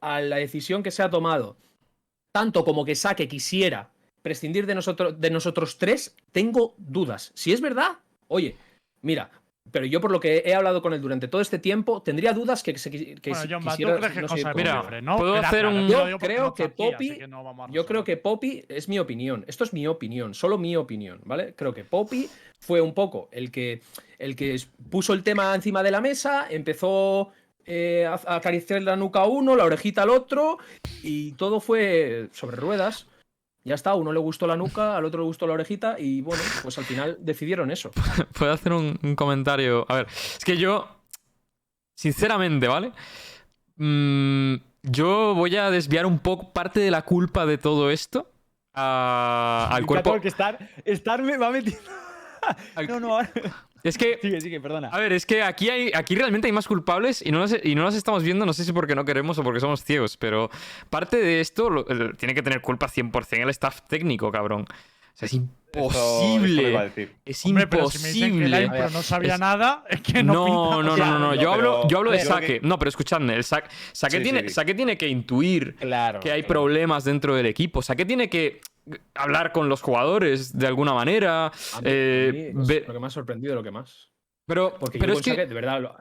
[0.00, 1.56] a la decisión que se ha tomado.
[2.32, 3.90] Tanto como que Saque quisiera
[4.22, 7.32] prescindir de nosotros, de nosotros tres, tengo dudas.
[7.34, 8.56] Si es verdad, oye,
[9.00, 9.30] mira,
[9.70, 12.62] pero yo por lo que he hablado con él durante todo este tiempo, tendría dudas
[12.62, 14.82] que, se, que Bueno, si John, ¿tú quisiera crees que no cosa Mira,
[15.16, 18.88] puedo hacer claro, un- Yo creo que aquí, Poppy- no Yo creo que Poppy es
[18.88, 19.44] mi opinión.
[19.46, 21.54] Esto es mi opinión, solo mi opinión, ¿vale?
[21.54, 23.80] Creo que Poppy fue un poco el que,
[24.18, 24.60] el que
[24.90, 27.30] puso el tema encima de la mesa, empezó
[27.64, 30.58] eh, a a acariciar la nuca a uno, la orejita al otro,
[31.02, 33.06] y todo fue sobre ruedas.
[33.64, 36.20] Ya está, a uno le gustó la nuca, al otro le gustó la orejita, y
[36.20, 37.90] bueno, pues al final decidieron eso.
[38.38, 39.86] ¿Puedo hacer un, un comentario?
[39.88, 40.88] A ver, es que yo,
[41.94, 42.92] sinceramente, ¿vale?
[43.76, 48.28] Mm, yo voy a desviar un poco parte de la culpa de todo esto
[48.74, 50.20] a- al cuerpo.
[50.20, 51.88] que estar, estar me va metiendo.
[52.74, 53.18] al- No, no,
[53.84, 54.88] Es que sigue, sigue, perdona.
[54.88, 57.74] A ver, es que aquí, hay, aquí realmente hay más culpables y no, los, y
[57.74, 60.50] no los estamos viendo, no sé si porque no queremos o porque somos ciegos, pero
[60.88, 64.62] parte de esto lo- el- tiene que tener culpa 100% el staff técnico, cabrón.
[64.62, 66.76] O sea, es Eso- eso imposible.
[66.78, 67.12] a decir.
[67.24, 68.64] es Hombre, pero si me dicen que el imposible.
[68.78, 71.52] Impro no sabía Es- nada, es que no no, pinta no, no, no, no, Yo
[71.52, 72.60] hablo, pero- yo hablo de pero- saque.
[72.62, 74.54] No, pero escuchadme, el saque, saque, Sí, tiene, sí, sí.
[74.54, 76.20] saque tiene que intuir Claro.
[76.20, 77.82] que hay problemas dentro del equipo.
[77.82, 78.60] Saque tiene que
[79.14, 81.46] hablar con los jugadores de alguna manera.
[81.46, 84.10] A mí- a eh, mí es ve- lo que me ha sorprendido, lo que más.
[84.46, 85.30] pero Porque pero yo es que.
[85.30, 85.96] Saque, de verdad, lo-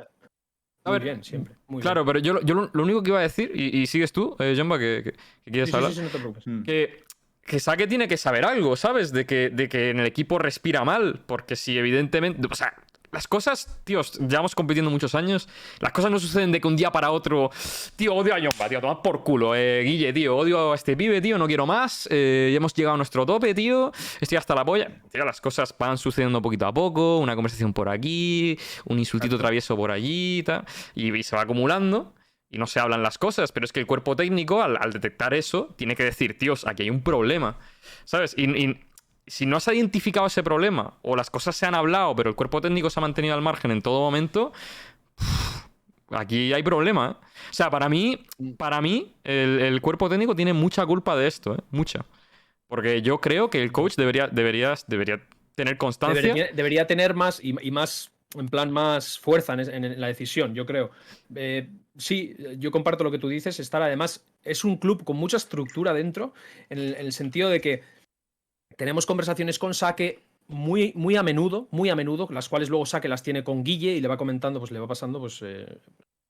[0.83, 1.55] muy ver, bien, siempre.
[1.67, 2.13] muy Claro, bien.
[2.13, 4.55] pero yo, yo lo, lo único que iba a decir, y, y sigues tú, eh,
[4.55, 5.11] que, que-
[5.45, 6.47] que quieres Sí, hablar, sí, sí, no te preocupes.
[6.47, 6.63] Mm.
[6.63, 7.03] que,
[7.45, 9.11] que Sake tiene que saber algo, ¿sabes?
[9.11, 12.73] De que, de que en el equipo respira mal, porque si evidentemente, o sea,
[13.11, 15.49] las cosas, tíos, llevamos compitiendo muchos años,
[15.79, 17.51] las cosas no suceden de que un día para otro,
[17.95, 21.21] tío, odio a Jomba, tío, toma por culo, eh, Guille, tío, odio a este pibe,
[21.21, 24.63] tío, no quiero más, eh, ya hemos llegado a nuestro tope, tío, estoy hasta la
[24.63, 25.01] polla.
[25.11, 29.75] Tío, las cosas van sucediendo poquito a poco, una conversación por aquí, un insultito travieso
[29.75, 32.13] por allí, y tal, y, y se va acumulando
[32.51, 35.33] y no se hablan las cosas, pero es que el cuerpo técnico, al, al detectar
[35.33, 37.57] eso, tiene que decir, tíos, aquí hay un problema,
[38.03, 38.35] ¿sabes?
[38.37, 38.77] Y, y
[39.31, 42.35] si no se ha identificado ese problema, o las cosas se han hablado, pero el
[42.35, 44.51] cuerpo técnico se ha mantenido al margen en todo momento,
[46.09, 47.25] aquí hay problema, ¿eh?
[47.49, 48.25] O sea, para mí,
[48.57, 51.59] para mí, el, cuerpo técnico tiene mucha culpa de esto, ¿eh?
[51.69, 52.05] Mucha.
[52.67, 55.21] Porque yo creo que el coach debería, debería, debería
[55.55, 56.21] tener constancia.
[56.21, 60.91] Debería, debería tener más y, más, en plan, más fuerza en, la decisión, yo creo.
[61.35, 63.61] Eh, sí, yo comparto lo que tú dices.
[63.61, 66.33] Estar además, es un club con mucha estructura dentro,
[66.69, 68.00] en el sentido de que
[68.77, 73.07] tenemos conversaciones con Saque muy, muy a menudo, muy a menudo, las cuales luego Saque
[73.07, 75.39] las tiene con Guille y le va comentando, pues le va pasando, pues.
[75.43, 75.65] eh,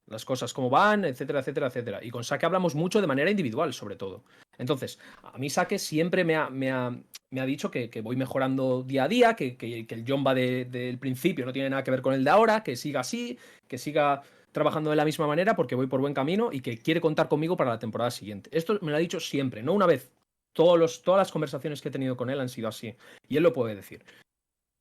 [0.07, 2.03] las cosas cómo van, etcétera, etcétera, etcétera.
[2.03, 4.23] Y con Saque hablamos mucho de manera individual, sobre todo.
[4.57, 6.93] Entonces, a mí Saque siempre me ha, me ha,
[7.29, 10.65] me ha dicho que, que voy mejorando día a día, que, que- el Jomba de-
[10.65, 13.37] del principio no tiene nada que ver con el de ahora, que siga así,
[13.69, 14.21] que siga
[14.51, 17.55] trabajando de la misma manera porque voy por buen camino y que quiere contar conmigo
[17.55, 18.49] para la temporada siguiente.
[18.51, 20.11] Esto me lo ha dicho siempre, no una vez.
[20.53, 22.95] Todos los, todas las conversaciones que he tenido con él han sido así.
[23.27, 24.03] Y él lo puede decir.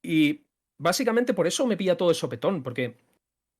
[0.05, 0.43] Y
[0.81, 2.97] básicamente por eso me pilla todo el sopetón, porque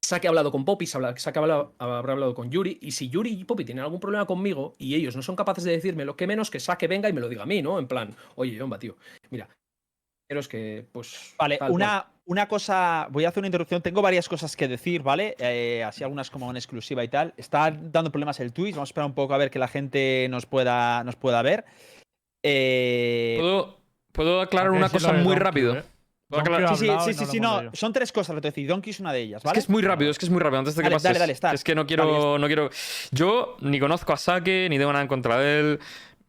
[0.05, 3.65] Saque ha hablado con Poppy, hablado- habrá hablado con Yuri, y si Yuri y Poppy
[3.65, 6.89] tienen algún problema conmigo y ellos no son capaces de decírmelo, que menos que Saque
[6.89, 7.79] venga y me lo diga a mí, ¿no?
[7.79, 8.97] En plan, oye, Jomba, tío,
[9.31, 9.49] mira,
[10.27, 11.35] pero es que, pues...
[11.39, 11.83] Vale, tal cual".
[11.83, 15.37] una, una cosa, voy a hacer una interrupción, tengo varias cosas que decir, ¿vale?
[15.39, 17.35] Eh, así algunas como en exclusiva y tal.
[17.37, 20.29] Está dando problemas el Twitch, vamos a esperar un poco a ver que la gente
[20.31, 21.65] nos pueda, nos pueda ver.
[22.43, 23.77] Eh, ¿Puedo,
[24.13, 25.77] puedo aclarar ¿A qué una cosa muy Donkey, rápido?
[25.77, 25.83] eh?
[26.29, 26.77] ¿Puedo aclarar?
[26.77, 29.21] sí, sí, sí, sí, no son tres cosas, lo te decir, Donkey es una de
[29.21, 30.61] ellas, Es que es muy rápido, es que es muy rápido.
[30.61, 31.05] Antes de que Dale, pases.
[31.05, 31.53] dale, dale, está.
[31.53, 32.71] Es que no quiero, Dale, no quiero.
[33.11, 35.81] Yo ni conozco a Sake, ni tengo nada en contra de él.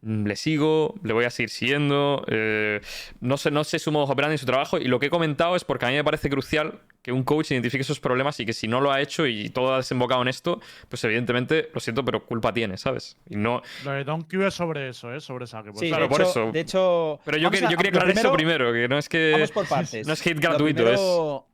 [0.04, 2.24] Mm, Le sigo, le voy a seguir siguiendo.
[2.26, 2.80] eh,
[3.20, 4.78] no sé, no sé su modo operandi y su trabajo.
[4.78, 7.50] Y lo que he comentado es porque a mí me parece crucial que un coach
[7.52, 10.28] identifique esos problemas y que si no lo ha hecho y todo ha desembocado en
[10.28, 13.16] esto, pues evidentemente, lo siento, pero culpa tiene, ¿sabes?
[13.28, 13.62] Y no.
[13.84, 15.20] Lo de Don Q es sobre eso, ¿eh?
[15.20, 15.70] Sobre saque.
[15.70, 16.52] por Sí, claro, de por hecho, eso.
[16.52, 19.08] De hecho, Pero yo, que- a- yo quería lo aclarar eso primero, que no es
[19.08, 19.32] que.
[19.32, 20.04] Vamos por partes.
[20.06, 20.98] no es hate Lo gratuito, es.
[21.00, 21.46] primero-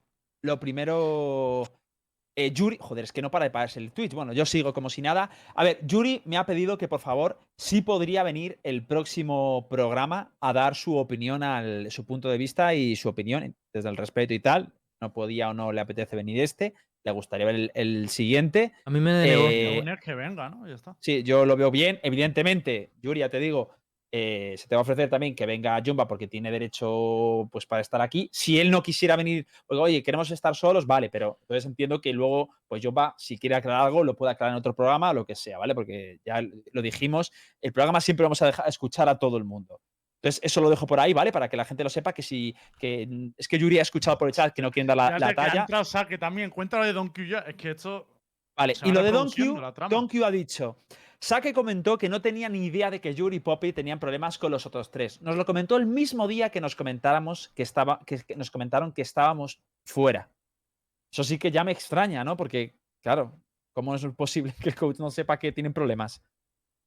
[0.42, 1.64] Lo primero.
[2.38, 4.14] Eh, Yuri, joder, es que no para de pararse el Twitch.
[4.14, 5.28] Bueno, yo sigo como si nada.
[5.56, 10.32] A ver, Yuri me ha pedido que por favor sí podría venir el próximo programa
[10.40, 14.34] a dar su opinión, al, su punto de vista y su opinión desde el respeto
[14.34, 14.72] y tal.
[15.00, 16.74] No podía o no le apetece venir este.
[17.04, 18.72] Le gustaría ver el, el siguiente.
[18.84, 20.68] A mí me Eh, que venga, ¿no?
[20.68, 20.96] Ya está.
[21.00, 21.98] Sí, yo lo veo bien.
[22.04, 23.70] Evidentemente, Yuri, ya te digo,
[24.10, 27.82] eh, se te va a ofrecer también que venga Jumba porque tiene derecho pues para
[27.82, 28.30] estar aquí.
[28.32, 32.12] Si él no quisiera venir, pues, oye, queremos estar solos, vale, pero entonces entiendo que
[32.12, 35.34] luego, pues Jumba, si quiere aclarar algo, lo puede aclarar en otro programa, lo que
[35.34, 35.74] sea, ¿vale?
[35.74, 39.80] Porque ya lo dijimos, el programa siempre vamos a dejar escuchar a todo el mundo.
[40.20, 41.30] Entonces, eso lo dejo por ahí, ¿vale?
[41.30, 42.54] Para que la gente lo sepa que si.
[42.78, 45.28] Que, es que Yuri ha escuchado por el chat que no quieren dar la, la
[45.28, 45.60] que talla.
[45.60, 46.50] entrado saque también.
[46.50, 47.38] Cuéntalo de Don Q ya.
[47.40, 48.04] Es que esto.
[48.56, 49.60] Vale, y lo de Don Q.
[49.88, 50.78] Don Q ha dicho.
[51.20, 54.52] Sake comentó que no tenía ni idea de que Yuri y Poppy tenían problemas con
[54.52, 55.20] los otros tres.
[55.20, 58.92] Nos lo comentó el mismo día que nos comentáramos que estaba, que, que nos comentaron
[58.92, 60.30] que estábamos fuera.
[61.10, 62.36] Eso sí que ya me extraña, ¿no?
[62.36, 63.32] Porque, claro,
[63.72, 66.22] ¿cómo es posible que el coach no sepa que tienen problemas?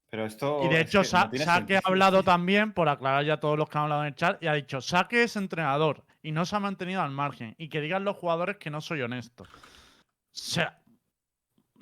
[0.10, 0.62] Pero esto.
[0.64, 3.58] Y de es hecho, que no Sake ha hablado también, por aclarar ya a todos
[3.58, 6.45] los que han hablado en el chat, y ha dicho, Sake es entrenador y no
[6.45, 7.56] se ha mantenido al margen.
[7.58, 9.44] Y que digan los jugadores que no soy honesto.
[9.44, 9.48] O
[10.32, 10.81] sea,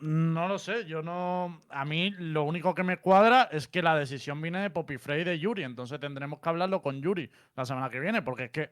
[0.02, 1.62] no lo sé, yo no...
[1.70, 5.22] A mí lo único que me cuadra es que la decisión viene de Poppy Frey
[5.22, 8.52] y de Yuri, entonces tendremos que hablarlo con Yuri la semana que viene, porque es
[8.52, 8.70] que...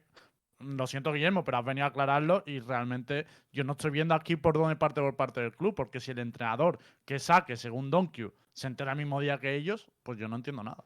[0.60, 4.34] Lo siento, Guillermo, pero has venido a aclararlo y realmente yo no estoy viendo aquí
[4.34, 8.26] por dónde parte por parte del club, porque si el entrenador que saque, según Donkey,
[8.52, 10.82] se entera el mismo día que ellos, pues yo no entiendo nada.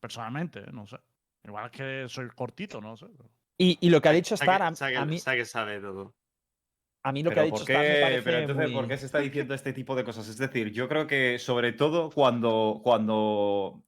[0.00, 0.70] Personalmente, ¿eh?
[0.72, 0.98] no sé.
[1.44, 3.06] Igual es que soy cortito, no sé.
[3.16, 3.28] pero-
[3.58, 6.14] Y, y lo que ha dicho Saque- Star, a, saque- a mí, saque sabe todo.
[7.04, 8.88] A mí lo que ha dicho ¿por Star me qué- parece pero entonces, muy- ¿por
[8.88, 9.18] qué se está
[9.48, 10.28] diciendo este tipo de cosas?
[10.28, 13.82] Es decir, yo creo que sobre todo cuando, cuando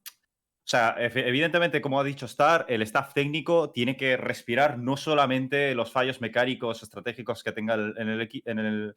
[0.67, 5.75] o sea, evidentemente, como ha dicho Star, el staff técnico tiene que respirar no solamente
[5.75, 8.95] los fallos mecánicos estratégicos que tenga el- en, el, en, el,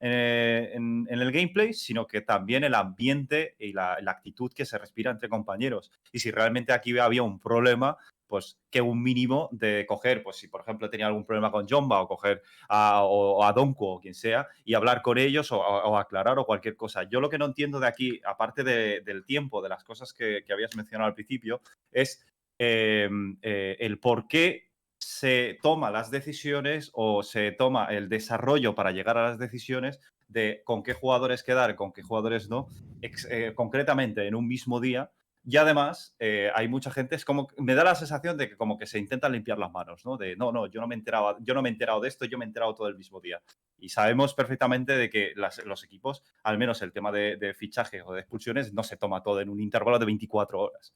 [0.00, 4.64] eh, en- en el gameplay, sino que también el ambiente y la, la actitud que
[4.64, 5.90] se respira entre compañeros.
[6.12, 7.96] Y si realmente aquí había un problema,
[8.28, 12.00] pues que un mínimo de coger, pues si por ejemplo tenía algún problema con Jomba
[12.02, 16.38] o coger a, o, a Donko o quien sea y hablar con ellos o, aclarar
[16.38, 17.04] o cualquier cosa.
[17.04, 20.44] Yo lo que no entiendo de aquí, aparte de- del tiempo, de las cosas que,
[20.46, 21.60] que habías mencionado al principio,
[21.90, 22.24] es
[22.58, 23.08] eh,
[23.42, 24.68] eh, el por qué
[24.98, 30.60] se toma las decisiones o se toma el desarrollo para llegar a las decisiones de
[30.64, 32.66] con qué jugadores quedar, con qué jugadores no,
[33.00, 35.10] ex- eh, concretamente en un mismo día.
[35.50, 38.76] Y además, eh, hay mucha gente, es como, me da la sensación de que como
[38.76, 40.18] que se intentan limpiar las manos, ¿no?
[40.18, 42.26] De, no, no, yo no me he enterado, yo no me he enterado de esto,
[42.26, 43.40] yo me he enterado todo el mismo día.
[43.78, 48.02] Y sabemos perfectamente de que las- los equipos, al menos el tema de, de fichaje
[48.02, 50.92] o de expulsiones, no se toma todo en un intervalo de 24 horas.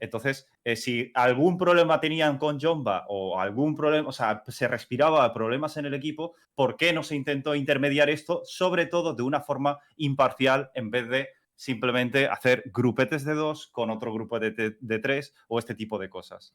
[0.00, 5.32] Entonces, eh, si algún problema tenían con Jomba o algún problema, o sea, se respiraba
[5.32, 9.40] problemas en el equipo, ¿por qué no se intentó intermediar esto, sobre todo de una
[9.40, 11.28] forma imparcial, en vez de
[11.62, 15.98] simplemente hacer grupetes de dos con otro grupo de, de- de tres o este tipo
[15.98, 16.54] de cosas?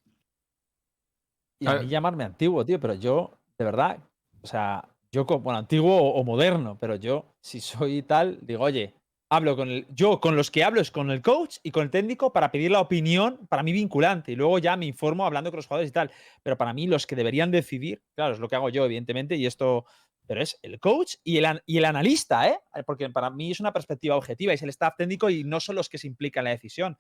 [1.60, 3.98] Y a mí llamarme antiguo, tío, pero yo, de verdad,
[4.42, 8.64] o sea, yo, co- bueno, antiguo o, o moderno, pero yo, si soy tal, digo,
[8.64, 8.94] oye,
[9.30, 11.90] hablo con el, yo con los que hablo es con el coach y con el
[11.90, 15.58] técnico para pedir la opinión para mí vinculante y luego ya me informo hablando con
[15.58, 16.12] los jugadores y tal.
[16.44, 19.46] Pero para mí los que deberían decidir, claro, es lo que hago yo, evidentemente, y
[19.46, 19.86] esto,
[20.28, 22.60] pero es el coach y el, y el analista, ¿eh?
[22.86, 25.90] Porque para mí es una perspectiva objetiva, es el staff técnico y no son los
[25.90, 26.98] que se implican en la decisión.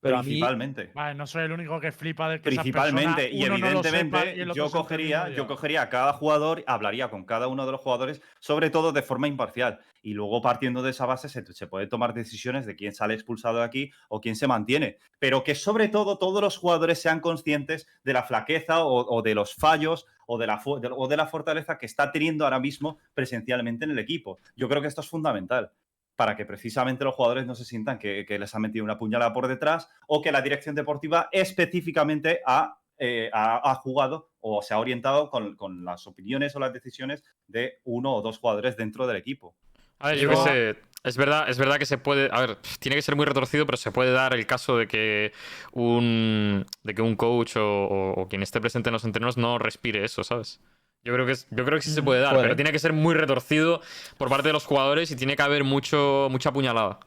[0.00, 0.90] Pero a mí, Principalmente.
[0.94, 4.42] Vale, no soy el único que flipa de que Principalmente, y no sepa evidentemente, y
[4.42, 8.22] otro yo, cogería, yo cogería a cada jugador, hablaría con cada uno de los jugadores,
[8.38, 9.80] sobre todo de forma imparcial.
[10.02, 13.58] Y luego, partiendo de esa base, se, se puede tomar decisiones de quién sale expulsado
[13.58, 14.98] de aquí o quién se mantiene.
[15.18, 19.34] Pero que, sobre todo, todos los jugadores sean conscientes de la flaqueza o, o de
[19.34, 23.84] los fallos o de, la, o de la fortaleza que está teniendo ahora mismo presencialmente
[23.84, 24.38] en el equipo.
[24.56, 25.70] Yo creo que esto es fundamental
[26.16, 29.32] para que precisamente los jugadores no se sientan que, que les ha metido una puñalada
[29.32, 34.74] por detrás o que la dirección deportiva específicamente ha, eh, ha, ha jugado o se
[34.74, 39.06] ha orientado con, con las opiniones o las decisiones de uno o dos jugadores dentro
[39.06, 39.54] del equipo.
[39.98, 40.76] A ver, yo qué sé.
[41.04, 42.28] Es verdad, es verdad que se puede.
[42.32, 45.32] A ver, tiene que ser muy retorcido, pero se puede dar el caso de que
[45.72, 46.66] un.
[46.82, 50.04] de que un coach o, o- o quien esté presente en los entrenos no respire
[50.04, 50.60] eso, ¿sabes?
[51.04, 52.42] Yo creo que yo creo que sí se puede dar, puede.
[52.44, 53.80] pero tiene que ser muy retorcido
[54.18, 56.98] por parte de los jugadores y tiene que haber mucho, mucha puñalada.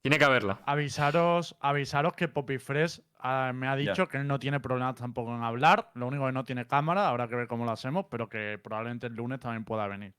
[0.00, 0.60] Tiene que haberla.
[0.64, 5.34] Avisaros, avisaros que Poppy Fresh ah, me ha dicho que él no tiene problemas tampoco
[5.34, 5.90] en hablar.
[5.94, 9.08] Lo único que no tiene cámara, habrá que ver cómo lo hacemos, pero que probablemente
[9.08, 10.14] el lunes también pueda venir.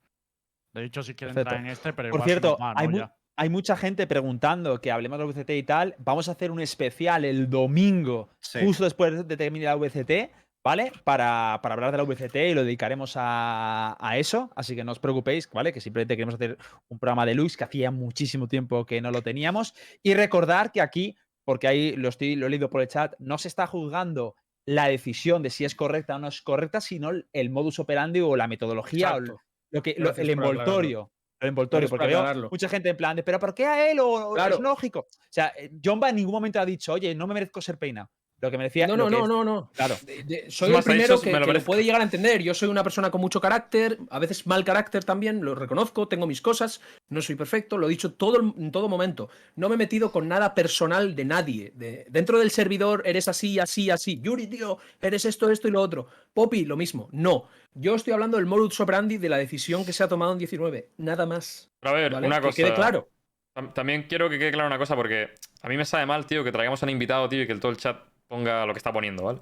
[0.73, 1.55] Le he dicho si quiere Perfecto.
[1.55, 2.91] entrar en este, pero Por igual se cierto, nos va, hay, ¿no?
[2.91, 3.15] mu- Ya.
[3.37, 5.95] hay mucha gente preguntando que hablemos de la VCT y tal.
[5.97, 8.59] Vamos a hacer un especial el domingo, Sí.
[8.65, 10.29] justo después de que termine la VCT,
[10.63, 10.91] ¿vale?
[11.03, 14.49] Para, para hablar de la VCT y lo dedicaremos a, a eso.
[14.55, 15.71] Así que no os preocupéis, ¿vale?
[15.73, 16.57] Que simplemente queremos hacer
[16.89, 19.73] un programa de Lux que hacía muchísimo tiempo que no lo teníamos.
[20.03, 21.15] Y recordar que aquí,
[21.45, 24.87] porque ahí lo, estoy, lo he leído por el chat, no se está juzgando la
[24.87, 28.47] decisión de si es correcta o no es correcta, sino el- modus operandi o la
[28.47, 31.11] metodología o lo que, lo- el envoltorio.
[31.41, 33.99] El envoltorio, porque veo mucha gente en plan de, pero ¿por qué a él?
[34.01, 34.55] O, Claro.
[34.55, 34.99] es lógico.
[35.09, 38.11] O sea, eh, Jomba en ningún momento ha dicho, oye, no me merezco ser peinado.
[38.41, 38.87] Lo que me decía.
[38.87, 39.69] No, no, que no, es- no, no.
[39.75, 39.95] Claro.
[40.05, 42.41] De- de- soy el primero eso que, me lo que puede llegar a entender.
[42.41, 46.25] Yo soy una persona con mucho carácter, a veces mal carácter también, lo reconozco, tengo
[46.25, 46.79] mis cosas,
[47.09, 49.29] no soy perfecto, lo he dicho todo, en todo momento.
[49.55, 51.73] No me he metido con nada personal de nadie.
[51.75, 54.19] De- dentro del servidor eres así, así, así.
[54.21, 56.07] Yuri, tío, eres esto, esto y lo otro.
[56.33, 57.09] Poppy, lo mismo.
[57.11, 57.47] No.
[57.73, 60.89] Yo estoy hablando del modus operandi de la decisión que se ha tomado en 19.
[60.97, 61.69] Nada más.
[61.81, 62.27] Pero a ver, ¿vale?
[62.27, 62.55] una que cosa.
[62.55, 63.09] quede claro.
[63.55, 65.29] Tam- También quiero que quede clara una cosa, porque
[65.61, 67.59] a mí me sabe mal, tío, que traigamos a un invitado, tío, y que el-
[67.59, 67.97] todo el chat
[68.29, 69.39] ponga lo que está poniendo, ¿vale?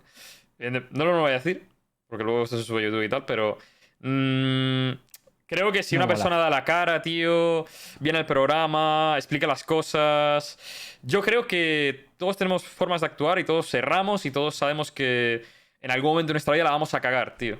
[0.91, 1.67] No lo voy a decir,
[2.07, 3.59] porque luego esto se sube a YouTube y tal, pero.
[3.99, 4.91] mm,
[5.45, 6.15] creo que si No una mola.
[6.15, 7.65] persona da la cara, tío,
[7.99, 10.57] viene al programa, explica las cosas.
[11.03, 15.43] Yo creo que todos tenemos formas de actuar y todos cerramos y todos sabemos que
[15.81, 17.59] en algún momento de nuestra vida la vamos a cagar, tío.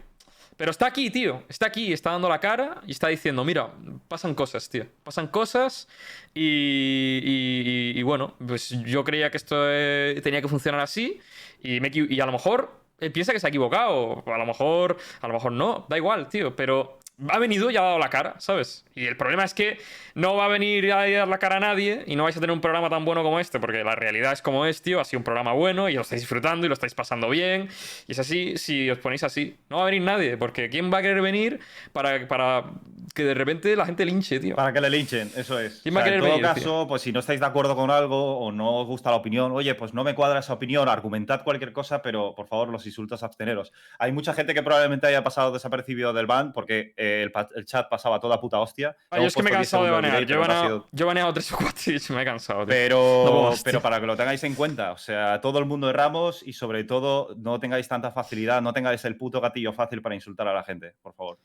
[0.57, 1.43] Pero está aquí, tío.
[1.49, 3.69] Está aquí, está dando la cara y está diciendo, mira,
[4.07, 4.85] pasan cosas, tío.
[5.03, 5.87] Pasan cosas
[6.33, 11.19] y, y- y- bueno, pues yo creía que esto eh, tenía que funcionar así
[11.61, 14.23] y, me y a lo mejor él piensa que se ha equivocado.
[14.25, 16.55] A lo mejor, a lo mejor no, da igual, tío.
[16.55, 16.96] Pero
[17.29, 18.85] ha venido y ha dado la cara, ¿sabes?
[18.93, 19.79] Y el problema es que
[20.13, 22.53] no va a venir a dar la cara a nadie y no vais a tener
[22.53, 24.99] un programa tan bueno como este, porque la realidad es como es, tío.
[24.99, 27.69] Ha sido un programa bueno y lo estáis disfrutando y lo estáis pasando bien.
[28.07, 29.57] Y es así si os ponéis así.
[29.69, 31.59] No va a venir nadie, porque ¿quién va a querer venir
[31.91, 32.65] para, para
[33.13, 34.55] que de repente la gente linche, tío?
[34.55, 35.81] Para que le linchen, eso es.
[35.81, 37.45] ¿Quién O va a sea, en querer todo venir, caso, pues si no estáis de
[37.45, 40.53] acuerdo con algo o no os gusta la opinión, oye, pues no me cuadra esa
[40.53, 43.73] opinión, argumentad cualquier cosa, pero por favor, los insultos absteneros.
[43.97, 48.19] Hay mucha gente que probablemente haya pasado desapercibido del ban porque eh, el, chat pasaba
[48.19, 48.95] toda puta hostia.
[49.09, 50.25] Ah, yo es que me he puesto 10 cansado de banear.
[50.25, 52.67] Yo he sido- yo he baneado tres o cuatro y me he cansado, tío.
[52.69, 56.53] Pero, pero para que lo tengáis en cuenta, o sea, todo el mundo erramos y
[56.53, 60.53] sobre todo no tengáis tanta facilidad, no tengáis el puto gatillo fácil para insultar a
[60.53, 61.39] la gente, por favor.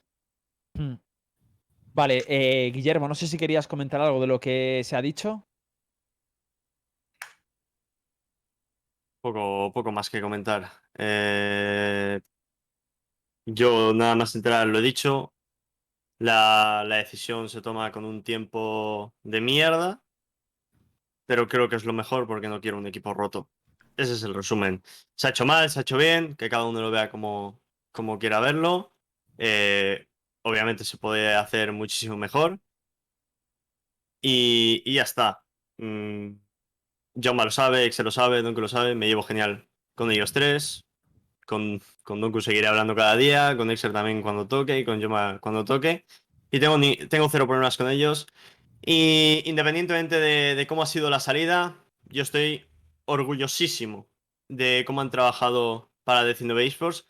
[0.75, 0.95] Hmm.
[1.95, 5.47] Vale, eh, Guillermo, no sé si querías comentar algo de lo que se ha dicho.
[9.21, 10.69] Poco, poco más que comentar.
[10.99, 12.21] Eh,
[13.47, 15.33] yo nada más entrar lo he dicho.
[16.23, 20.03] La, la decisión se toma con un tiempo de mierda.
[21.27, 23.49] Pero creo que es lo mejor porque no quiero un equipo roto.
[23.97, 24.83] Ese es el resumen.
[25.17, 28.19] Se ha hecho mal, se ha hecho bien, que cada uno lo vea como, como
[28.21, 28.95] quiera verlo.
[29.39, 30.07] Eh,
[30.43, 32.61] obviamente se puede hacer muchísimo mejor.
[34.21, 35.45] Y, y ya está.
[35.79, 36.35] Mm,
[37.15, 40.85] lo sabe, Excel lo sabe, Donku lo sabe, me llevo genial con ellos tres.
[41.47, 45.39] Con, con Donku seguiré hablando cada día, con Excel también cuando toque y con Jomba
[45.41, 46.05] cuando toque.
[46.51, 48.27] Y tengo, ni, tengo cero problemas con ellos.
[48.85, 52.67] Y independientemente de, de cómo ha sido la salida, yo estoy
[53.05, 54.09] orgullosísimo
[54.49, 57.07] de cómo han trabajado para 19 eSports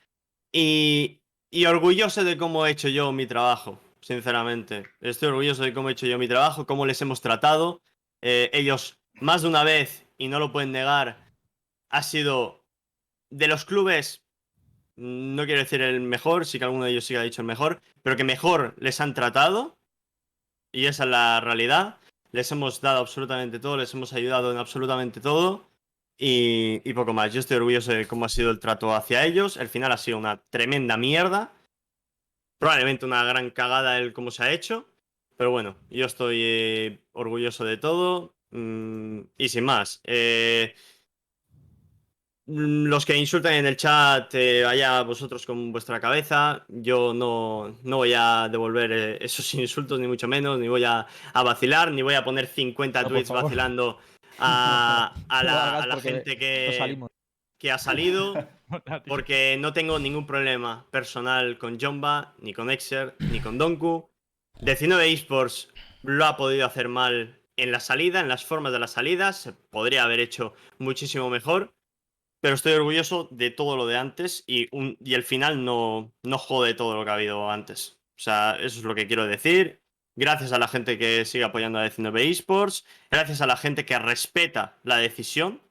[0.52, 4.84] y, y orgulloso de cómo he hecho yo mi trabajo, sinceramente.
[5.00, 7.82] Estoy orgulloso de cómo he hecho yo mi trabajo, cómo les hemos tratado.
[8.20, 11.34] Eh, ellos, más de una vez, y no lo pueden negar,
[11.88, 12.64] ha sido
[13.30, 14.21] de los clubes,
[14.96, 17.46] no quiero decir el mejor, sí que alguno de ellos sí que ha dicho el
[17.46, 19.78] mejor, pero que mejor les han tratado,
[20.72, 21.98] y esa es la realidad.
[22.32, 25.70] Les hemos dado absolutamente todo, les hemos ayudado en absolutamente todo.
[26.18, 27.32] Y, y poco más.
[27.32, 29.56] Yo estoy orgulloso de cómo ha sido el trato hacia ellos.
[29.56, 31.52] El final ha sido una tremenda mierda.
[32.58, 34.86] Probablemente una gran cagada el cómo se ha hecho.
[35.36, 38.34] Pero bueno, yo estoy eh, orgulloso de todo.
[38.50, 40.00] Mm, y sin más.
[40.04, 40.74] eh,
[42.54, 46.64] los que insultan en el chat, eh, allá vosotros con vuestra cabeza.
[46.68, 50.58] Yo no, no voy a devolver eh, esos insultos, ni mucho menos.
[50.58, 53.98] Ni voy a, a vacilar, ni voy a poner 50 No, por tweets vacilando
[54.38, 56.98] a, la, a gente que,
[57.58, 58.34] que ha salido.
[59.06, 64.10] Porque no tengo ningún problema personal con Jomba, ni con Exer, ni con Donku.
[64.60, 65.68] 19 eSports
[66.02, 69.36] lo ha podido hacer mal en la salida, en las formas de las salidas.
[69.38, 71.72] Se podría haber hecho muchísimo mejor.
[72.42, 76.36] Pero estoy orgulloso de todo lo de antes y, un- y el final no, no
[76.38, 77.98] jode todo lo que ha habido antes.
[78.16, 79.80] O sea, eso es lo que quiero decir.
[80.16, 82.84] Gracias a la gente que sigue apoyando a 19 eSports.
[83.10, 85.62] Gracias a la gente que respeta la decisión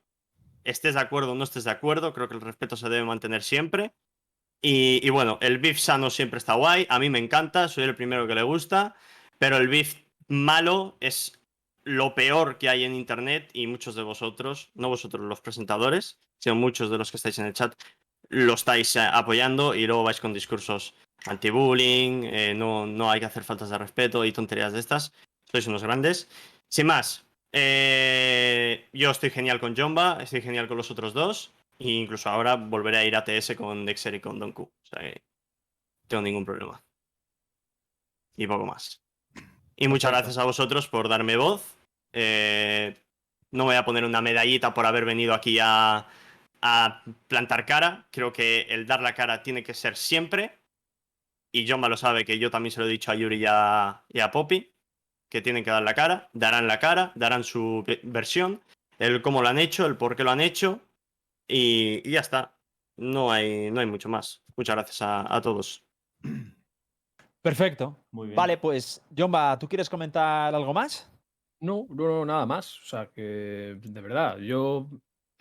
[0.64, 3.44] estés de acuerdo o no estés de acuerdo, creo que el respeto se debe mantener
[3.44, 3.94] siempre.
[4.62, 7.96] Y, y bueno, el beef sano siempre está guay, a mí me encanta, soy el
[7.96, 8.96] primero que le gusta,
[9.40, 9.96] pero el beef
[10.28, 11.42] malo es
[11.84, 16.56] lo peor que hay en Internet y muchos de vosotros, no vosotros los presentadores, sino
[16.56, 17.74] muchos de los que estáis en el chat,
[18.30, 20.94] lo estáis eh, apoyando y luego vais con discursos
[21.26, 25.14] anti-bullying, eh, no, no hay que hacer faltas de respeto y tonterías de estas.
[25.52, 26.28] Sois unos grandes.
[26.68, 31.54] Sin más, eh, yo estoy genial con Jomba, estoy genial con los otros dos.
[31.78, 34.64] E incluso ahora volveré a ir a TS con Dexter y con Donku.
[34.64, 35.22] O sea que
[36.04, 36.84] no tengo ningún problema.
[38.38, 39.02] Y poco más.
[39.76, 41.76] Y muchas gracias a vosotros por darme voz.
[42.14, 42.96] Eh,
[43.52, 46.08] no voy a poner una medallita por haber venido aquí a,
[46.62, 48.08] a plantar cara.
[48.12, 50.60] Creo que el dar la cara tiene que ser siempre.
[51.54, 54.04] Y Jomba lo sabe, que yo también se lo he dicho a Yuri y a,
[54.10, 54.72] y a Poppy,
[55.30, 56.30] que tienen que dar la cara.
[56.34, 58.62] Darán la cara, darán su ve- versión,
[59.00, 60.80] el cómo lo han hecho, el por qué lo han hecho.
[61.48, 62.54] Y, y ya está.
[62.98, 64.44] No hay, no hay mucho más.
[64.56, 65.84] Muchas gracias a, a todos.
[67.42, 67.98] Perfecto.
[68.12, 68.36] Muy bien.
[68.36, 71.12] Vale, pues, Jomba, ¿tú quieres comentar algo más?
[71.60, 72.80] No, no, no, nada más.
[72.80, 74.88] O sea, que de verdad, yo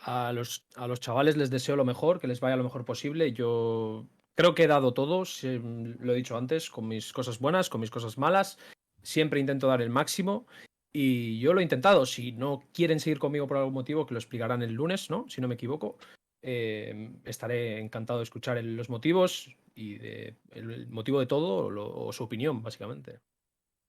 [0.03, 3.33] a los, a los chavales les deseo lo mejor, que les vaya lo mejor posible.
[3.33, 7.69] Yo creo que he dado todo, sí, lo he dicho antes, con mis cosas buenas,
[7.69, 8.59] con mis cosas malas.
[9.03, 10.47] Siempre intento dar el máximo
[10.93, 12.07] y yo lo he intentado.
[12.07, 15.27] Si no quieren seguir conmigo por algún motivo, que lo explicarán el lunes, ¿no?
[15.29, 15.99] Si no me equivoco.
[16.43, 22.13] Eh, estaré encantado de escuchar los motivos y de- el, motivo de todo lo- o
[22.13, 23.21] su opinión, básicamente.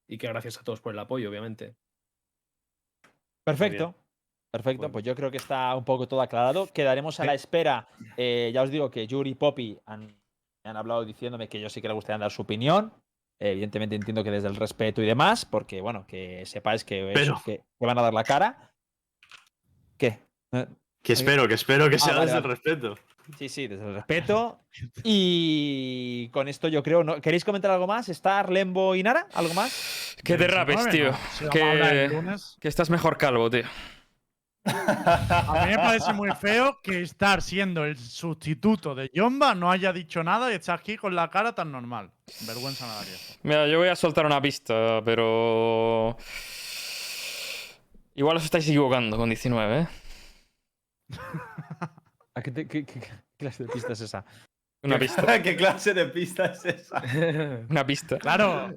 [0.08, 1.76] Y que gracias a todos por el apoyo, obviamente.
[3.46, 3.96] Perfecto.
[4.52, 4.92] Perfecto, Bueno.
[4.92, 6.68] pues yo creo que está un poco todo aclarado.
[6.68, 7.88] Quedaremos a la espera.
[8.18, 11.70] Eh, ya os digo que Yuri y Poppy han, me han hablado diciéndome que yo
[11.70, 12.94] sí que le gustaría dar su opinión.
[13.40, 17.14] Eh, evidentemente entiendo que desde el respeto y demás, porque bueno, que sepáis que, eso,
[17.14, 18.72] Pero- que, que van a dar la cara.
[19.98, 20.20] ¿Qué?
[20.52, 20.68] Eh,
[21.02, 22.96] Que espero, que espero que sea vale, desde el respeto.
[23.38, 24.60] Sí, sí, desde el respeto.
[25.04, 27.04] Y con esto yo creo.
[27.06, 27.22] ¿no?
[27.22, 28.10] ¿Queréis comentar algo más?
[28.10, 29.28] ¿Estar Lembo y Nara?
[29.34, 30.16] ¿Algo más?
[30.24, 31.10] Que te rapes, 19,
[31.40, 31.50] tío.
[31.50, 33.64] Que, que estás mejor calvo, tío.
[34.64, 39.92] A mí me parece muy feo que estar siendo el sustituto de Yomba no haya
[39.92, 42.12] dicho nada y está aquí con la cara tan normal.
[42.46, 43.16] Vergüenza me daría.
[43.44, 46.16] Mira, yo voy a soltar una pista, pero.
[48.14, 49.88] Igual os estáis equivocando con 19, ¿eh?
[52.36, 54.26] ¿A qué, te- qué- qué- qué clase de pista es esa?
[54.84, 55.42] Una pista.
[55.42, 57.02] ¿Qué clase de pista es esa?
[57.70, 58.18] Una pista.
[58.20, 58.70] Claro,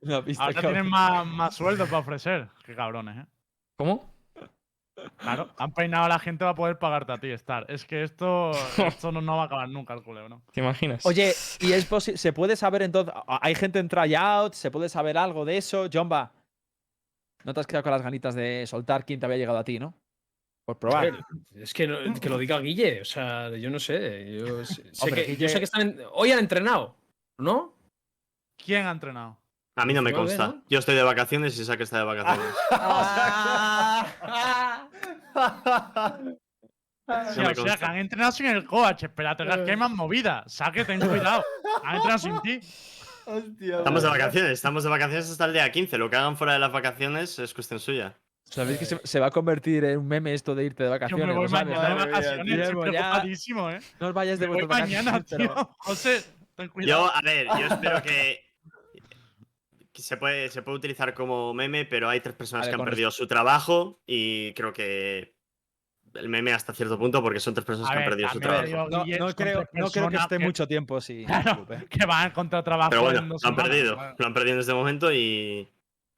[0.00, 0.44] Una pista.
[0.44, 0.72] ahora cabrón.
[0.72, 2.48] tienen más, más sueldo para ofrecer.
[2.64, 3.26] Qué cabrones, ¿eh?
[3.78, 4.15] ¿Cómo?
[5.16, 7.64] Claro, han peinado a la gente para poder pagarte a ti, Star.
[7.68, 10.42] Es que esto, esto no, no va a acabar nunca el culeo, ¿no?
[10.52, 11.04] ¿Te imaginas?
[11.06, 13.14] Oye, ¿y es se puede saber entonces?
[13.26, 14.58] ¿Hay gente en tryouts?
[14.58, 15.88] ¿Se puede saber algo de eso?
[15.92, 16.32] Jomba,
[17.44, 19.78] no te has quedado con las ganitas de soltar quién te había llegado a ti,
[19.78, 19.94] ¿no?
[20.66, 21.12] Por probar.
[21.12, 21.20] ver,
[21.54, 24.36] es que, no- que lo diga Guille, o sea, yo no sé.
[24.36, 25.80] Yo sé, sé Hombre, que, Guille- yo sé que están.
[25.82, 26.96] en- hoy han entrenado,
[27.38, 27.72] ¿no?
[28.64, 29.38] ¿Quién ha entrenado?
[29.78, 30.62] A mí no me 19, consta.
[30.68, 32.54] Yo estoy de vacaciones y Isaac está de vacaciones.
[37.34, 39.04] Sí, o sea, que han entrenado sin el coach.
[39.04, 40.52] Espérate, que hay más movidas.
[40.52, 41.44] Saque, ten cuidado.
[41.84, 42.60] Han entrenado sin ti.
[43.60, 45.98] Estamos de vacaciones, estamos de vacaciones hasta el día 15.
[45.98, 48.16] Lo que hagan fuera de las vacaciones es cuestión suya.
[48.44, 50.92] ¿Sabéis que se, se va a convertir en un meme esto de irte de Yo
[50.92, 51.26] vacaciones?
[51.26, 52.44] me voy ¿lo sabes, mañana de vacaciones.
[52.44, 52.54] tío.
[52.62, 53.80] Estoy Ya- preocupadísimo, ¿eh?
[54.00, 55.54] No os vayáis de vuestras mañana, vacaciones, tío.
[55.54, 57.06] pero- José, ten cuidado.
[57.06, 58.40] Yo, a ver, yo espero que
[60.02, 63.10] se, puede, se puede utilizar como meme, pero hay tres personas Vale, que han perdido
[63.10, 65.34] su trabajo y creo que
[66.14, 68.64] el meme hasta cierto punto porque son tres personas A que han perdido su trabajo.
[68.66, 71.26] digo, No, creo, no creo que esté mucho tiempo sin.
[71.26, 73.96] Claro, que van a encontrar trabajo Pero bueno, lo han semanas, perdido.
[74.18, 75.68] Lo han perdido en este momento y,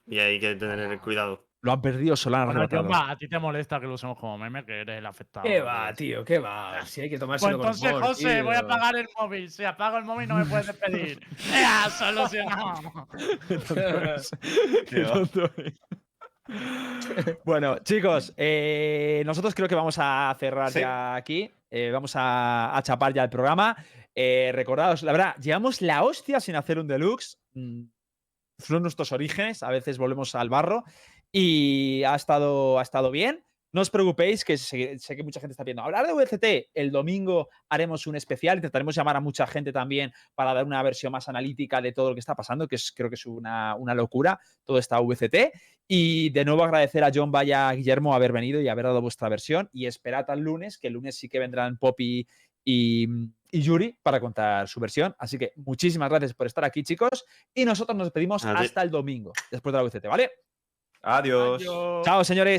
[0.07, 1.48] y hay que tener cuidado.
[1.61, 4.65] Lo han perdido, solo han Bueno, a ti te molesta que lo usemos como meme,
[4.65, 5.45] que eres el afectado.
[5.45, 5.97] ¿Qué va, ¿no?
[5.97, 6.25] tío?
[6.25, 6.87] ¿Qué va?
[6.87, 9.51] Si hay que Pues tomárselo con entonces, José, voy a apagar el móvil.
[9.51, 11.19] Si apago el móvil, no me puedes despedir.
[11.53, 13.09] ¡Ea, solucionado!
[14.89, 15.75] Qué tonto es.
[17.45, 20.81] bueno, chicos, eh, nosotros creo que vamos a cerrar Sí.
[20.81, 21.51] ya aquí.
[21.71, 23.77] Eh, vamos a, a chapar ya el programa.
[24.15, 27.39] Eh, recordaos, la verdad, llevamos la hostia sin hacer un deluxe.
[27.55, 27.83] Mm,
[28.59, 30.85] Son nuestros orígenes, a veces volvemos al barro.
[31.33, 33.45] Y ha estado, ha estado bien.
[33.71, 35.83] No os preocupéis, que sé, sé que mucha gente está viendo.
[35.83, 40.55] Hablar de VCT, el domingo haremos un especial, intentaremos llamar a mucha gente también para
[40.55, 43.17] dar una versión más analítica de todo lo que está pasando, que es, creo que
[43.17, 45.53] es una, una locura, todo está VCT.
[45.87, 49.69] Y de nuevo agradecer a John Vaya, Guillermo, haber venido y haber dado vuestra versión.
[49.73, 52.27] Y esperad al lunes, que el lunes sí que vendrán Poppy
[52.65, 53.07] y,
[53.51, 55.15] y Yuri para contar su versión.
[55.19, 57.25] Así que muchísimas gracias por estar aquí, chicos.
[57.53, 60.31] Y nosotros nos despedimos hasta el domingo, después de la VCT, ¿vale?
[61.03, 61.63] Adiós.
[61.63, 62.05] Adiós.
[62.05, 62.59] Chao, señores.